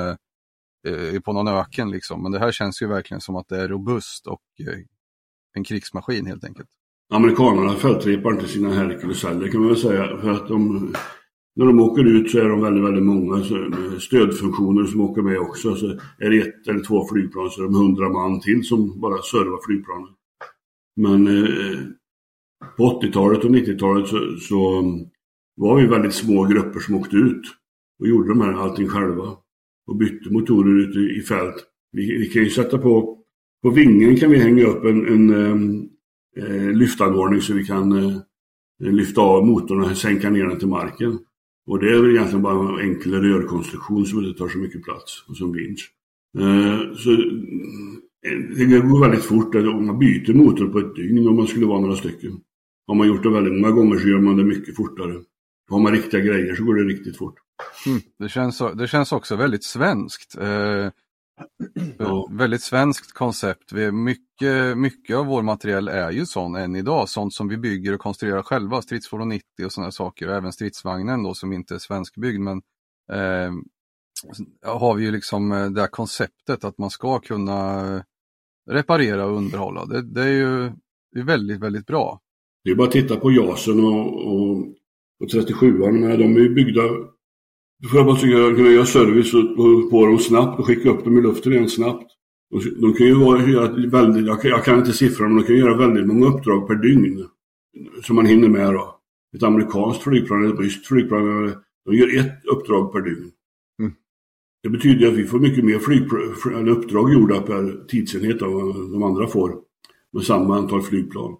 eh, 0.86 1.20
på 1.20 1.34
någon 1.34 1.48
öken. 1.48 1.92
Liksom. 1.92 2.24
Men 2.24 2.32
det 2.32 2.40
här 2.40 2.52
känns 2.52 2.82
ju 2.82 2.88
verkligen 2.88 3.22
som 3.22 3.36
att 3.36 3.48
det 3.48 3.62
är 3.62 3.68
robust 3.68 4.28
och 4.28 4.42
eh, 4.60 4.80
en 5.54 5.64
krigsmaskin 5.64 6.26
helt 6.26 6.44
enkelt. 6.44 6.70
Amerikanerna 7.14 7.74
fältrepar 7.74 8.32
inte 8.32 8.48
sina 8.48 8.74
Hercules 8.74 9.24
heller 9.24 9.48
kan 9.48 9.60
man 9.60 9.70
väl 9.70 9.78
säga. 9.78 10.18
För 10.18 10.30
att 10.30 10.48
de, 10.48 10.94
när 11.56 11.66
de 11.66 11.80
åker 11.80 12.04
ut 12.04 12.32
så 12.32 12.40
är 12.40 12.50
de 12.50 12.62
väldigt, 12.62 12.84
väldigt 12.84 13.04
många 13.04 13.44
stödfunktioner 14.00 14.84
som 14.84 15.02
åker 15.02 15.22
med 15.22 15.40
också. 15.40 15.76
Så 15.76 15.88
är 16.20 16.30
det 16.30 16.38
ett 16.38 16.68
eller 16.68 16.84
två 16.84 17.08
flygplan 17.08 17.50
så 17.50 17.62
är 17.62 17.66
de 17.66 17.76
hundra 17.76 18.10
man 18.10 18.42
till 18.42 18.64
som 18.64 19.00
bara 19.00 19.22
servar 19.22 19.60
flygplanen. 19.66 20.10
Men 20.96 21.28
eh, 21.28 21.80
på 22.78 23.02
80-talet 23.02 23.44
och 23.44 23.50
90-talet 23.50 24.08
så, 24.08 24.38
så, 24.40 24.84
var 25.56 25.76
vi 25.76 25.88
väldigt 25.88 26.14
små 26.14 26.44
grupper 26.44 26.80
som 26.80 26.96
åkte 26.96 27.16
ut 27.16 27.42
och 28.00 28.08
gjorde 28.08 28.30
de 28.30 28.42
här 28.42 28.54
allting 28.54 28.88
själva. 28.88 29.38
Och 29.88 29.96
bytte 29.96 30.34
motorer 30.34 30.80
ute 30.80 31.00
i 31.00 31.22
fält. 31.22 31.56
Vi, 31.92 32.18
vi 32.18 32.26
kan 32.26 32.44
ju 32.44 32.50
sätta 32.50 32.78
på, 32.78 33.18
på 33.64 33.70
vingen 33.70 34.16
kan 34.16 34.32
vi 34.32 34.38
hänga 34.38 34.66
upp 34.66 34.86
en, 34.86 35.08
en, 35.08 35.30
en 35.30 35.90
eh, 36.38 36.72
lyftanordning 36.74 37.42
så 37.42 37.54
vi 37.54 37.64
kan 37.64 37.92
eh, 37.92 38.18
lyfta 38.80 39.22
av 39.22 39.48
motorn 39.48 39.82
och 39.82 39.98
sänka 39.98 40.30
ner 40.30 40.46
den 40.46 40.60
till 40.60 40.68
marken. 40.68 41.20
Och 41.68 41.80
det 41.80 41.90
är 41.90 42.02
väl 42.02 42.12
egentligen 42.12 42.42
bara 42.42 42.82
en 42.82 42.90
enkel 42.90 43.14
rörkonstruktion 43.14 44.06
som 44.06 44.20
inte 44.20 44.38
tar 44.38 44.48
så 44.48 44.58
mycket 44.58 44.84
plats 44.84 45.26
och 45.30 45.38
som 45.38 45.54
vinsch. 45.54 45.92
Eh, 46.38 46.96
så 46.96 47.12
eh, 47.12 48.58
det 48.58 48.66
går 48.66 49.02
väldigt 49.02 49.24
fort 49.24 49.56
alltså, 49.56 49.72
om 49.72 49.86
man 49.86 50.00
byter 50.00 50.34
motor 50.34 50.68
på 50.68 50.80
ett 50.80 50.96
dygn 50.96 51.28
om 51.28 51.36
man 51.36 51.48
skulle 51.48 51.66
vara 51.66 51.82
några 51.82 51.96
stycken. 51.96 52.40
Har 52.88 52.96
man 52.96 53.08
gjort 53.08 53.24
det 53.24 53.30
väldigt 53.30 53.54
många 53.54 53.72
gånger 53.72 53.98
så 53.98 54.08
gör 54.08 54.20
man 54.20 54.38
det 54.38 54.44
mycket 54.44 54.76
fortare. 54.76 55.14
Har 55.70 55.80
man 55.80 55.92
riktiga 55.92 56.22
grejer 56.22 56.56
så 56.56 56.64
går 56.64 56.76
det 56.76 56.84
riktigt 56.84 57.18
fort. 57.18 57.36
Mm. 57.86 58.01
Det, 58.20 58.30
känns, 58.30 58.62
det 58.76 58.88
känns 58.88 59.12
också 59.12 59.36
väldigt 59.36 59.64
svenskt. 59.64 60.38
Eh. 60.38 60.89
Väldigt 62.30 62.62
svenskt 62.62 63.14
koncept. 63.14 63.74
Vi 63.74 63.91
mycket, 63.91 64.78
mycket 64.78 65.16
av 65.16 65.26
vår 65.26 65.41
materiell 65.41 65.88
är 65.88 66.12
ju 66.12 66.26
sån 66.26 66.56
än 66.56 66.76
idag. 66.76 67.10
Sånt 67.10 67.34
som 67.34 67.47
vi 67.47 67.58
bygger 67.58 67.93
och 67.93 67.99
konstruerar 67.99 68.43
själva. 68.43 68.82
Stridsfordon 68.82 69.30
90 69.30 69.66
och 69.66 69.72
sådana 69.72 69.91
saker. 69.91 70.28
Och 70.28 70.36
även 70.36 70.53
stridsvagnen 70.53 71.24
då 71.24 71.34
som 71.34 71.53
inte 71.53 71.76
är 71.76 71.80
svenskbyggd. 71.80 72.39
Men 72.39 72.62
eh, 73.12 73.53
har 74.64 74.95
vi 74.95 75.06
ju 75.06 75.12
liksom 75.12 75.51
eh, 75.51 75.70
det 75.70 75.82
här 75.82 75.88
konceptet 75.88 76.64
att 76.64 76.78
man 76.78 76.89
ska 76.89 77.20
kunna 77.20 78.03
reparera 78.70 79.26
och 79.26 79.38
underhålla. 79.38 79.86
Det, 79.86 80.01
det 80.01 80.24
är 80.24 80.34
ju 80.34 80.72
det 81.12 81.20
är 81.20 81.24
väldigt, 81.24 81.60
väldigt 81.60 81.86
bra. 81.86 82.22
Det 82.64 82.72
är 82.72 82.76
bara 82.76 82.88
att 82.88 82.93
titta 82.93 83.16
på 83.16 83.32
JASen 83.32 83.80
och, 83.80 84.28
och, 84.28 84.58
och 85.20 85.28
37an. 85.34 86.18
De 86.18 86.36
är 86.36 86.39
ju 86.39 86.53
byggda 86.53 86.82
för 87.91 87.99
att 87.99 88.05
man 88.05 88.17
ska 88.17 88.28
kunna 88.28 88.69
göra 88.69 88.86
service 88.86 89.32
på 89.91 90.05
dem 90.05 90.19
snabbt 90.19 90.59
och 90.59 90.65
skicka 90.65 90.89
upp 90.89 91.03
dem 91.03 91.17
i 91.17 91.21
luften 91.21 91.53
igen 91.53 91.69
snabbt. 91.69 92.11
De 92.82 92.93
kan 92.93 93.07
ju 93.07 93.13
vara, 93.13 93.38
väldigt, 93.88 94.26
jag 94.26 94.41
kan, 94.41 94.51
jag 94.51 94.65
kan 94.65 94.80
inte 94.80 94.93
siffrorna, 94.93 95.30
men 95.30 95.43
de 95.43 95.47
kan 95.47 95.57
göra 95.57 95.78
väldigt 95.78 96.07
många 96.07 96.26
uppdrag 96.26 96.67
per 96.67 96.76
dygn. 96.76 97.28
Som 98.03 98.15
man 98.15 98.26
hinner 98.26 98.49
med 98.49 98.73
då. 98.73 98.99
Ett 99.36 99.43
amerikanskt 99.43 100.03
flygplan 100.03 100.43
eller 100.43 100.53
ett 100.53 100.59
ryskt 100.59 100.88
flygplan, 100.88 101.53
de 101.86 101.95
gör 101.95 102.19
ett 102.19 102.45
uppdrag 102.45 102.93
per 102.93 103.01
dygn. 103.01 103.32
Mm. 103.80 103.93
Det 104.63 104.69
betyder 104.69 105.07
att 105.07 105.13
vi 105.13 105.26
får 105.26 105.39
mycket 105.39 105.65
mer 105.65 105.80
eller 106.57 106.71
uppdrag 106.71 107.13
gjorda 107.13 107.41
per 107.41 107.86
tidsenhet 107.88 108.41
än 108.41 108.53
vad 108.53 108.91
de 108.91 109.03
andra 109.03 109.28
får. 109.28 109.55
Med 110.13 110.23
samma 110.23 110.57
antal 110.57 110.82
flygplan. 110.82 111.38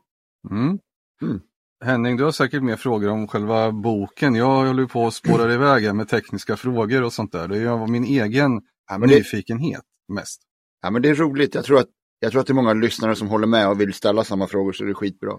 Mm. 0.52 0.80
Mm. 1.22 1.40
Henning, 1.84 2.18
du 2.18 2.24
har 2.24 2.32
säkert 2.32 2.64
mer 2.64 2.76
frågor 2.76 3.10
om 3.10 3.28
själva 3.28 3.72
boken. 3.72 4.36
Jag 4.36 4.66
håller 4.66 4.86
på 4.86 5.08
att 5.08 5.14
spåra 5.14 5.54
iväg 5.54 5.96
med 5.96 6.10
tekniska 6.10 6.58
frågor 6.58 7.04
och 7.04 7.14
sånt 7.14 7.32
där. 7.32 7.48
Det 7.48 7.58
är 7.58 7.88
min 7.88 8.04
egen 8.04 8.62
ja, 8.90 8.98
det... 8.98 9.08
nyfikenhet 9.08 9.82
mest. 10.14 10.42
Ja, 10.82 10.92
men 10.92 11.02
det 11.02 11.10
är 11.10 11.16
roligt. 11.16 11.56
Jag 11.56 11.66
tror, 11.66 11.80
att, 11.80 11.88
jag 12.20 12.32
tror 12.32 12.42
att 12.42 12.48
det 12.48 12.52
är 12.52 12.56
många 12.56 12.74
lyssnare 12.74 13.16
som 13.16 13.28
håller 13.28 13.48
med 13.48 13.70
och 13.70 13.82
vill 13.82 13.94
ställa 13.94 14.24
samma 14.24 14.48
frågor 14.48 14.74
så 14.74 14.84
det 14.84 14.90
är 14.90 14.94
skitbra. 14.94 15.32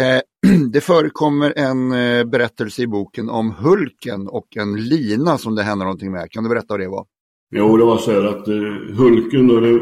Eh, 0.00 0.20
det 0.72 0.80
förekommer 0.80 1.52
en 1.56 1.92
eh, 1.92 2.24
berättelse 2.24 2.82
i 2.82 2.86
boken 2.86 3.30
om 3.30 3.50
Hulken 3.50 4.28
och 4.28 4.56
en 4.56 4.84
lina 4.84 5.38
som 5.38 5.54
det 5.54 5.62
händer 5.62 5.84
någonting 5.84 6.12
med. 6.12 6.30
Kan 6.30 6.44
du 6.44 6.50
berätta 6.50 6.66
vad 6.68 6.80
det 6.80 6.88
var? 6.88 7.06
Jo, 7.54 7.76
det 7.76 7.84
var 7.84 7.98
så 7.98 8.12
här 8.12 8.24
att 8.24 8.48
eh, 8.48 8.96
Hulken 8.96 9.48
då, 9.48 9.60
det, 9.60 9.80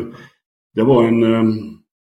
det 0.74 0.82
var 0.82 1.04
en 1.04 1.77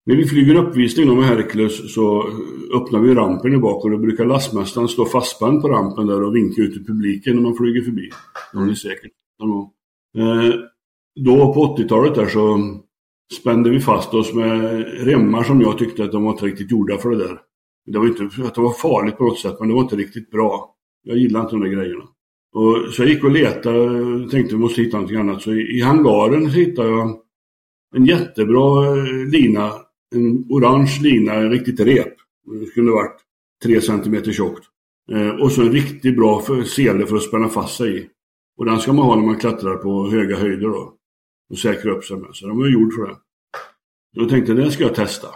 när 0.10 0.16
vi 0.16 0.26
flyger 0.26 0.56
uppvisning 0.56 1.18
med 1.18 1.26
Hercules 1.26 1.94
så 1.94 2.28
eh, 2.28 2.82
öppnar 2.82 3.00
vi 3.00 3.16
rampen 3.16 3.54
i 3.54 3.58
bak 3.58 3.84
och 3.84 3.92
då 3.92 3.98
brukar 3.98 4.26
lastmästaren 4.26 4.88
stå 4.88 5.06
fastspänd 5.06 5.62
på 5.62 5.68
rampen 5.68 6.08
där 6.08 6.24
och 6.24 6.36
vinka 6.36 6.62
ut 6.62 6.74
till 6.74 6.86
publiken 6.86 7.36
när 7.36 7.42
man 7.42 7.56
flyger 7.56 7.82
förbi. 7.82 8.10
Det 8.52 8.58
har 8.58 8.66
ni 8.66 8.76
säkert 8.76 9.12
eh, 10.18 10.54
Då 11.26 11.54
på 11.54 11.78
80-talet 11.78 12.16
där 12.16 12.26
så 12.26 12.60
spände 13.40 13.70
vi 13.70 13.80
fast 13.80 14.14
oss 14.14 14.34
med 14.34 14.86
remmar 15.06 15.44
som 15.44 15.62
jag 15.62 15.78
tyckte 15.78 16.04
att 16.04 16.12
de 16.12 16.24
var 16.24 16.32
inte 16.32 16.46
riktigt 16.46 16.72
gjorda 16.72 16.98
för 16.98 17.10
det 17.10 17.18
där. 17.18 17.40
Det 17.86 18.00
var 18.00 18.08
inte 18.08 18.44
att 18.44 18.56
det 18.56 18.62
var 18.62 18.74
farligt 18.74 19.18
på 19.18 19.24
något 19.24 19.40
sätt 19.40 19.56
men 19.60 19.68
det 19.68 19.74
var 19.74 19.82
inte 19.82 19.96
riktigt 19.96 20.32
bra. 20.32 20.76
Jag 21.04 21.18
gillade 21.18 21.44
inte 21.44 21.56
de 21.56 21.62
där 21.62 21.76
grejerna. 21.76 22.04
Och 22.56 22.94
så 22.94 23.02
jag 23.02 23.10
gick 23.10 23.24
och 23.24 23.32
letade 23.32 23.80
och 23.80 24.32
tänkte 24.32 24.56
vi 24.56 24.62
måste 24.62 24.82
hitta 24.82 24.98
någonting 24.98 25.20
annat. 25.20 25.42
Så 25.42 25.54
i, 25.54 25.78
i 25.78 25.82
hangaren 25.82 26.50
hittade 26.50 26.90
jag 26.90 27.20
en 27.96 28.06
jättebra 28.06 28.98
eh, 28.98 29.30
lina 29.32 29.72
en 30.16 30.46
orange 30.50 31.00
lina, 31.02 31.34
en 31.34 31.52
riktigt 31.52 31.80
rep. 31.80 32.14
Det 32.60 32.66
skulle 32.66 32.92
varit 32.92 33.18
3 33.64 33.82
cm 33.82 34.24
tjockt. 34.24 34.64
Eh, 35.12 35.30
och 35.30 35.52
så 35.52 35.62
en 35.62 35.72
riktigt 35.72 36.16
bra 36.16 36.44
sele 36.66 37.06
för 37.06 37.16
att 37.16 37.24
spänna 37.24 37.50
fast 37.50 37.78
sig 37.78 37.98
i. 37.98 38.10
Och 38.58 38.66
den 38.66 38.80
ska 38.80 38.94
man 38.94 39.06
ha 39.06 39.16
när 39.16 39.26
man 39.26 39.40
klättrar 39.40 39.78
på 39.78 40.10
höga 40.10 40.38
höjder 40.38 40.68
då. 40.68 40.94
Och 41.50 41.60
säkra 41.60 41.92
upp 41.92 42.04
sig 42.04 42.18
med. 42.18 42.30
Så 42.34 42.48
den 42.48 42.58
var 42.58 42.68
gjord 42.68 42.94
för 42.94 43.08
det. 43.08 43.16
Då 44.16 44.30
tänkte 44.30 44.52
jag, 44.52 44.62
den 44.62 44.72
ska 44.72 44.84
jag 44.84 44.96
testa. 44.96 45.28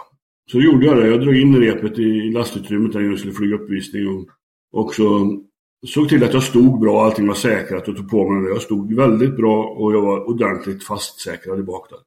Så 0.50 0.58
då 0.58 0.64
gjorde 0.64 0.86
jag 0.86 0.96
det. 0.96 1.08
Jag 1.08 1.20
drog 1.20 1.36
in 1.36 1.56
repet 1.56 1.98
i 1.98 2.30
lastutrymmet 2.30 2.92
där 2.92 3.00
jag 3.00 3.18
skulle 3.18 3.34
flyga 3.34 3.54
uppvisning. 3.54 4.08
Och, 4.08 4.28
och 4.72 4.94
så 4.94 5.38
såg 5.86 6.08
till 6.08 6.24
att 6.24 6.34
jag 6.34 6.42
stod 6.42 6.80
bra, 6.80 7.04
allting 7.04 7.26
var 7.26 7.34
säkrat 7.34 7.88
och 7.88 7.96
tog 7.96 8.10
på 8.10 8.30
mig 8.30 8.42
det. 8.42 8.48
Jag 8.48 8.62
stod 8.62 8.94
väldigt 8.94 9.36
bra 9.36 9.64
och 9.64 9.94
jag 9.94 10.02
var 10.02 10.28
ordentligt 10.28 10.84
fastsäkrad 10.84 11.58
i 11.58 11.62
bak 11.62 11.90
där. 11.90 11.98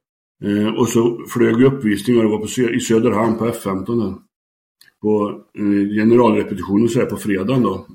Eh, 0.44 0.74
och 0.74 0.88
så 0.88 1.24
flög 1.28 1.62
uppvisningar 1.62 2.24
och 2.24 2.30
var 2.30 2.38
på, 2.38 2.74
i 2.74 2.80
Söderhamn 2.80 3.38
på 3.38 3.46
F15. 3.46 4.18
På 5.02 5.42
eh, 5.58 5.88
generalrepetitionen 5.94 6.88
så 6.88 6.98
här 6.98 7.06
på 7.06 7.16
fredagen 7.16 7.62
då. 7.62 7.86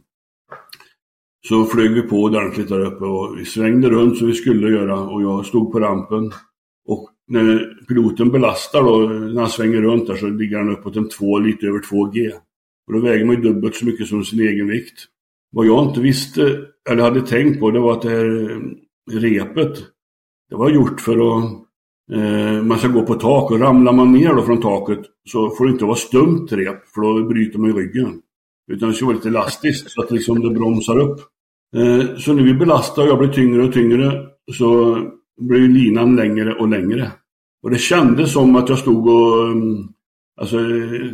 Så 1.47 1.65
flög 1.65 1.93
vi 1.93 2.01
på 2.01 2.15
ordentligt 2.15 2.69
där 2.69 2.85
uppe 2.85 3.05
och 3.05 3.39
vi 3.39 3.45
svängde 3.45 3.89
runt 3.89 4.17
som 4.17 4.27
vi 4.27 4.33
skulle 4.33 4.69
göra 4.69 4.99
och 5.01 5.21
jag 5.21 5.45
stod 5.45 5.71
på 5.71 5.79
rampen. 5.79 6.31
Och 6.87 7.09
när 7.27 7.85
piloten 7.87 8.31
belastar 8.31 8.83
då, 8.83 8.97
när 9.07 9.41
han 9.41 9.49
svänger 9.49 9.81
runt 9.81 10.07
där 10.07 10.15
så 10.15 10.27
ligger 10.27 10.57
han 10.57 10.69
uppåt 10.69 10.95
en 10.95 11.09
2, 11.09 11.39
lite 11.39 11.67
över 11.67 11.79
2G. 11.79 12.31
Och 12.87 12.93
då 12.93 12.99
väger 12.99 13.25
man 13.25 13.35
ju 13.35 13.41
dubbelt 13.41 13.75
så 13.75 13.85
mycket 13.85 14.07
som 14.07 14.23
sin 14.23 14.39
egen 14.39 14.67
vikt. 14.67 15.05
Vad 15.51 15.65
jag 15.65 15.87
inte 15.87 16.01
visste, 16.01 16.65
eller 16.89 17.03
hade 17.03 17.21
tänkt 17.21 17.59
på, 17.59 17.71
det 17.71 17.79
var 17.79 17.93
att 17.93 18.01
det 18.01 18.09
här 18.09 18.51
eh, 18.51 18.59
repet, 19.11 19.77
det 20.49 20.55
var 20.55 20.69
gjort 20.69 21.01
för 21.01 21.37
att 21.37 21.62
Eh, 22.11 22.63
man 22.63 22.79
ska 22.79 22.87
gå 22.87 23.01
på 23.01 23.13
tak 23.13 23.51
och 23.51 23.59
ramlar 23.59 23.93
man 23.93 24.11
ner 24.11 24.33
då 24.33 24.41
från 24.41 24.61
taket 24.61 24.99
så 25.29 25.49
får 25.49 25.65
det 25.65 25.71
inte 25.71 25.85
vara 25.85 25.95
stumt 25.95 26.47
rep 26.51 26.87
för 26.87 27.01
då 27.01 27.27
bryter 27.27 27.59
man 27.59 27.69
ju 27.69 27.75
ryggen. 27.75 28.21
Utan 28.71 28.89
det 28.89 28.95
ska 28.95 29.05
vara 29.05 29.15
lite 29.15 29.27
elastiskt 29.27 29.91
så 29.91 30.01
att 30.01 30.11
liksom 30.11 30.41
det 30.41 30.49
bromsar 30.49 30.99
upp. 30.99 31.19
Eh, 31.75 32.15
så 32.17 32.33
när 32.33 32.43
vi 32.43 32.53
belastar 32.53 33.03
och 33.03 33.09
jag 33.09 33.19
blir 33.19 33.29
tyngre 33.29 33.63
och 33.63 33.73
tyngre 33.73 34.25
så 34.51 34.97
blir 35.41 35.67
linan 35.67 36.15
längre 36.15 36.55
och 36.55 36.67
längre. 36.67 37.11
Och 37.63 37.69
det 37.69 37.77
kändes 37.77 38.33
som 38.33 38.55
att 38.55 38.69
jag 38.69 38.79
stod 38.79 39.07
och... 39.07 39.47
Mm, 39.47 39.87
alltså, 40.41 40.59
eh, 40.59 41.11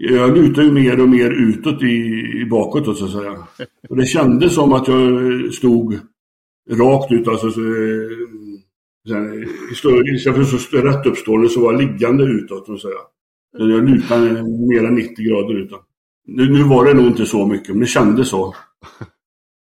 jag 0.00 0.36
lutade 0.36 0.66
ju 0.66 0.72
mer 0.72 1.00
och 1.00 1.08
mer 1.08 1.30
utåt 1.30 1.82
i, 1.82 1.86
i 2.42 2.46
bakåt 2.50 2.84
då, 2.84 2.94
så 2.94 3.04
att 3.04 3.12
säga. 3.12 3.36
Och 3.88 3.96
det 3.96 4.06
kändes 4.06 4.54
som 4.54 4.72
att 4.72 4.88
jag 4.88 5.54
stod 5.54 5.98
rakt 6.70 7.12
ut, 7.12 7.28
alltså 7.28 7.50
så, 7.50 7.60
sen, 9.08 9.48
istället 9.72 10.48
för 10.48 10.56
att 10.56 10.60
stå 10.60 10.78
rätt 10.78 11.06
uppstående 11.06 11.48
så 11.48 11.60
var 11.60 11.72
jag 11.72 11.80
liggande 11.82 12.24
utåt, 12.24 12.66
så 12.66 12.74
att 12.74 12.80
säga. 12.80 12.98
Jag 13.58 13.90
lutade 13.90 14.42
mer 14.42 14.84
än 14.84 14.94
90 14.94 15.28
grader 15.28 15.54
utåt. 15.54 15.84
Nu, 16.26 16.52
nu 16.52 16.62
var 16.62 16.84
det 16.84 16.94
nog 16.94 17.06
inte 17.06 17.26
så 17.26 17.46
mycket, 17.46 17.68
men 17.68 17.80
det 17.80 17.86
kändes 17.86 18.28
så. 18.28 18.54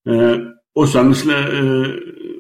Eh, 0.09 0.37
och 0.75 0.89
sen, 0.89 1.11
eh, 1.11 1.87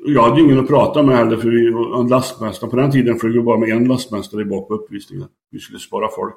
jag 0.05 0.23
hade 0.23 0.41
ingen 0.41 0.59
att 0.59 0.69
prata 0.69 1.03
med 1.03 1.17
heller 1.17 1.37
för 1.37 1.49
vi 1.49 1.71
var 1.71 2.01
en 2.01 2.09
lastmästare. 2.09 2.71
På 2.71 2.77
den 2.77 2.91
tiden 2.91 3.19
flög 3.19 3.33
vi 3.33 3.41
bara 3.41 3.59
med 3.59 3.69
en 3.69 3.89
lastmästare 3.89 4.45
bak 4.45 4.69
på 4.69 4.75
uppvisningen. 4.75 5.29
Vi 5.51 5.59
skulle 5.59 5.79
spara 5.79 6.09
folk. 6.17 6.37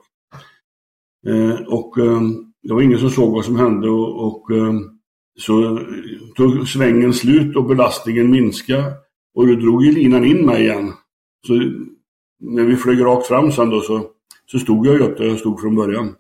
Eh, 1.28 1.62
och 1.68 1.98
eh, 1.98 2.22
det 2.64 2.74
var 2.74 2.82
ingen 2.82 3.00
som 3.00 3.10
såg 3.10 3.32
vad 3.32 3.46
som 3.46 3.56
hände 3.56 3.90
och, 3.90 4.28
och 4.28 4.52
eh, 4.52 4.74
så 5.40 5.80
tog 6.36 6.68
svängen 6.68 7.14
slut 7.14 7.56
och 7.56 7.66
belastningen 7.66 8.32
minskade. 8.32 8.94
Och 9.36 9.48
då 9.48 9.56
drog 9.56 9.86
ju 9.86 9.92
linan 9.92 10.26
in 10.26 10.46
mig 10.46 10.62
igen. 10.62 10.94
Så 11.48 11.54
när 12.40 12.64
vi 12.64 12.76
flög 12.76 13.06
rakt 13.06 13.28
fram 13.28 13.52
sen 13.52 13.70
då 13.70 13.82
så, 13.82 14.06
så 14.46 14.60
stod 14.60 14.88
jag 14.88 14.96
ju 14.96 15.00
upp 15.00 15.18
där 15.18 15.26
jag 15.26 15.40
stod 15.40 15.62
från 15.62 15.76
början. 15.76 16.16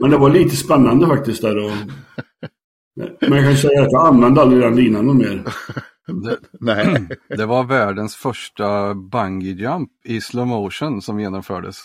Men 0.00 0.10
det 0.10 0.16
var 0.16 0.30
lite 0.30 0.56
spännande 0.56 1.06
faktiskt 1.06 1.42
där. 1.42 1.56
Och, 1.56 1.70
men 3.20 3.32
jag 3.32 3.44
kan 3.44 3.56
säga 3.56 3.82
att 3.82 3.92
jag 3.92 4.06
använde 4.06 4.40
aldrig 4.40 4.62
den 4.62 4.76
linan 4.76 5.06
någon 5.06 5.18
mer. 5.18 5.44
Det, 6.06 6.38
Nej. 6.60 7.08
det 7.28 7.46
var 7.46 7.64
världens 7.64 8.16
första 8.16 8.94
bungee 8.94 9.52
jump 9.52 9.90
i 10.04 10.20
slow 10.20 10.46
motion 10.46 11.02
som 11.02 11.20
genomfördes. 11.20 11.76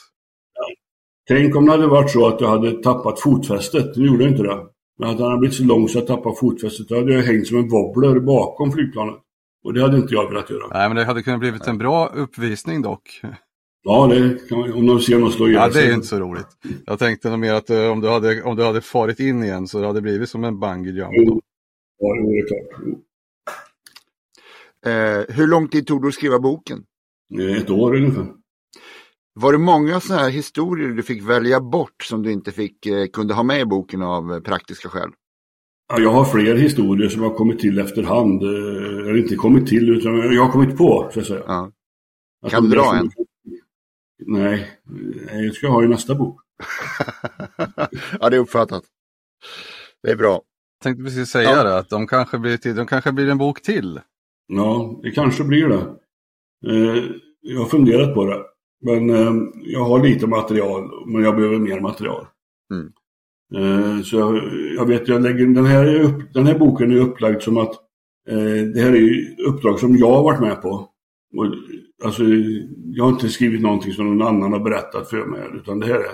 Tänk 1.28 1.56
om 1.56 1.66
det 1.66 1.72
hade 1.72 1.88
varit 1.88 2.12
så 2.12 2.28
att 2.28 2.42
jag 2.42 2.48
hade 2.48 2.72
tappat 2.84 3.20
fotfästet. 3.20 3.96
Nu 3.96 4.06
gjorde 4.06 4.24
jag 4.24 4.32
inte 4.32 4.44
det. 4.44 4.60
Men 5.00 5.10
att 5.10 5.18
den 5.18 5.26
hade 5.26 5.38
blivit 5.38 5.58
så 5.58 5.64
lång 5.64 5.90
så 5.90 5.98
jag 5.98 6.08
tappade 6.08 6.36
fotfästet. 6.36 6.88
Då 6.90 6.96
hade 6.96 7.14
jag 7.14 7.24
hängt 7.24 7.48
som 7.48 7.58
en 7.58 7.70
wobbler 7.70 8.20
bakom 8.20 8.72
flygplanet. 8.72 9.16
Och 9.64 9.74
det 9.74 9.82
hade 9.82 9.98
inte 9.98 10.14
jag 10.14 10.30
velat 10.30 10.50
göra. 10.50 10.68
Nej, 10.68 10.90
men 10.90 10.98
det 10.98 11.04
hade 11.04 11.24
kunnat 11.24 11.40
blivit 11.40 11.68
en 11.68 11.78
bra 11.78 12.08
uppvisning 12.08 12.82
dock. 12.82 13.22
Ja, 13.84 14.08
det 14.08 14.50
kan 14.50 14.60
man, 14.60 14.74
om 14.74 14.88
de 14.88 15.00
ser 15.00 15.20
någon 15.20 15.32
slå 15.32 15.48
ihjäl 15.48 15.62
Ja, 15.62 15.70
det 15.70 15.82
är 15.82 15.88
ju 15.88 15.94
inte 15.94 16.08
så 16.08 16.20
roligt. 16.20 16.48
Jag 16.86 17.00
tänkte 17.00 17.30
nog 17.30 17.40
mer 17.40 17.54
att 17.54 17.70
eh, 17.70 17.92
om 17.92 18.02
du 18.02 18.10
hade, 18.10 18.44
om 18.44 18.56
du 18.56 18.64
hade 18.64 18.82
farit 18.82 19.20
in 19.20 19.44
igen 19.44 19.68
så 19.68 19.86
hade 19.86 19.94
det 19.94 20.02
blivit 20.02 20.30
som 20.30 20.44
en 20.44 20.60
bungee 20.60 20.94
jump. 20.94 21.12
Jo. 21.14 21.42
Ja, 21.98 22.16
det 22.16 22.38
är 22.38 22.48
klart. 22.48 22.98
Eh, 24.86 25.36
hur 25.36 25.48
lång 25.48 25.68
tid 25.68 25.88
tog 25.88 26.02
det 26.02 26.08
att 26.08 26.14
skriva 26.14 26.40
boken? 26.40 26.84
Ett 27.58 27.70
år 27.70 27.96
ungefär. 27.96 28.26
Var 29.34 29.52
det 29.52 29.58
många 29.58 30.00
sådana 30.00 30.24
här 30.24 30.30
historier 30.30 30.90
du 30.90 31.04
fick 31.04 31.24
välja 31.24 31.60
bort 31.60 32.04
som 32.04 32.24
du 32.24 32.32
inte 32.32 32.52
fick, 32.52 32.86
eh, 32.86 33.08
kunde 33.08 33.34
ha 33.34 33.44
med 33.44 33.60
i 33.60 33.66
boken 33.66 34.02
av 34.02 34.34
eh, 34.34 34.40
praktiska 34.40 34.90
skäl? 34.90 35.10
Ja, 35.92 36.00
jag 36.00 36.12
har 36.12 36.26
fler 36.26 36.56
historier 36.56 37.10
som 37.10 37.22
har 37.22 37.30
kommit 37.34 37.60
till 37.60 37.80
efterhand. 37.80 38.44
Eh, 38.44 38.50
Eller 38.50 39.18
inte 39.18 39.36
kommit 39.36 39.68
till, 39.68 39.90
utan 39.90 40.16
jag 40.34 40.44
har 40.46 40.52
kommit 40.52 40.78
på, 40.78 41.08
ska 41.12 41.20
jag 41.20 41.28
säga. 41.28 41.44
Ja. 41.48 41.72
Att 42.46 42.52
Kan 42.52 42.64
du 42.64 42.70
dra 42.70 42.96
en? 42.96 43.10
Nej, 44.26 44.68
eh, 45.32 45.40
jag 45.42 45.54
ska 45.56 45.68
ha 45.68 45.84
i 45.84 45.88
nästa 45.88 46.16
bok. 46.16 46.42
ja, 48.20 48.30
det 48.30 48.36
är 48.36 48.40
uppfattat. 48.40 48.84
Det 50.04 50.12
är 50.12 50.16
bra. 50.16 50.32
Jag 50.32 50.84
tänkte 50.84 51.04
precis 51.04 51.30
säga 51.30 51.50
Ja. 51.50 51.64
det, 51.64 51.78
att 51.78 51.90
de 51.90 52.08
kanske, 52.08 52.38
blir 52.40 52.58
till, 52.58 52.76
de 52.76 52.88
kanske 52.88 53.12
blir 53.12 53.30
en 53.30 53.38
bok 53.38 53.62
till. 53.62 54.00
Ja, 54.48 55.00
det 55.04 55.12
kanske 55.12 55.44
blir 55.44 55.68
det. 55.68 55.82
Eh, 56.68 57.04
Jag 57.42 57.60
har 57.60 57.66
funderat 57.66 58.14
på 58.16 58.26
det. 58.26 58.44
Men 58.84 59.10
jag 59.64 59.84
har 59.86 60.04
lite 60.04 60.28
material, 60.28 60.90
men 61.08 61.24
jag 61.24 61.36
behöver 61.36 61.58
mer 61.58 61.80
material. 61.80 62.28
Mm. 62.74 62.92
Eh, 63.56 64.02
så 64.02 64.16
jag, 64.18 64.44
jag 64.76 64.86
vet, 64.86 65.08
jag 65.08 65.22
lägger, 65.22 65.46
den, 65.46 65.66
här 65.66 65.86
är 65.86 66.02
upp, 66.02 66.34
den 66.34 66.48
här 66.48 66.60
boken 66.60 66.92
är 66.92 66.96
upplagd 66.96 67.42
som 67.42 67.58
att 67.58 67.74
eh, 68.30 68.66
det 68.74 68.82
här 68.82 68.96
är 68.96 69.36
uppdrag 69.48 69.80
som 69.80 69.98
jag 69.98 70.12
har 70.12 70.24
varit 70.24 70.42
med 70.42 70.62
på. 70.62 70.70
Och, 71.38 71.46
alltså, 72.04 72.24
jag 72.86 73.04
har 73.04 73.12
inte 73.12 73.30
skrivit 73.30 73.62
någonting 73.62 73.94
som 73.94 74.18
någon 74.18 74.28
annan 74.28 74.54
har 74.54 74.60
berättat 74.60 75.10
för 75.10 75.26
mig, 75.26 75.42
utan 75.54 75.80
det 75.80 75.86
här 75.86 76.00
är, 76.00 76.12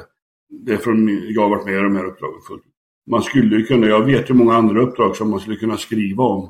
det 0.66 0.74
är 0.74 0.78
från 0.78 1.08
jag 1.30 1.42
har 1.42 1.50
varit 1.50 1.66
med 1.66 1.74
i 1.74 1.84
de 1.84 1.96
här 1.96 2.06
uppdragen 2.06 2.42
fullt. 2.48 2.64
Man 3.10 3.22
skulle 3.22 3.62
kunna, 3.62 3.88
jag 3.88 4.06
vet 4.06 4.30
ju 4.30 4.34
många 4.34 4.54
andra 4.54 4.82
uppdrag 4.82 5.16
som 5.16 5.30
man 5.30 5.40
skulle 5.40 5.56
kunna 5.56 5.78
skriva 5.78 6.24
om. 6.24 6.50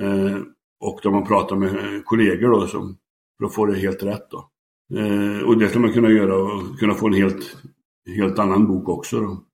Eh, 0.00 0.38
och 0.80 1.00
där 1.02 1.10
man 1.10 1.26
pratar 1.26 1.56
med 1.56 1.68
eh, 1.68 2.02
kollegor 2.04 2.50
då, 2.50 2.66
som, 2.66 2.96
för 3.38 3.46
att 3.46 3.54
få 3.54 3.66
det 3.66 3.78
helt 3.78 4.02
rätt. 4.02 4.30
Då. 4.30 4.50
Eh, 4.98 5.42
och 5.42 5.58
det 5.58 5.68
skulle 5.68 5.84
man 5.84 5.92
kunna 5.92 6.10
göra 6.10 6.36
och 6.36 6.78
kunna 6.78 6.94
få 6.94 7.06
en 7.06 7.14
helt, 7.14 7.56
helt 8.16 8.38
annan 8.38 8.66
bok 8.66 8.88
också. 8.88 9.20
Då. 9.20 9.45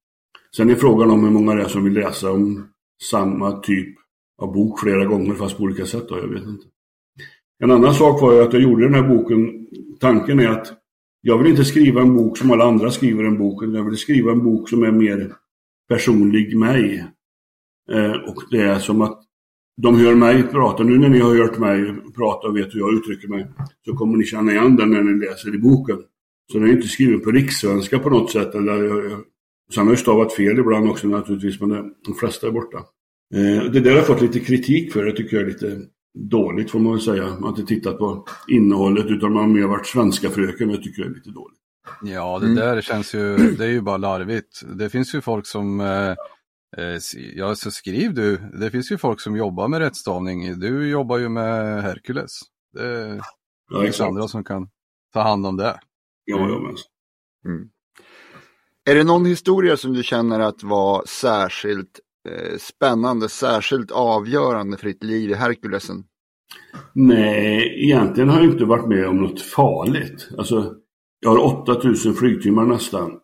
Sen 0.56 0.70
är 0.70 0.74
frågan 0.74 1.10
om 1.10 1.24
hur 1.24 1.30
många 1.30 1.54
det 1.54 1.62
är 1.62 1.68
som 1.68 1.84
vill 1.84 1.92
läsa 1.92 2.32
om 2.32 2.68
samma 3.10 3.60
typ 3.60 3.94
av 4.42 4.52
bok 4.52 4.80
flera 4.80 5.04
gånger 5.04 5.34
fast 5.34 5.56
på 5.56 5.62
olika 5.62 5.86
sätt. 5.86 6.08
Då, 6.08 6.18
jag 6.18 6.28
vet 6.28 6.42
inte. 6.42 6.66
En 7.64 7.70
annan 7.70 7.94
sak 7.94 8.22
var 8.22 8.32
ju 8.32 8.42
att 8.42 8.52
jag 8.52 8.62
gjorde 8.62 8.84
den 8.84 8.94
här 8.94 9.08
boken. 9.08 9.66
Tanken 10.00 10.40
är 10.40 10.48
att 10.48 10.72
jag 11.20 11.38
vill 11.38 11.50
inte 11.50 11.64
skriva 11.64 12.00
en 12.00 12.16
bok 12.16 12.38
som 12.38 12.50
alla 12.50 12.64
andra 12.64 12.90
skriver 12.90 13.24
en 13.24 13.38
bok. 13.38 13.64
Jag 13.64 13.84
vill 13.84 13.96
skriva 13.96 14.32
en 14.32 14.44
bok 14.44 14.68
som 14.68 14.82
är 14.82 14.92
mer 14.92 15.34
personlig 15.88 16.56
mig. 16.56 17.06
Eh, 17.92 18.12
och 18.12 18.42
det 18.50 18.60
är 18.60 18.78
som 18.78 19.02
att 19.02 19.22
de 19.82 19.96
hör 19.96 20.14
mig 20.14 20.42
prata. 20.42 20.82
Nu 20.82 20.98
när 20.98 21.08
ni 21.08 21.18
har 21.18 21.36
hört 21.36 21.58
mig 21.58 21.94
prata 22.16 22.48
och 22.48 22.56
vet 22.56 22.74
hur 22.74 22.80
jag 22.80 22.94
uttrycker 22.94 23.28
mig 23.28 23.46
så 23.84 23.96
kommer 23.96 24.16
ni 24.16 24.24
känna 24.24 24.52
igen 24.52 24.76
den 24.76 24.90
när 24.90 25.02
ni 25.02 25.26
läser 25.26 25.54
i 25.54 25.58
boken. 25.58 25.98
Så 26.52 26.58
den 26.58 26.68
är 26.68 26.72
inte 26.72 26.88
skriven 26.88 27.20
på 27.20 27.30
rikssvenska 27.30 27.98
på 27.98 28.10
något 28.10 28.30
sätt. 28.30 28.54
Eller, 28.54 28.84
jag, 28.84 29.04
jag, 29.04 29.20
sen 29.74 29.84
har 29.84 29.92
jag 29.92 29.98
stavat 29.98 30.32
fel 30.34 30.58
ibland 30.58 30.90
också 30.90 31.06
naturligtvis, 31.06 31.60
men 31.60 31.70
de 32.06 32.14
flesta 32.20 32.46
är 32.46 32.50
borta. 32.50 32.78
Eh, 33.34 33.70
det 33.72 33.80
där 33.80 33.90
har 33.90 33.96
jag 33.96 34.06
fått 34.06 34.20
lite 34.22 34.40
kritik 34.40 34.92
för. 34.92 35.04
Det 35.04 35.12
tycker 35.12 35.36
jag 35.36 35.44
är 35.46 35.50
lite 35.50 35.80
dåligt 36.18 36.70
får 36.70 36.78
man 36.78 36.92
väl 36.92 37.00
säga. 37.00 37.24
Man 37.24 37.42
har 37.42 37.48
inte 37.48 37.62
tittat 37.62 37.98
på 37.98 38.26
innehållet 38.48 39.06
utan 39.06 39.32
man 39.32 39.42
har 39.42 39.50
mer 39.50 39.66
varit 39.66 39.86
svenska 39.86 40.30
fröken. 40.30 40.68
Det 40.68 40.76
tycker 40.76 41.02
jag 41.02 41.10
är 41.10 41.14
lite 41.14 41.30
dåligt. 41.30 41.58
Ja, 42.02 42.38
det 42.38 42.46
Mm. 42.46 42.56
där 42.56 42.80
känns 42.80 43.14
ju, 43.14 43.36
det 43.36 43.64
är 43.64 43.68
ju 43.70 43.80
bara 43.80 43.96
larvigt. 43.96 44.62
Det 44.78 44.90
finns 44.90 45.14
ju 45.14 45.20
folk 45.20 45.46
som, 45.46 45.80
eh, 45.80 46.10
eh, 46.76 46.98
ja 47.34 47.54
så 47.54 47.70
skriv 47.70 48.14
du, 48.14 48.36
det 48.60 48.70
finns 48.70 48.92
ju 48.92 48.98
folk 48.98 49.20
som 49.20 49.36
jobbar 49.36 49.68
med 49.68 49.80
rättstavning. 49.80 50.58
Du 50.60 50.88
jobbar 50.88 51.18
ju 51.18 51.28
med 51.28 51.82
Hercules. 51.82 52.40
Det 52.72 53.20
Ja, 53.70 53.82
finns 53.82 54.00
andra 54.00 54.28
som 54.28 54.44
kan 54.44 54.68
ta 55.12 55.20
hand 55.20 55.46
om 55.46 55.56
det. 55.56 55.80
Ja, 56.24 56.48
ja, 56.48 56.58
men. 56.60 56.76
Är 58.90 58.94
det 58.94 59.04
någon 59.04 59.26
historia 59.26 59.76
som 59.76 59.92
du 59.92 60.02
känner 60.02 60.40
att 60.40 60.62
var 60.62 61.02
särskilt 61.06 62.00
eh, 62.28 62.58
spännande, 62.58 63.28
särskilt 63.28 63.90
avgörande 63.90 64.76
för 64.76 64.86
ditt 64.86 65.04
liv 65.04 65.30
i 65.30 65.34
Herkulesen? 65.34 66.04
Nej, 66.92 67.84
egentligen 67.84 68.28
har 68.28 68.40
jag 68.40 68.52
inte 68.52 68.64
varit 68.64 68.88
med 68.88 69.08
om 69.08 69.16
något 69.16 69.40
farligt. 69.40 70.28
Alltså, 70.38 70.74
jag 71.20 71.30
har 71.30 71.62
8000 71.62 72.14
flygtimmar 72.14 72.66
nästan. 72.66 73.18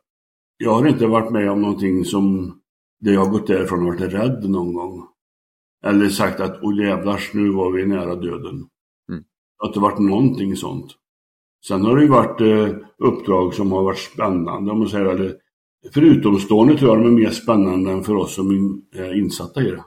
Jag 0.57 0.75
har 0.75 0.87
inte 0.87 1.07
varit 1.07 1.33
med 1.33 1.51
om 1.51 1.63
någonting 1.63 2.05
som 2.05 2.55
där 3.01 3.13
jag 3.13 3.25
har 3.25 3.31
gått 3.31 3.47
därifrån 3.47 3.81
och 3.81 3.87
varit 3.87 4.13
rädd 4.13 4.51
någon 4.51 4.75
gång. 4.75 5.05
Eller 5.85 6.09
sagt 6.09 6.41
att 6.41 6.59
åh 6.63 6.85
jävlars, 6.85 7.35
nu 7.35 7.51
var 7.51 7.73
vi 7.73 7.87
nära 7.87 8.15
döden. 8.15 8.55
Mm. 9.09 9.23
Det 9.23 9.59
har 9.59 9.69
inte 9.69 9.81
varit 9.81 9.99
någonting 9.99 10.57
sånt. 10.57 10.95
Sen 11.67 11.85
har 11.85 11.97
det 11.97 12.03
ju 12.03 12.09
varit 12.09 12.41
eh, 12.41 12.77
uppdrag 12.99 13.55
som 13.55 13.73
har 13.73 13.83
varit 13.83 13.99
spännande, 13.99 14.73
om 14.73 14.79
man 14.79 14.89
säger 14.89 15.05
eller 15.05 15.37
för 15.95 16.03
utomstående 16.03 16.79
tror 16.79 16.91
jag 16.97 17.05
de 17.05 17.07
är 17.07 17.21
mer 17.25 17.31
spännande 17.31 17.91
än 17.91 18.05
för 18.05 18.15
oss 18.15 18.35
som 18.35 18.83
är 18.95 19.19
insatta 19.19 19.63
i 19.63 19.71
det. 19.71 19.85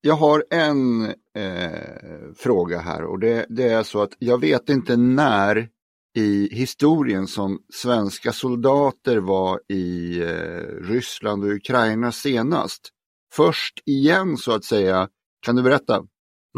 Jag 0.00 0.14
har 0.14 0.44
en 0.50 1.04
eh, 1.38 2.32
fråga 2.36 2.78
här 2.78 3.04
och 3.04 3.18
det, 3.18 3.46
det 3.48 3.68
är 3.68 3.82
så 3.82 4.02
att 4.02 4.12
jag 4.18 4.40
vet 4.40 4.68
inte 4.68 4.96
när 4.96 5.68
i 6.16 6.48
historien 6.52 7.26
som 7.26 7.58
svenska 7.74 8.32
soldater 8.32 9.16
var 9.16 9.60
i 9.68 10.20
eh, 10.22 10.82
Ryssland 10.82 11.44
och 11.44 11.50
Ukraina 11.50 12.12
senast. 12.12 12.88
Först 13.34 13.82
igen 13.86 14.36
så 14.36 14.52
att 14.52 14.64
säga. 14.64 15.08
Kan 15.46 15.56
du 15.56 15.62
berätta? 15.62 16.04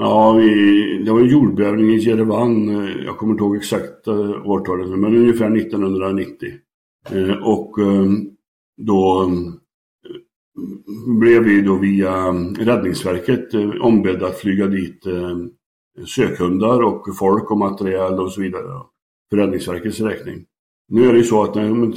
Ja, 0.01 0.33
vi, 0.33 1.03
det 1.05 1.13
var 1.13 1.21
en 1.21 1.29
jordbävning 1.29 1.91
i 1.91 1.99
Jerevan. 1.99 2.69
eh, 2.69 3.05
Jag 3.05 3.17
kommer 3.17 3.33
inte 3.33 3.45
ihåg 3.45 3.57
exakt 3.57 4.09
årtalet, 4.45 4.89
nu, 4.91 4.97
men 4.97 5.17
ungefär 5.17 5.57
1990. 5.57 6.49
Eh, 7.09 7.43
och 7.43 7.79
ehm, 7.79 8.31
då 8.77 9.23
ehm, 9.23 9.61
blev 11.21 11.43
vi 11.43 11.61
då 11.63 11.77
via 11.77 12.33
Räddningsverket 12.59 13.55
eh, 13.55 13.71
ombedda 13.81 14.27
att 14.27 14.39
flyga 14.39 14.67
dit 14.67 15.07
eh, 15.07 15.39
sökhundar 16.07 16.83
och 16.83 17.17
folk 17.19 17.51
och 17.51 17.59
material 17.59 18.21
och 18.21 18.33
så 18.33 18.41
vidare. 18.41 18.83
För 19.31 19.37
Räddningsverkets 19.37 20.01
räkning. 20.01 20.45
Nu 20.89 21.09
är 21.09 21.13
det 21.13 21.19
ju 21.19 21.25
så 21.25 21.43
att 21.43 21.57
en, 21.57 21.95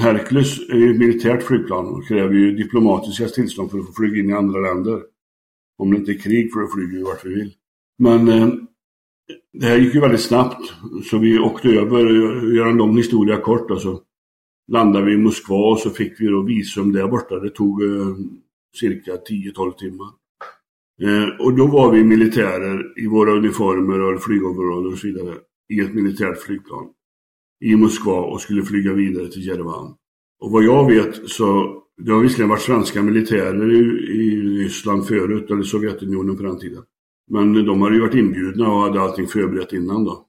Hercules 0.00 0.58
är 0.70 0.76
ju 0.76 0.90
ett 0.90 0.98
militärt 0.98 1.42
flygplan 1.42 1.86
och 1.86 2.06
kräver 2.08 2.34
ju 2.34 2.56
diplomatiska 2.56 3.26
tillstånd 3.26 3.70
för 3.70 3.78
att 3.78 3.86
få 3.86 3.92
flyga 3.92 4.18
in 4.18 4.30
i 4.30 4.32
andra 4.32 4.60
länder. 4.60 5.02
Om 5.78 5.90
det 5.90 5.96
inte 5.96 6.12
är 6.12 6.18
krig 6.18 6.52
för 6.52 6.62
att 6.62 6.72
flyga 6.72 7.04
vart 7.04 7.24
vi 7.24 7.34
vill. 7.34 7.52
Men 7.98 8.28
det 9.52 9.66
här 9.66 9.78
gick 9.78 9.94
ju 9.94 10.00
väldigt 10.00 10.20
snabbt 10.20 10.72
så 11.04 11.18
vi 11.18 11.38
åkte 11.38 11.68
över, 11.68 12.06
göra 12.54 12.70
en 12.70 12.76
lång 12.76 12.96
historia 12.96 13.40
kort 13.40 13.70
och 13.70 13.80
så 13.80 14.00
landade 14.72 15.06
vi 15.06 15.12
i 15.12 15.16
Moskva 15.16 15.56
och 15.56 15.78
så 15.78 15.90
fick 15.90 16.20
vi 16.20 16.26
då 16.26 16.42
visum 16.42 16.92
där 16.92 17.08
borta. 17.08 17.38
Det 17.38 17.50
tog 17.50 17.82
eh, 17.82 18.16
cirka 18.80 19.12
10-12 19.12 19.76
timmar. 19.78 20.08
Eh, 21.02 21.46
och 21.46 21.54
då 21.54 21.66
var 21.66 21.92
vi 21.92 22.04
militärer 22.04 23.00
i 23.04 23.06
våra 23.06 23.32
uniformer 23.32 24.00
och 24.00 24.22
flygoveraller 24.22 24.92
och 24.92 24.98
så 24.98 25.06
vidare 25.06 25.34
i 25.68 25.80
ett 25.80 25.94
militärt 25.94 26.38
flygplan 26.38 26.86
i 27.64 27.76
Moskva 27.76 28.20
och 28.20 28.40
skulle 28.40 28.62
flyga 28.62 28.92
vidare 28.92 29.28
till 29.28 29.46
Jerevan. 29.46 29.94
Och 30.40 30.50
vad 30.50 30.64
jag 30.64 30.86
vet 30.86 31.28
så, 31.28 31.82
det 32.02 32.12
har 32.12 32.20
visserligen 32.20 32.48
varit 32.48 32.62
svenska 32.62 33.02
militärer 33.02 33.72
i, 33.72 33.78
i 34.22 34.40
Ryssland 34.40 35.06
förut, 35.06 35.50
eller 35.50 35.62
Sovjetunionen 35.62 36.36
på 36.36 36.42
den 36.42 36.58
tiden. 36.58 36.82
Men 37.30 37.66
de 37.66 37.82
hade 37.82 37.94
ju 37.94 38.00
varit 38.00 38.14
inbjudna 38.14 38.72
och 38.72 38.80
hade 38.80 39.00
allting 39.00 39.26
förberett 39.26 39.72
innan 39.72 40.04
då. 40.04 40.26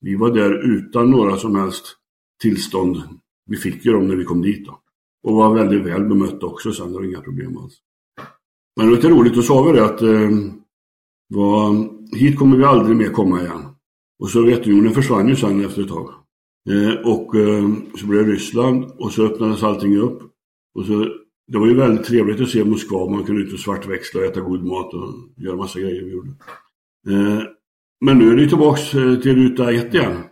Vi 0.00 0.16
var 0.16 0.30
där 0.30 0.76
utan 0.76 1.10
några 1.10 1.36
som 1.36 1.54
helst 1.54 1.96
tillstånd. 2.42 3.02
Vi 3.46 3.56
fick 3.56 3.84
ju 3.84 3.92
dem 3.92 4.08
när 4.08 4.16
vi 4.16 4.24
kom 4.24 4.42
dit 4.42 4.66
då. 4.66 4.78
Och 5.22 5.34
var 5.34 5.54
väldigt 5.54 5.86
väl 5.86 6.04
bemötta 6.04 6.46
också 6.46 6.72
sen, 6.72 6.92
det 6.92 6.98
var 6.98 7.04
inga 7.04 7.20
problem 7.20 7.58
alls. 7.58 7.74
Men 8.76 8.86
det 8.86 8.90
var 8.90 8.96
lite 8.96 9.08
roligt, 9.08 9.34
då 9.34 9.42
sa 9.42 9.62
vi 9.62 9.72
det 9.72 9.84
att 9.84 10.02
eh, 10.02 10.30
var, 11.28 11.88
hit 12.16 12.38
kommer 12.38 12.56
vi 12.56 12.64
aldrig 12.64 12.96
mer 12.96 13.08
komma 13.08 13.40
igen. 13.40 13.62
Och 14.18 14.30
Sovjetunionen 14.30 14.92
försvann 14.92 15.28
ju 15.28 15.36
sen 15.36 15.64
efter 15.64 15.82
ett 15.82 15.88
tag. 15.88 16.08
Eh, 16.70 17.12
och 17.12 17.36
eh, 17.36 17.68
så 17.94 18.06
blev 18.06 18.26
det 18.26 18.32
Ryssland 18.32 18.84
och 18.84 19.12
så 19.12 19.26
öppnades 19.26 19.62
allting 19.62 19.96
upp. 19.96 20.22
Och 20.74 20.86
så, 20.86 21.08
det 21.46 21.58
var 21.58 21.66
ju 21.66 21.74
väldigt 21.74 22.06
trevligt 22.06 22.40
att 22.40 22.48
se 22.48 22.64
Moskva, 22.64 23.10
man 23.10 23.24
kunde 23.24 23.42
ut 23.42 23.52
och 23.52 23.60
svartväxla 23.60 24.20
och 24.20 24.26
äta 24.26 24.40
god 24.40 24.64
mat 24.64 24.94
och 24.94 25.14
göra 25.36 25.56
massa 25.56 25.80
grejer 25.80 26.02
vi 26.02 26.12
gjorde. 26.12 26.30
Eh, 27.08 27.42
men 28.04 28.18
nu 28.18 28.32
är 28.32 28.36
det 28.36 28.48
tillbaks 28.48 28.94
eh, 28.94 29.16
till 29.20 29.34
ruta 29.36 29.72
ett 29.72 29.94
igen, 29.94 30.24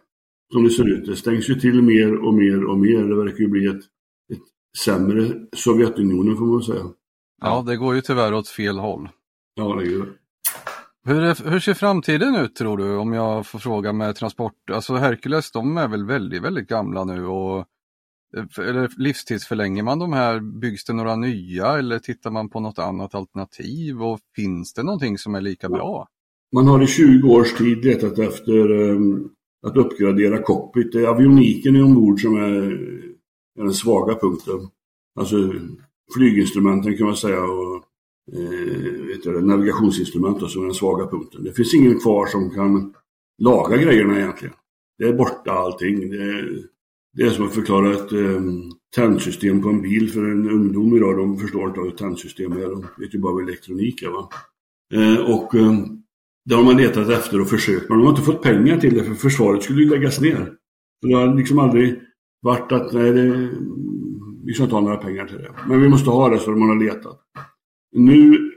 som 0.53 0.65
det 0.65 0.71
ser 0.71 0.89
ut. 0.89 1.07
Det 1.07 1.17
stängs 1.17 1.51
ju 1.51 1.55
till 1.55 1.83
mer 1.83 2.15
och 2.15 2.35
mer 2.35 2.65
och 2.65 2.79
mer. 2.79 3.05
Det 3.05 3.25
verkar 3.25 3.39
ju 3.39 3.49
bli 3.49 3.67
ett, 3.67 3.85
ett 4.33 4.43
sämre 4.85 5.35
Sovjetunionen 5.57 6.37
får 6.37 6.47
man 6.47 6.63
säga. 6.63 6.85
Ja, 7.43 7.65
det 7.67 7.77
går 7.77 7.95
ju 7.95 8.01
tyvärr 8.01 8.35
åt 8.35 8.49
fel 8.49 8.79
håll. 8.79 9.09
Ja, 9.55 9.75
det 9.75 9.91
gör 9.91 10.07
det. 10.07 10.13
Hur, 11.05 11.23
är, 11.23 11.51
hur 11.51 11.61
ser 11.61 11.75
framtiden 11.75 12.37
ut 12.37 12.57
tror 12.57 12.77
du 12.77 12.97
om 12.97 13.13
jag 13.13 13.47
får 13.47 13.59
fråga 13.59 13.93
med 13.93 14.17
transport? 14.17 14.71
Alltså 14.73 14.95
Hercules 14.95 15.53
de 15.53 15.77
är 15.77 15.89
väl 15.89 16.05
väldigt, 16.05 16.43
väldigt 16.43 16.69
gamla 16.69 17.05
nu 17.05 17.27
och 17.27 17.67
eller 18.59 19.01
livstidsförlänger 19.03 19.83
man 19.83 19.99
de 19.99 20.13
här? 20.13 20.41
Byggs 20.41 20.85
det 20.85 20.93
några 20.93 21.17
nya 21.17 21.79
eller 21.79 21.99
tittar 21.99 22.31
man 22.31 22.49
på 22.49 22.61
något 22.61 22.79
annat 22.79 23.15
alternativ? 23.15 24.03
Och 24.03 24.21
finns 24.37 24.73
det 24.73 24.83
någonting 24.83 25.19
som 25.19 25.35
är 25.35 25.41
lika 25.41 25.69
bra? 25.69 26.09
Man 26.55 26.67
har 26.67 26.83
i 26.83 26.87
20 26.87 27.29
års 27.29 27.53
tid 27.53 27.85
letat 27.85 28.19
efter 28.19 28.71
um, 28.71 29.31
att 29.67 29.77
uppgradera 29.77 30.43
cockpit. 30.43 30.93
Det 30.93 31.01
är 31.01 31.07
avioniken 31.07 31.83
ombord 31.83 32.21
som 32.21 32.37
är, 32.37 32.63
är 33.59 33.63
den 33.63 33.75
svaga 33.75 34.15
punkten. 34.15 34.69
Alltså 35.21 35.37
flyginstrumenten 36.15 36.97
kan 36.97 37.07
man 37.07 37.17
säga 37.17 37.43
och 37.43 37.85
eh, 38.33 39.33
det, 39.33 39.41
navigationsinstrument 39.41 40.51
som 40.51 40.63
är 40.63 40.67
den 40.67 40.75
svaga 40.75 41.07
punkten. 41.07 41.45
Det 41.45 41.53
finns 41.53 41.75
ingen 41.75 42.01
kvar 42.01 42.27
som 42.27 42.51
kan 42.51 42.95
laga 43.43 43.77
grejerna 43.77 44.19
egentligen. 44.19 44.55
Det 44.99 45.05
är 45.05 45.13
borta 45.13 45.53
allting. 45.53 46.11
Det 46.11 46.17
är, 46.17 46.63
det 47.13 47.23
är 47.23 47.31
som 47.31 47.47
att 47.47 47.55
förklara 47.55 47.93
ett 47.93 48.13
eh, 48.13 48.43
tändsystem 48.95 49.63
på 49.63 49.69
en 49.69 49.83
bil 49.83 50.13
för 50.13 50.25
en 50.25 50.51
ungdom 50.51 50.97
idag. 50.97 51.17
De 51.17 51.39
förstår 51.39 51.69
inte 51.69 51.81
vad 51.81 51.89
ett 51.89 51.99
tändsystem 51.99 52.53
är. 52.53 52.61
De 52.61 52.87
vet 52.99 53.15
ju 53.15 53.19
bara 53.19 53.33
vad 53.33 53.43
elektronik 53.43 54.03
är. 54.03 54.09
Va? 54.09 54.29
Eh, 54.95 55.31
och 55.35 55.55
eh, 55.55 55.73
det 56.45 56.55
har 56.55 56.63
man 56.63 56.77
letat 56.77 57.09
efter 57.09 57.41
och 57.41 57.49
försökt. 57.49 57.89
Men 57.89 57.99
de 57.99 58.05
har 58.05 58.11
inte 58.11 58.25
fått 58.25 58.43
pengar 58.43 58.79
till 58.79 58.95
det 58.95 59.05
för 59.05 59.15
försvaret 59.15 59.63
skulle 59.63 59.83
ju 59.83 59.89
läggas 59.91 60.21
ner. 60.21 60.53
Så 61.01 61.09
det 61.09 61.15
har 61.15 61.35
liksom 61.35 61.59
aldrig 61.59 62.01
varit 62.43 62.73
att 62.73 62.93
nej, 62.93 63.13
det, 63.13 63.51
vi 64.45 64.53
ska 64.55 64.63
inte 64.63 64.75
ha 64.75 64.83
några 64.83 64.97
pengar 64.97 65.27
till 65.27 65.39
det. 65.39 65.55
Men 65.69 65.81
vi 65.81 65.89
måste 65.89 66.11
ha 66.11 66.29
det 66.29 66.39
så 66.39 66.51
man 66.51 66.69
har 66.69 66.85
letat. 66.85 67.21
Nu 67.97 68.51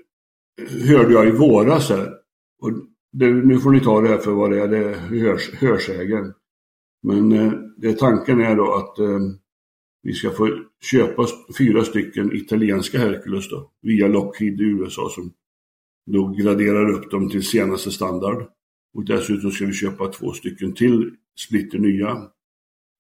hörde 0.87 1.13
jag 1.13 1.27
i 1.27 1.31
våras 1.31 1.89
här, 1.89 2.13
och 2.61 2.71
det, 3.11 3.33
nu 3.33 3.59
får 3.59 3.71
ni 3.71 3.79
ta 3.79 4.01
det 4.01 4.07
här 4.07 4.17
för 4.17 4.31
vad 4.31 4.51
det 4.51 4.61
är, 4.61 4.67
det 4.67 4.77
är 4.77 4.93
hörs, 4.93 5.53
hörsägen. 5.53 6.33
Men 7.03 7.31
eh, 7.31 7.53
det, 7.77 7.93
tanken 7.93 8.41
är 8.41 8.55
då 8.55 8.73
att 8.73 8.99
eh, 8.99 9.19
vi 10.03 10.13
ska 10.13 10.29
få 10.29 10.59
köpa 10.81 11.27
fyra 11.57 11.83
stycken 11.83 12.35
italienska 12.35 12.99
Hercules 12.99 13.49
då, 13.49 13.71
via 13.81 14.07
Lockheed 14.07 14.61
i 14.61 14.63
USA 14.63 15.09
som 15.09 15.33
då 16.05 16.27
graderar 16.27 16.89
upp 16.89 17.11
dem 17.11 17.29
till 17.29 17.43
senaste 17.43 17.91
standard. 17.91 18.47
Och 18.93 19.05
dessutom 19.05 19.51
ska 19.51 19.65
vi 19.65 19.73
köpa 19.73 20.07
två 20.07 20.31
stycken 20.31 20.73
till 20.73 21.11
splitter 21.39 21.79
nya. 21.79 22.21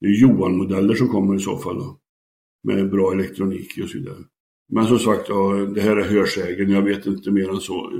Det 0.01 0.07
är 0.07 0.21
Johan-modeller 0.21 0.95
som 0.95 1.07
kommer 1.07 1.35
i 1.35 1.39
så 1.39 1.57
fall 1.57 1.75
då, 1.75 1.99
med 2.63 2.91
bra 2.91 3.13
elektronik 3.13 3.79
och 3.83 3.89
så 3.89 3.97
vidare. 3.97 4.17
Men 4.69 4.85
som 4.85 4.99
sagt, 4.99 5.29
ja, 5.29 5.53
det 5.75 5.81
här 5.81 5.97
är 5.97 6.09
hörsägen, 6.09 6.69
jag 6.69 6.81
vet 6.81 7.05
inte 7.05 7.31
mer 7.31 7.49
än 7.49 7.59
så. 7.59 7.91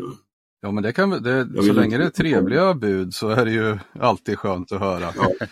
Ja 0.66 0.72
men 0.72 0.84
det 0.84 0.93
kan 0.93 1.09
det, 1.09 1.64
så 1.64 1.74
länge 1.74 1.97
det 1.97 2.05
är 2.05 2.09
trevliga 2.09 2.74
bud 2.74 3.14
så 3.14 3.30
är 3.30 3.45
det 3.45 3.51
ju 3.51 3.78
alltid 3.99 4.38
skönt 4.38 4.72
att 4.72 4.80
höra. 4.80 5.07
Ja. 5.16 5.45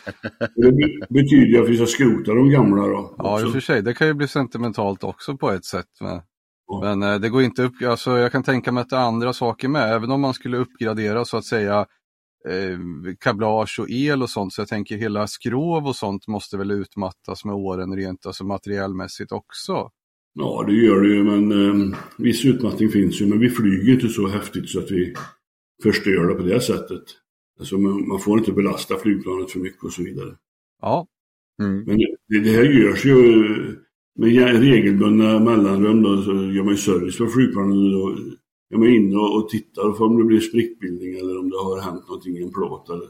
Det 0.55 1.09
betyder 1.09 1.47
ju 1.47 1.63
att 1.63 1.69
vi 1.69 1.77
ska 1.77 1.85
skrota 1.85 2.33
de 2.33 2.49
gamla 2.49 2.87
då. 2.87 3.15
Ja 3.17 3.41
i 3.41 3.43
och 3.43 3.51
för 3.51 3.59
sig, 3.59 3.81
det 3.81 3.93
kan 3.93 4.07
ju 4.07 4.13
bli 4.13 4.27
sentimentalt 4.27 5.03
också 5.03 5.37
på 5.37 5.51
ett 5.51 5.65
sätt. 5.65 5.87
Men, 6.01 6.21
ja. 6.67 6.79
men 6.83 7.03
eh, 7.03 7.19
det 7.19 7.29
går 7.29 7.43
inte 7.43 7.63
upp, 7.63 7.73
alltså 7.85 8.17
jag 8.17 8.31
kan 8.31 8.43
tänka 8.43 8.71
mig 8.71 8.81
att 8.81 8.89
det 8.89 8.95
är 8.95 9.01
andra 9.01 9.33
saker 9.33 9.67
med, 9.67 9.93
även 9.93 10.11
om 10.11 10.21
man 10.21 10.33
skulle 10.33 10.57
uppgradera 10.57 11.25
så 11.25 11.37
att 11.37 11.45
säga 11.45 11.85
eh, 12.49 12.77
kablage 13.19 13.79
och 13.79 13.89
el 13.89 14.23
och 14.23 14.29
sånt. 14.29 14.53
Så 14.53 14.61
jag 14.61 14.67
tänker 14.67 14.97
hela 14.97 15.27
skrov 15.27 15.87
och 15.87 15.95
sånt 15.95 16.27
måste 16.27 16.57
väl 16.57 16.71
utmattas 16.71 17.45
med 17.45 17.55
åren 17.55 17.95
rent 17.95 18.25
alltså 18.25 18.43
materiellmässigt 18.43 19.31
också. 19.31 19.89
Ja, 20.33 20.63
det 20.67 20.73
gör 20.73 21.01
det 21.01 21.07
ju, 21.07 21.23
men 21.23 21.51
eh, 21.51 21.97
viss 22.17 22.45
utmattning 22.45 22.89
finns 22.89 23.21
ju. 23.21 23.25
Men 23.25 23.39
vi 23.39 23.49
flyger 23.49 23.93
inte 23.93 24.09
så 24.09 24.27
häftigt 24.27 24.69
så 24.69 24.79
att 24.79 24.91
vi 24.91 25.13
förstör 25.83 26.27
det 26.27 26.35
på 26.35 26.43
det 26.43 26.61
sättet. 26.61 27.03
Alltså, 27.59 27.77
man 27.77 28.19
får 28.19 28.39
inte 28.39 28.51
belasta 28.51 28.97
flygplanet 28.97 29.51
för 29.51 29.59
mycket 29.59 29.83
och 29.83 29.93
så 29.93 30.03
vidare. 30.03 30.35
Ja. 30.81 31.07
Mm. 31.63 31.83
Men 31.83 31.97
det, 32.27 32.39
det, 32.39 32.49
här 32.49 32.63
görs 32.63 33.05
ju 33.05 33.15
med 34.15 34.59
regelbundna 34.59 35.39
mellanrum. 35.39 36.03
Då, 36.03 36.21
så 36.21 36.31
gör 36.31 36.63
man 36.63 36.73
ju 36.73 36.77
service 36.77 37.17
på 37.17 37.27
flygplanen. 37.27 37.91
Då 37.91 38.15
är 38.73 38.77
man 38.77 38.89
inne 38.89 39.17
och 39.17 39.49
tittar 39.49 39.93
för 39.93 40.05
om 40.05 40.17
det 40.17 40.23
blir 40.23 40.39
sprickbildning 40.39 41.13
eller 41.13 41.39
om 41.39 41.49
det 41.49 41.57
har 41.57 41.81
hänt 41.81 42.07
någonting 42.07 42.37
i 42.37 42.43
en 42.43 42.51
plåt 42.51 42.89
eller 42.89 43.07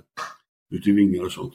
ute 0.72 0.90
i 0.90 0.94
vingar 0.94 1.26
och 1.26 1.32
sånt. 1.32 1.54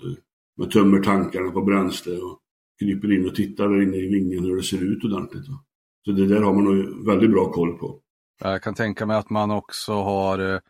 Man 0.58 0.68
tömmer 0.68 1.02
tankarna 1.02 1.50
på 1.50 1.62
bränsle 1.62 2.18
och 2.18 2.40
kryper 2.78 3.12
in 3.12 3.28
och 3.28 3.34
tittar 3.34 3.68
där 3.68 3.82
inne 3.82 3.96
i 3.96 4.08
vingen 4.08 4.44
hur 4.44 4.56
det 4.56 4.62
ser 4.62 4.82
ut 4.82 5.04
ordentligt. 5.04 5.44
Så 6.04 6.12
det 6.12 6.26
där 6.26 6.40
har 6.42 6.54
man 6.54 6.64
nog 6.64 7.06
väldigt 7.06 7.30
bra 7.30 7.52
koll 7.52 7.78
på. 7.78 8.00
Jag 8.40 8.62
kan 8.62 8.74
tänka 8.74 9.06
mig 9.06 9.16
att 9.16 9.30
man 9.30 9.50
också 9.50 9.92
har 9.92 10.54
eh, 10.54 10.60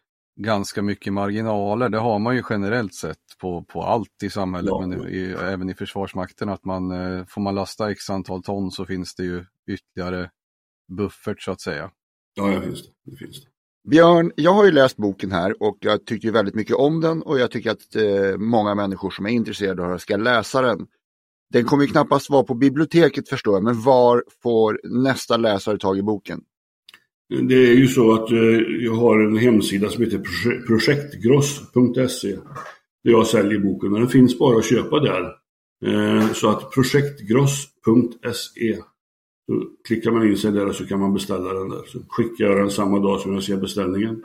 ganska 0.40 0.82
mycket 0.82 1.12
marginaler. 1.12 1.88
Det 1.88 1.98
har 1.98 2.18
man 2.18 2.36
ju 2.36 2.42
generellt 2.50 2.94
sett 2.94 3.18
på, 3.40 3.64
på 3.64 3.82
allt 3.82 4.22
i 4.22 4.30
samhället, 4.30 4.68
ja. 4.68 4.86
men 4.86 5.08
i, 5.08 5.36
även 5.40 5.70
i 5.70 5.74
Försvarsmakten. 5.74 6.48
Att 6.48 6.64
man, 6.64 6.90
eh, 6.90 7.24
får 7.26 7.40
man 7.40 7.54
lasta 7.54 7.90
x 7.90 8.10
antal 8.10 8.42
ton 8.42 8.70
så 8.70 8.86
finns 8.86 9.14
det 9.14 9.24
ju 9.24 9.44
ytterligare 9.66 10.30
buffert 10.88 11.42
så 11.42 11.52
att 11.52 11.60
säga. 11.60 11.90
Ja, 12.34 12.46
det 12.46 12.62
finns 12.62 12.82
det. 12.82 13.10
det, 13.10 13.16
finns 13.16 13.44
det. 13.44 13.48
Björn, 13.90 14.32
jag 14.36 14.52
har 14.52 14.64
ju 14.64 14.72
läst 14.72 14.96
boken 14.96 15.32
här 15.32 15.62
och 15.62 15.78
jag 15.80 16.06
tycker 16.06 16.32
väldigt 16.32 16.54
mycket 16.54 16.76
om 16.76 17.00
den 17.00 17.22
och 17.22 17.38
jag 17.38 17.50
tycker 17.50 17.70
att 17.70 17.96
eh, 17.96 18.38
många 18.38 18.74
människor 18.74 19.10
som 19.10 19.26
är 19.26 19.30
intresserade 19.30 19.84
av 19.84 19.92
det 19.92 19.98
ska 19.98 20.16
läsa 20.16 20.62
den. 20.62 20.86
Den 21.52 21.64
kommer 21.64 21.84
ju 21.84 21.90
knappast 21.90 22.30
vara 22.30 22.42
på 22.42 22.54
biblioteket 22.54 23.28
förstår 23.28 23.54
jag, 23.54 23.64
men 23.64 23.82
var 23.82 24.24
får 24.42 24.80
nästa 24.84 25.36
läsare 25.36 25.78
tag 25.78 25.98
i 25.98 26.02
boken? 26.02 26.40
Det 27.48 27.54
är 27.54 27.74
ju 27.74 27.88
så 27.88 28.12
att 28.12 28.30
eh, 28.30 28.38
jag 28.80 28.94
har 28.94 29.20
en 29.20 29.36
hemsida 29.36 29.88
som 29.88 30.04
heter 30.04 30.22
projektgross.se 30.66 32.36
där 33.04 33.12
jag 33.12 33.26
säljer 33.26 33.58
boken, 33.58 33.92
men 33.92 34.00
den 34.00 34.10
finns 34.10 34.38
bara 34.38 34.58
att 34.58 34.64
köpa 34.64 35.00
där. 35.00 35.32
Eh, 35.86 36.32
så 36.32 36.50
att 36.50 36.70
projektgross.se 36.70 38.76
så 39.46 39.62
klickar 39.86 40.10
man 40.10 40.28
in 40.28 40.36
sig 40.36 40.52
där 40.52 40.66
och 40.66 40.74
så 40.74 40.86
kan 40.86 41.00
man 41.00 41.14
beställa 41.14 41.52
den 41.52 41.68
där. 41.68 41.82
Så 41.86 41.98
skickar 42.08 42.44
jag 42.44 42.58
den 42.58 42.70
samma 42.70 42.98
dag 42.98 43.20
som 43.20 43.34
jag 43.34 43.42
ser 43.42 43.56
beställningen. 43.56 44.22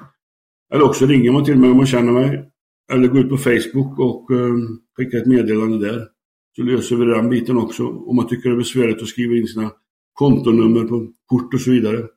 Eller 0.73 0.83
också 0.83 1.05
ringer 1.05 1.31
man 1.31 1.45
till 1.45 1.57
mig 1.57 1.69
om 1.69 1.77
man 1.77 1.85
känner 1.85 2.11
mig. 2.11 2.51
Eller 2.91 3.07
går 3.07 3.19
ut 3.19 3.29
på 3.29 3.37
Facebook 3.37 3.99
och 3.99 4.31
eh, 4.31 4.55
skickar 4.97 5.17
ett 5.17 5.27
meddelande 5.27 5.87
där 5.87 6.07
så 6.55 6.63
löser 6.63 6.95
vi 6.95 7.05
den 7.05 7.29
biten 7.29 7.57
också. 7.57 7.87
Om 7.87 8.15
man 8.15 8.27
tycker 8.27 8.49
det 8.49 8.55
är 8.55 8.57
besvärligt 8.57 9.01
att 9.01 9.07
skriva 9.07 9.35
in 9.35 9.47
sina 9.47 9.71
kontonummer 10.13 10.83
på 10.83 11.07
kort 11.25 11.53
och 11.53 11.61
så 11.61 11.71
vidare. 11.71 12.07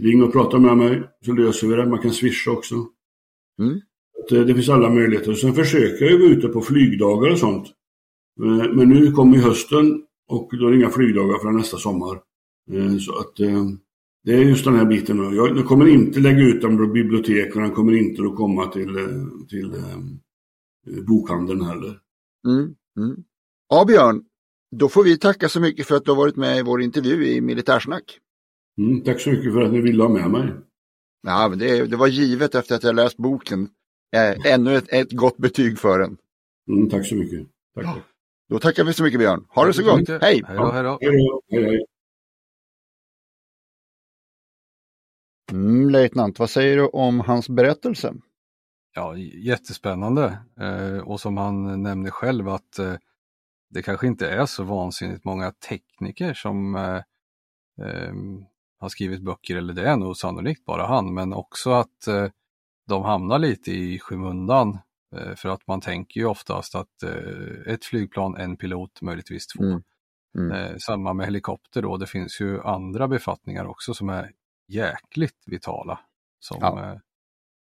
Ring 0.00 0.22
och 0.22 0.32
prata 0.32 0.58
med 0.58 0.76
mig 0.76 1.02
så 1.24 1.32
löser 1.32 1.66
vi 1.66 1.76
det. 1.76 1.86
Man 1.86 1.98
kan 1.98 2.12
swisha 2.12 2.50
också. 2.50 2.74
Mm. 3.58 3.80
eh, 4.32 4.46
det 4.46 4.54
finns 4.54 4.68
alla 4.68 4.90
möjligheter. 4.90 5.34
Sen 5.34 5.54
försöker 5.54 6.04
jag 6.04 6.20
gå 6.20 6.26
ute 6.26 6.48
på 6.48 6.60
flygdagar 6.60 7.30
och 7.30 7.38
sånt. 7.38 7.66
Eh, 8.42 8.72
men 8.74 8.88
nu 8.88 9.12
kommer 9.12 9.38
hösten 9.38 10.02
och 10.28 10.50
då 10.58 10.66
är 10.66 10.70
det 10.70 10.76
inga 10.76 10.90
flygdagar 10.90 11.38
förrän 11.38 11.56
nästa 11.56 11.76
sommar. 11.76 12.20
Eh, 12.72 12.96
så 12.98 13.18
att 13.18 13.36
det 14.24 14.32
är 14.32 14.38
just 14.38 14.64
den 14.64 14.74
här 14.74 14.84
biten. 14.84 15.34
Jag, 15.34 15.66
kommer 15.66 15.88
inte 15.88 16.20
lägga 16.20 16.42
ut 16.42 16.62
dem 16.62 16.78
på 16.78 16.86
bibliotek 16.86 17.56
och 17.56 17.62
den 17.62 17.70
kommer 17.70 17.92
inte 17.92 18.22
att 18.22 18.36
komma 18.36 18.66
till, 18.66 18.98
till 19.48 19.72
bokhandeln 21.06 21.60
heller. 21.60 21.98
Mm, 22.46 22.74
mm. 22.96 23.24
Ja, 23.72 23.84
Björn, 23.84 24.24
då 24.76 24.88
får 24.88 25.04
vi 25.04 25.18
tacka 25.18 25.48
så 25.48 25.60
mycket 25.60 25.86
för 25.86 25.96
att 25.96 26.04
du 26.04 26.10
har 26.10 26.16
varit 26.16 26.36
med 26.36 26.58
i 26.58 26.62
vår 26.62 26.82
intervju 26.82 27.26
i 27.26 27.40
Militärsnack. 27.40 28.18
Mm, 28.78 29.02
tack 29.02 29.20
så 29.20 29.30
mycket 29.30 29.52
för 29.52 29.60
att 29.60 29.72
ni 29.72 29.80
ville 29.80 30.02
ha 30.02 30.10
med 30.10 30.30
mig. 30.30 30.54
Ja, 31.22 31.48
men 31.48 31.58
det, 31.58 31.86
det 31.86 31.96
var 31.96 32.06
givet 32.06 32.54
efter 32.54 32.74
att 32.74 32.82
jag 32.82 32.94
läst 32.94 33.16
boken. 33.16 33.68
Eh, 34.16 34.52
ännu 34.52 34.76
ett, 34.76 34.92
ett 34.92 35.12
gott 35.12 35.36
betyg 35.36 35.78
för 35.78 35.98
den. 35.98 36.16
Mm, 36.68 36.90
tack 36.90 37.06
så 37.06 37.14
mycket. 37.14 37.48
Tack. 37.74 37.84
Ja. 37.84 37.96
Då 38.48 38.58
tackar 38.58 38.84
vi 38.84 38.92
så 38.92 39.02
mycket 39.02 39.20
Björn. 39.20 39.46
Ha 39.48 39.66
det 39.66 39.72
så 39.72 39.82
gott. 39.82 40.08
Hej! 40.08 40.20
Hej 40.20 40.56
då, 40.56 40.70
hej 40.70 40.82
då. 40.82 40.98
Hej, 41.00 41.64
hej. 41.64 41.84
Mm, 45.52 45.90
löjtnant, 45.90 46.38
vad 46.38 46.50
säger 46.50 46.76
du 46.76 46.86
om 46.86 47.20
hans 47.20 47.48
berättelse? 47.48 48.14
Ja, 48.94 49.16
jättespännande. 49.16 50.38
Eh, 50.60 50.98
och 50.98 51.20
som 51.20 51.36
han 51.36 51.82
nämner 51.82 52.10
själv 52.10 52.48
att 52.48 52.78
eh, 52.78 52.94
det 53.72 53.82
kanske 53.82 54.06
inte 54.06 54.30
är 54.30 54.46
så 54.46 54.64
vansinnigt 54.64 55.24
många 55.24 55.52
tekniker 55.52 56.34
som 56.34 56.74
eh, 56.74 57.02
ehm, 57.86 58.44
har 58.78 58.88
skrivit 58.88 59.22
böcker, 59.22 59.56
eller 59.56 59.74
det 59.74 59.88
är 59.88 59.96
nog 59.96 60.16
sannolikt 60.16 60.64
bara 60.64 60.86
han, 60.86 61.14
men 61.14 61.32
också 61.32 61.70
att 61.70 62.06
eh, 62.06 62.26
de 62.88 63.02
hamnar 63.02 63.38
lite 63.38 63.70
i 63.70 63.98
skymundan. 63.98 64.78
Eh, 65.16 65.34
för 65.34 65.48
att 65.48 65.66
man 65.66 65.80
tänker 65.80 66.20
ju 66.20 66.26
oftast 66.26 66.74
att 66.74 67.02
eh, 67.02 67.72
ett 67.72 67.84
flygplan, 67.84 68.36
en 68.36 68.56
pilot, 68.56 69.02
möjligtvis 69.02 69.46
två. 69.46 69.64
Mm. 69.64 69.82
Mm. 70.38 70.52
Eh, 70.52 70.76
samma 70.76 71.12
med 71.12 71.26
helikopter 71.26 71.82
då, 71.82 71.96
det 71.96 72.06
finns 72.06 72.40
ju 72.40 72.62
andra 72.62 73.08
befattningar 73.08 73.64
också 73.64 73.94
som 73.94 74.08
är 74.08 74.32
jäkligt 74.68 75.42
vitala. 75.46 76.00
Som, 76.40 76.58
ja. 76.60 76.84
Eh, 76.84 76.98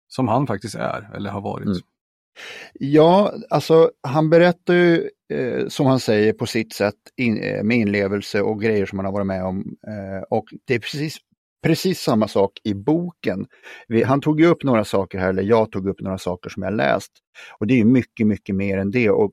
som 0.08 0.28
han 0.28 0.46
faktiskt 0.46 0.74
är, 0.74 1.11
eller 1.14 1.30
har 1.30 1.40
varit. 1.40 1.66
Mm. 1.66 1.78
Ja, 2.72 3.35
alltså 3.51 3.91
han 4.03 4.31
berättar 4.31 4.74
ju 4.74 5.11
eh, 5.33 5.68
som 5.68 5.87
han 5.87 6.01
säger 6.01 6.33
på 6.33 6.47
sitt 6.47 6.72
sätt 6.72 6.95
in, 7.16 7.43
eh, 7.43 7.62
med 7.62 7.76
inlevelse 7.76 8.43
och 8.43 8.61
grejer 8.61 8.87
som 8.87 8.99
han 8.99 9.07
har 9.07 9.12
varit 9.12 9.26
med 9.26 9.45
om. 9.45 9.76
Eh, 9.87 10.22
och 10.31 10.45
det 10.64 10.74
är 10.74 10.78
precis, 10.78 11.16
precis 11.62 12.01
samma 12.01 12.28
sak 12.28 12.53
i 12.64 12.74
boken. 12.74 13.47
Vi, 13.89 14.03
han 14.03 14.20
tog 14.20 14.41
ju 14.41 14.47
upp 14.47 14.64
några 14.64 14.85
saker 14.85 15.18
här, 15.18 15.28
eller 15.28 15.43
jag 15.43 15.72
tog 15.72 15.89
upp 15.89 16.01
några 16.01 16.18
saker 16.18 16.51
som 16.51 16.62
jag 16.62 16.74
läst. 16.74 17.12
Och 17.59 17.66
det 17.66 17.81
är 17.81 17.85
mycket, 17.85 18.26
mycket 18.26 18.55
mer 18.57 18.78
än 18.78 18.91
det. 18.91 19.11
Och 19.11 19.33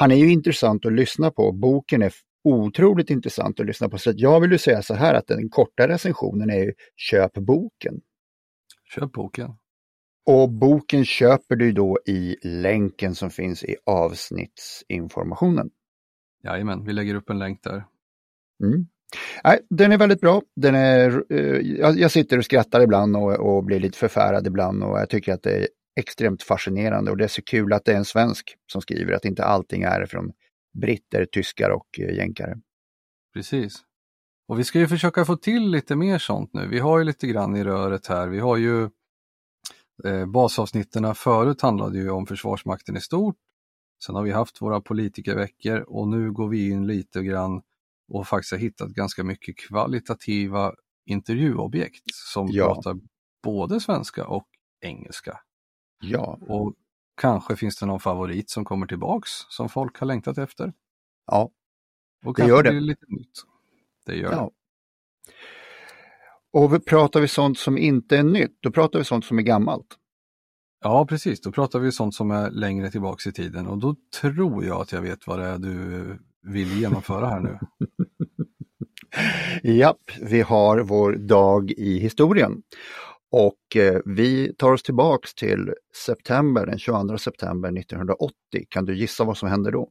han 0.00 0.12
är 0.12 0.16
ju 0.16 0.32
intressant 0.32 0.86
att 0.86 0.92
lyssna 0.92 1.30
på. 1.30 1.52
Boken 1.52 2.02
är 2.02 2.12
otroligt 2.44 3.10
intressant 3.10 3.60
att 3.60 3.66
lyssna 3.66 3.88
på. 3.88 3.98
Så 3.98 4.12
jag 4.16 4.40
vill 4.40 4.52
ju 4.52 4.58
säga 4.58 4.82
så 4.82 4.94
här 4.94 5.14
att 5.14 5.26
den 5.26 5.48
korta 5.48 5.88
recensionen 5.88 6.50
är 6.50 6.58
ju 6.58 6.72
köp 6.96 7.34
boken. 7.34 8.00
Köp 8.94 9.12
boken. 9.12 9.50
Och 10.30 10.50
boken 10.50 11.04
köper 11.04 11.56
du 11.56 11.72
då 11.72 11.98
i 12.06 12.36
länken 12.42 13.14
som 13.14 13.30
finns 13.30 13.64
i 13.64 13.76
avsnittsinformationen. 13.86 15.70
Jajamän, 16.44 16.84
vi 16.84 16.92
lägger 16.92 17.14
upp 17.14 17.30
en 17.30 17.38
länk 17.38 17.62
där. 17.62 17.84
Mm. 18.64 18.86
Nej, 19.44 19.60
den 19.70 19.92
är 19.92 19.98
väldigt 19.98 20.20
bra. 20.20 20.42
Den 20.56 20.74
är, 20.74 21.24
eh, 21.30 21.60
jag, 21.98 22.10
sitter 22.10 22.38
och 22.38 22.44
skrattar 22.44 22.80
ibland 22.80 23.16
och, 23.16 23.32
och, 23.32 23.64
blir 23.64 23.80
lite 23.80 23.98
förfärad 23.98 24.46
ibland 24.46 24.84
och 24.84 24.98
jag 24.98 25.10
tycker 25.10 25.32
att 25.32 25.42
det 25.42 25.56
är 25.56 25.68
extremt 26.00 26.42
fascinerande 26.42 27.10
och 27.10 27.16
det 27.16 27.24
är 27.24 27.28
så 27.28 27.42
kul 27.42 27.72
att 27.72 27.84
det 27.84 27.92
är 27.92 27.96
en 27.96 28.04
svensk 28.04 28.56
som 28.72 28.80
skriver, 28.80 29.12
att 29.12 29.24
inte 29.24 29.44
allting 29.44 29.82
är 29.82 30.06
från 30.06 30.32
britter, 30.80 31.26
tyskar 31.32 31.70
och 31.70 32.00
eh, 32.00 32.16
jänkare. 32.16 32.56
Precis. 33.34 33.74
Och 34.48 34.58
vi 34.58 34.64
ska 34.64 34.78
ju 34.78 34.88
försöka 34.88 35.24
få 35.24 35.36
till 35.36 35.70
lite 35.70 35.96
mer 35.96 36.18
sånt 36.18 36.50
nu. 36.52 36.68
Vi 36.68 36.78
har 36.78 36.98
ju 36.98 37.04
lite 37.04 37.26
grann 37.26 37.56
i 37.56 37.64
röret 37.64 38.06
här. 38.06 38.28
Vi 38.28 38.38
har 38.38 38.56
ju 38.56 38.88
Eh, 40.04 40.26
basavsnitten 40.26 41.14
förut 41.14 41.62
handlade 41.62 41.98
ju 41.98 42.10
om 42.10 42.26
Försvarsmakten 42.26 42.96
i 42.96 43.00
stort. 43.00 43.36
Sen 44.04 44.14
har 44.14 44.22
vi 44.22 44.30
haft 44.30 44.62
våra 44.62 44.80
politikerveckor 44.80 45.80
och 45.80 46.08
nu 46.08 46.32
går 46.32 46.48
vi 46.48 46.70
in 46.70 46.86
lite 46.86 47.22
grann 47.22 47.62
och 48.12 48.28
faktiskt 48.28 48.52
har 48.52 48.58
hittat 48.58 48.88
ganska 48.88 49.24
mycket 49.24 49.58
kvalitativa 49.58 50.74
intervjuobjekt 51.06 52.14
som 52.14 52.48
ja. 52.50 52.74
pratar 52.74 52.96
både 53.42 53.80
svenska 53.80 54.26
och 54.26 54.48
engelska. 54.80 55.40
Ja. 56.00 56.38
Och 56.40 56.74
kanske 57.20 57.56
finns 57.56 57.76
det 57.78 57.86
någon 57.86 58.00
favorit 58.00 58.50
som 58.50 58.64
kommer 58.64 58.86
tillbaks 58.86 59.30
som 59.48 59.68
folk 59.68 59.98
har 59.98 60.06
längtat 60.06 60.38
efter. 60.38 60.72
Ja, 61.26 61.50
och 62.24 62.34
det 62.34 62.46
gör 62.46 62.62
det. 62.62 62.70
Blir 62.70 62.80
lite 62.80 63.06
nytt. 63.08 63.42
Det 64.06 64.16
gör 64.16 64.32
ja. 64.32 64.42
det. 64.42 64.50
Och 66.58 66.84
pratar 66.84 67.20
vi 67.20 67.28
sånt 67.28 67.58
som 67.58 67.78
inte 67.78 68.16
är 68.16 68.22
nytt, 68.22 68.58
då 68.60 68.70
pratar 68.70 68.98
vi 68.98 69.04
sånt 69.04 69.24
som 69.24 69.38
är 69.38 69.42
gammalt. 69.42 69.86
Ja, 70.84 71.06
precis. 71.06 71.40
Då 71.40 71.52
pratar 71.52 71.78
vi 71.78 71.92
sånt 71.92 72.14
som 72.14 72.30
är 72.30 72.50
längre 72.50 72.90
tillbaks 72.90 73.26
i 73.26 73.32
tiden 73.32 73.66
och 73.66 73.78
då 73.78 73.96
tror 74.20 74.64
jag 74.64 74.80
att 74.80 74.92
jag 74.92 75.00
vet 75.00 75.26
vad 75.26 75.38
det 75.38 75.44
är 75.44 75.58
du 75.58 76.18
vill 76.42 76.80
genomföra 76.80 77.28
här 77.28 77.40
nu. 77.40 77.58
Japp, 79.78 80.10
vi 80.22 80.40
har 80.40 80.78
vår 80.78 81.12
dag 81.12 81.70
i 81.70 81.98
historien. 81.98 82.62
Och 83.30 83.76
eh, 83.76 84.00
vi 84.04 84.54
tar 84.54 84.72
oss 84.72 84.82
tillbaks 84.82 85.34
till 85.34 85.74
september, 86.06 86.66
den 86.66 86.78
22 86.78 87.18
september 87.18 87.78
1980. 87.78 88.34
Kan 88.68 88.84
du 88.84 88.96
gissa 88.96 89.24
vad 89.24 89.36
som 89.36 89.48
händer 89.48 89.72
då? 89.72 89.90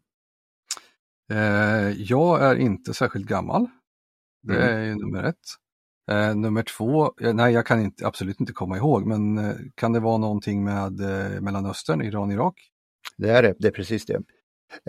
Eh, 1.31 1.89
jag 1.91 2.43
är 2.43 2.55
inte 2.55 2.93
särskilt 2.93 3.27
gammal. 3.27 3.67
Det 4.43 4.63
mm. 4.63 4.91
är 4.91 4.95
nummer 4.95 5.23
ett. 5.23 5.35
Eh, 6.11 6.35
nummer 6.35 6.63
två, 6.63 7.13
eh, 7.21 7.33
nej 7.33 7.53
jag 7.53 7.65
kan 7.65 7.81
inte, 7.81 8.07
absolut 8.07 8.39
inte 8.39 8.53
komma 8.53 8.77
ihåg, 8.77 9.05
men 9.05 9.37
eh, 9.37 9.55
kan 9.75 9.93
det 9.93 9.99
vara 9.99 10.17
någonting 10.17 10.63
med 10.63 11.01
eh, 11.01 11.41
Mellanöstern, 11.41 12.01
Iran-Irak? 12.01 12.53
Det 13.17 13.29
är 13.29 13.43
det, 13.43 13.55
det 13.59 13.67
är 13.67 13.71
precis 13.71 14.05
det. 14.05 14.21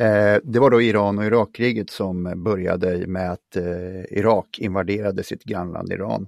Eh, 0.00 0.40
det 0.44 0.58
var 0.58 0.70
då 0.70 0.82
Iran 0.82 1.18
och 1.18 1.24
Irakkriget 1.24 1.90
som 1.90 2.42
började 2.44 3.06
med 3.06 3.32
att 3.32 3.56
eh, 3.56 4.18
Irak 4.18 4.58
invaderade 4.58 5.22
sitt 5.22 5.44
grannland 5.44 5.92
Iran. 5.92 6.26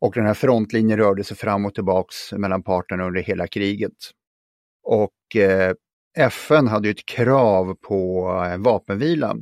Och 0.00 0.14
den 0.14 0.26
här 0.26 0.34
frontlinjen 0.34 0.98
rörde 0.98 1.24
sig 1.24 1.36
fram 1.36 1.66
och 1.66 1.74
tillbaks 1.74 2.32
mellan 2.32 2.62
parterna 2.62 3.04
under 3.04 3.22
hela 3.22 3.46
kriget. 3.46 3.92
Och 4.82 5.36
eh, 5.36 5.74
FN 6.18 6.68
hade 6.68 6.90
ett 6.90 7.06
krav 7.06 7.74
på 7.74 8.30
eh, 8.46 8.58
vapenvila 8.58 9.36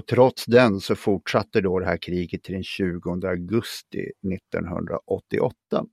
och 0.00 0.06
trots 0.06 0.44
den 0.44 0.80
så 0.80 0.96
fortsatte 0.96 1.60
då 1.60 1.78
det 1.78 1.86
här 1.86 1.96
kriget 1.96 2.42
till 2.42 2.54
den 2.54 2.64
20 2.64 3.26
augusti 3.26 4.12
1988. 4.34 5.86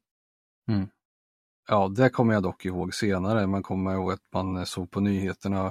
Mm. 0.71 0.87
Ja, 1.67 1.87
det 1.87 2.09
kommer 2.09 2.33
jag 2.33 2.43
dock 2.43 2.65
ihåg 2.65 2.93
senare. 2.93 3.47
Man 3.47 3.63
kommer 3.63 3.93
ihåg 3.93 4.11
att 4.11 4.23
man 4.33 4.65
såg 4.65 4.91
på 4.91 4.99
nyheterna 4.99 5.67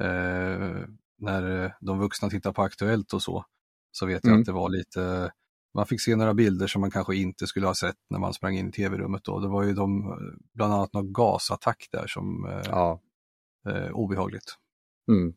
eh, 0.00 0.86
när 1.18 1.74
de 1.80 1.98
vuxna 1.98 2.30
tittar 2.30 2.52
på 2.52 2.62
Aktuellt 2.62 3.12
och 3.12 3.22
så. 3.22 3.44
Så 3.92 4.06
vet 4.06 4.24
jag 4.24 4.30
mm. 4.30 4.40
att 4.40 4.46
det 4.46 4.52
var 4.52 4.68
lite, 4.68 5.32
man 5.74 5.86
fick 5.86 6.00
se 6.00 6.16
några 6.16 6.34
bilder 6.34 6.66
som 6.66 6.80
man 6.80 6.90
kanske 6.90 7.16
inte 7.16 7.46
skulle 7.46 7.66
ha 7.66 7.74
sett 7.74 7.96
när 8.10 8.18
man 8.18 8.34
sprang 8.34 8.56
in 8.56 8.68
i 8.68 8.72
tv-rummet 8.72 9.24
då. 9.24 9.40
Det 9.40 9.48
var 9.48 9.62
ju 9.62 9.72
de, 9.72 10.16
bland 10.54 10.74
annat 10.74 10.92
någon 10.92 11.12
gasattack 11.12 11.88
där 11.92 12.06
som 12.06 12.44
eh, 12.48 12.62
ja. 12.64 13.00
eh, 13.68 13.90
obehagligt. 13.90 14.56
Mm. 15.08 15.34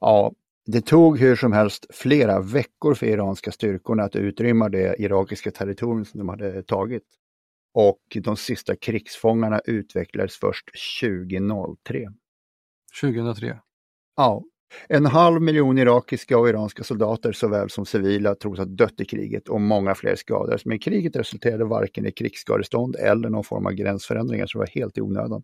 Ja, 0.00 0.32
det 0.72 0.80
tog 0.80 1.18
hur 1.18 1.36
som 1.36 1.52
helst 1.52 1.86
flera 1.90 2.40
veckor 2.40 2.94
för 2.94 3.06
iranska 3.06 3.52
styrkorna 3.52 4.02
att 4.02 4.16
utrymma 4.16 4.68
det 4.68 4.96
irakiska 4.98 5.50
territorium 5.50 6.04
som 6.04 6.18
de 6.18 6.28
hade 6.28 6.62
tagit. 6.62 7.02
Och 7.74 8.00
de 8.22 8.36
sista 8.36 8.76
krigsfångarna 8.76 9.60
utvecklades 9.64 10.36
först 10.36 10.70
2003. 11.00 12.08
2003? 13.00 13.58
Ja. 14.16 14.44
En 14.88 15.06
halv 15.06 15.42
miljon 15.42 15.78
irakiska 15.78 16.38
och 16.38 16.48
iranska 16.48 16.84
soldater 16.84 17.32
såväl 17.32 17.70
som 17.70 17.86
civila 17.86 18.34
tros 18.34 18.58
ha 18.58 18.64
dött 18.64 19.00
i 19.00 19.04
kriget 19.04 19.48
och 19.48 19.60
många 19.60 19.94
fler 19.94 20.14
skadades. 20.16 20.64
Men 20.64 20.78
kriget 20.78 21.16
resulterade 21.16 21.64
varken 21.64 22.06
i 22.06 22.12
krigsskadestånd 22.12 22.96
eller 22.96 23.28
någon 23.28 23.44
form 23.44 23.66
av 23.66 23.72
gränsförändringar 23.72 24.46
som 24.46 24.58
var 24.58 24.66
helt 24.66 24.98
i 24.98 25.00
onödan. 25.00 25.42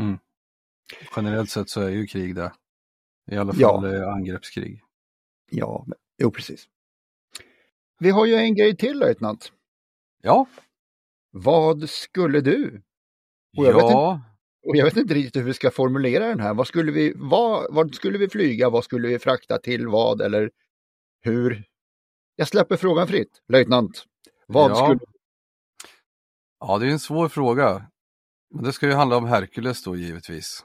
Mm. 0.00 0.18
Generellt 1.16 1.50
sett 1.50 1.68
så 1.68 1.80
är 1.80 1.90
ju 1.90 2.06
krig 2.06 2.34
det. 2.34 2.52
I 3.30 3.36
alla 3.36 3.52
fall 3.52 3.94
ja. 3.94 4.12
angreppskrig. 4.12 4.82
Ja, 5.50 5.86
jo 6.18 6.30
precis. 6.30 6.68
Vi 7.98 8.10
har 8.10 8.26
ju 8.26 8.34
en 8.34 8.54
grej 8.54 8.76
till 8.76 8.98
löjtnant. 8.98 9.52
Ja. 10.22 10.46
Vad 11.30 11.90
skulle 11.90 12.40
du? 12.40 12.82
Och 13.56 13.66
jag, 13.66 13.72
ja. 13.72 13.76
vet 13.76 13.84
inte, 13.84 14.30
och 14.66 14.76
jag 14.76 14.84
vet 14.84 14.96
inte 14.96 15.14
riktigt 15.14 15.36
hur 15.36 15.46
vi 15.46 15.54
ska 15.54 15.70
formulera 15.70 16.26
den 16.26 16.40
här. 16.40 16.54
Vad 16.54 16.66
skulle 16.66 16.92
vi, 16.92 17.12
vad, 17.16 17.74
vad 17.74 17.94
skulle 17.94 18.18
vi 18.18 18.28
flyga? 18.28 18.70
Vad 18.70 18.84
skulle 18.84 19.08
vi 19.08 19.18
frakta 19.18 19.58
till 19.58 19.88
vad? 19.88 20.20
Eller 20.20 20.50
hur? 21.20 21.64
Jag 22.36 22.48
släpper 22.48 22.76
frågan 22.76 23.08
fritt. 23.08 23.42
Löjtnant, 23.48 24.04
vad 24.46 24.70
ja. 24.70 24.74
skulle 24.74 25.00
Ja, 26.60 26.78
det 26.78 26.86
är 26.86 26.90
en 26.90 26.98
svår 26.98 27.28
fråga. 27.28 27.86
Men 28.54 28.64
det 28.64 28.72
ska 28.72 28.86
ju 28.86 28.92
handla 28.92 29.16
om 29.16 29.24
Herkules 29.24 29.82
då 29.82 29.96
givetvis. 29.96 30.64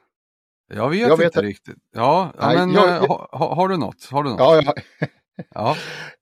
Jag 0.68 0.89
vet 0.89 0.99
Jag 0.99 1.18
vet 1.18 1.26
inte 1.26 1.39
att- 1.39 1.45
riktigt. 1.45 1.78
Ja, 1.91 2.34
Nej, 2.39 2.57
men 2.57 2.72
jag- 2.74 2.89
eh, 3.03 3.07
ha, 3.32 3.55
har 3.55 3.68
du 3.68 3.78
något? 3.78 4.05
Har 4.11 4.24
du 4.24 4.30
något? 4.30 4.39
Ja, 4.39 4.61
ja, 4.66 4.74
Ja. 5.53 5.76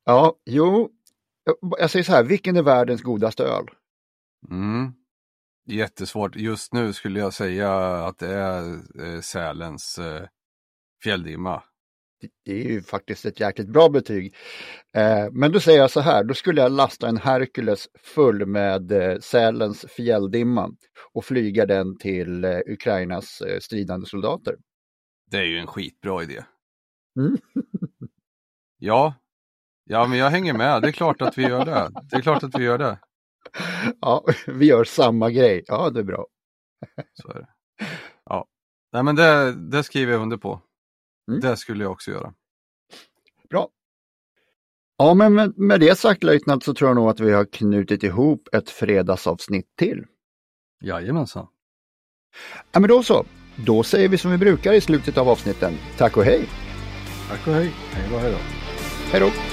ja, 0.06 0.36
jo. 0.46 0.90
Jag 1.80 1.90
säger 1.90 2.04
så 2.04 2.12
här, 2.12 2.24
vilken 2.24 2.58
är 2.58 2.62
världens 2.64 3.02
godaste 3.02 3.44
öl? 3.44 3.66
Mm. 4.50 4.94
Jättesvårt. 5.66 6.36
Just 6.36 6.74
nu 6.74 6.94
skulle 6.94 7.20
jag 7.20 7.34
säga 7.34 7.72
att 8.06 8.18
det 8.20 8.34
är 8.34 8.80
eh, 9.16 9.22
Sälens 9.22 9.98
eh, 10.00 10.28
fjälldimma. 11.04 11.64
Det 12.46 12.52
är 12.52 12.70
ju 12.72 12.82
faktiskt 12.82 13.26
ett 13.26 13.40
jäkligt 13.40 13.68
bra 13.68 13.90
betyg. 13.90 14.36
Eh, 14.96 15.28
men 15.32 15.52
då 15.52 15.60
säger 15.60 15.80
jag 15.80 15.92
så 15.92 16.00
här, 16.00 16.24
då 16.24 16.34
skulle 16.34 16.62
jag 16.62 16.72
lasta 16.72 17.08
en 17.08 17.18
Hercules 17.18 17.88
full 18.00 18.46
med 18.46 18.92
eh, 18.92 19.20
Sälens 19.20 19.86
fjälldimma 19.90 20.70
och 21.14 21.26
flyga 21.26 21.66
den 21.66 21.98
till 21.98 22.44
eh, 22.44 22.60
Ukrainas 22.68 23.42
eh, 23.42 23.60
stridande 23.60 24.06
soldater. 24.06 24.56
Det 25.32 25.38
är 25.38 25.46
ju 25.46 25.58
en 25.58 25.68
skitbra 25.68 26.24
idé. 26.24 26.44
Mm. 27.20 27.38
Ja. 28.78 29.16
Ja, 29.86 30.08
men 30.08 30.18
jag 30.18 30.30
hänger 30.30 30.54
med. 30.54 30.82
Det 30.82 30.88
är 30.88 30.92
klart 30.92 31.22
att 31.22 31.38
vi 31.38 31.44
gör 31.44 31.66
det. 31.66 31.92
Det 32.10 32.16
är 32.16 32.22
klart 32.22 32.44
att 32.44 32.60
vi 32.60 32.64
gör 32.64 32.78
det. 32.78 33.00
Ja, 34.02 34.26
vi 34.48 34.66
gör 34.66 34.84
samma 34.84 35.32
grej. 35.32 35.64
Ja, 35.68 35.90
det 35.90 36.00
är 36.00 36.04
bra. 36.04 36.26
Så 37.14 37.30
är 37.30 37.34
det. 37.34 37.48
Ja. 38.26 38.48
Nej, 38.94 39.04
men 39.04 39.16
det, 39.16 39.54
det 39.72 39.84
skriver 39.84 40.12
jag 40.14 40.22
under 40.22 40.38
på. 40.38 40.62
Mm. 41.28 41.40
Det 41.40 41.58
skulle 41.58 41.84
jag 41.84 41.92
också 41.92 42.12
göra. 42.12 42.34
Bra. 43.50 43.70
Ja, 44.98 45.14
men 45.14 45.34
med, 45.34 45.58
med 45.58 45.80
det 45.80 46.00
sagt 46.00 46.24
löjtnant 46.24 46.64
så 46.64 46.74
tror 46.74 46.90
jag 46.90 46.96
nog 46.96 47.10
att 47.10 47.20
vi 47.20 47.32
har 47.32 47.46
knutit 47.46 48.04
ihop 48.04 48.48
ett 48.52 48.70
fredagsavsnitt 48.70 49.76
till. 49.78 50.06
Jajamensan. 50.82 51.48
Ja, 52.72 52.80
men 52.80 52.90
då 52.90 53.04
så. 53.04 53.26
Då 53.56 53.84
säger 53.84 54.10
vi 54.10 54.18
som 54.18 54.32
vi 54.32 54.38
brukar 54.38 54.74
i 54.74 54.82
slutet 54.82 55.18
av 55.18 55.30
avsnitten. 55.30 55.74
Tack 55.98 56.18
och 56.18 56.24
hej! 56.24 56.50
Tack 57.30 57.48
och 57.48 57.54
hej. 57.54 57.72
Hej 57.92 58.10
då, 58.12 58.18
hej 58.18 58.32
då. 58.32 58.38
Hej 59.12 59.20
då! 59.20 59.53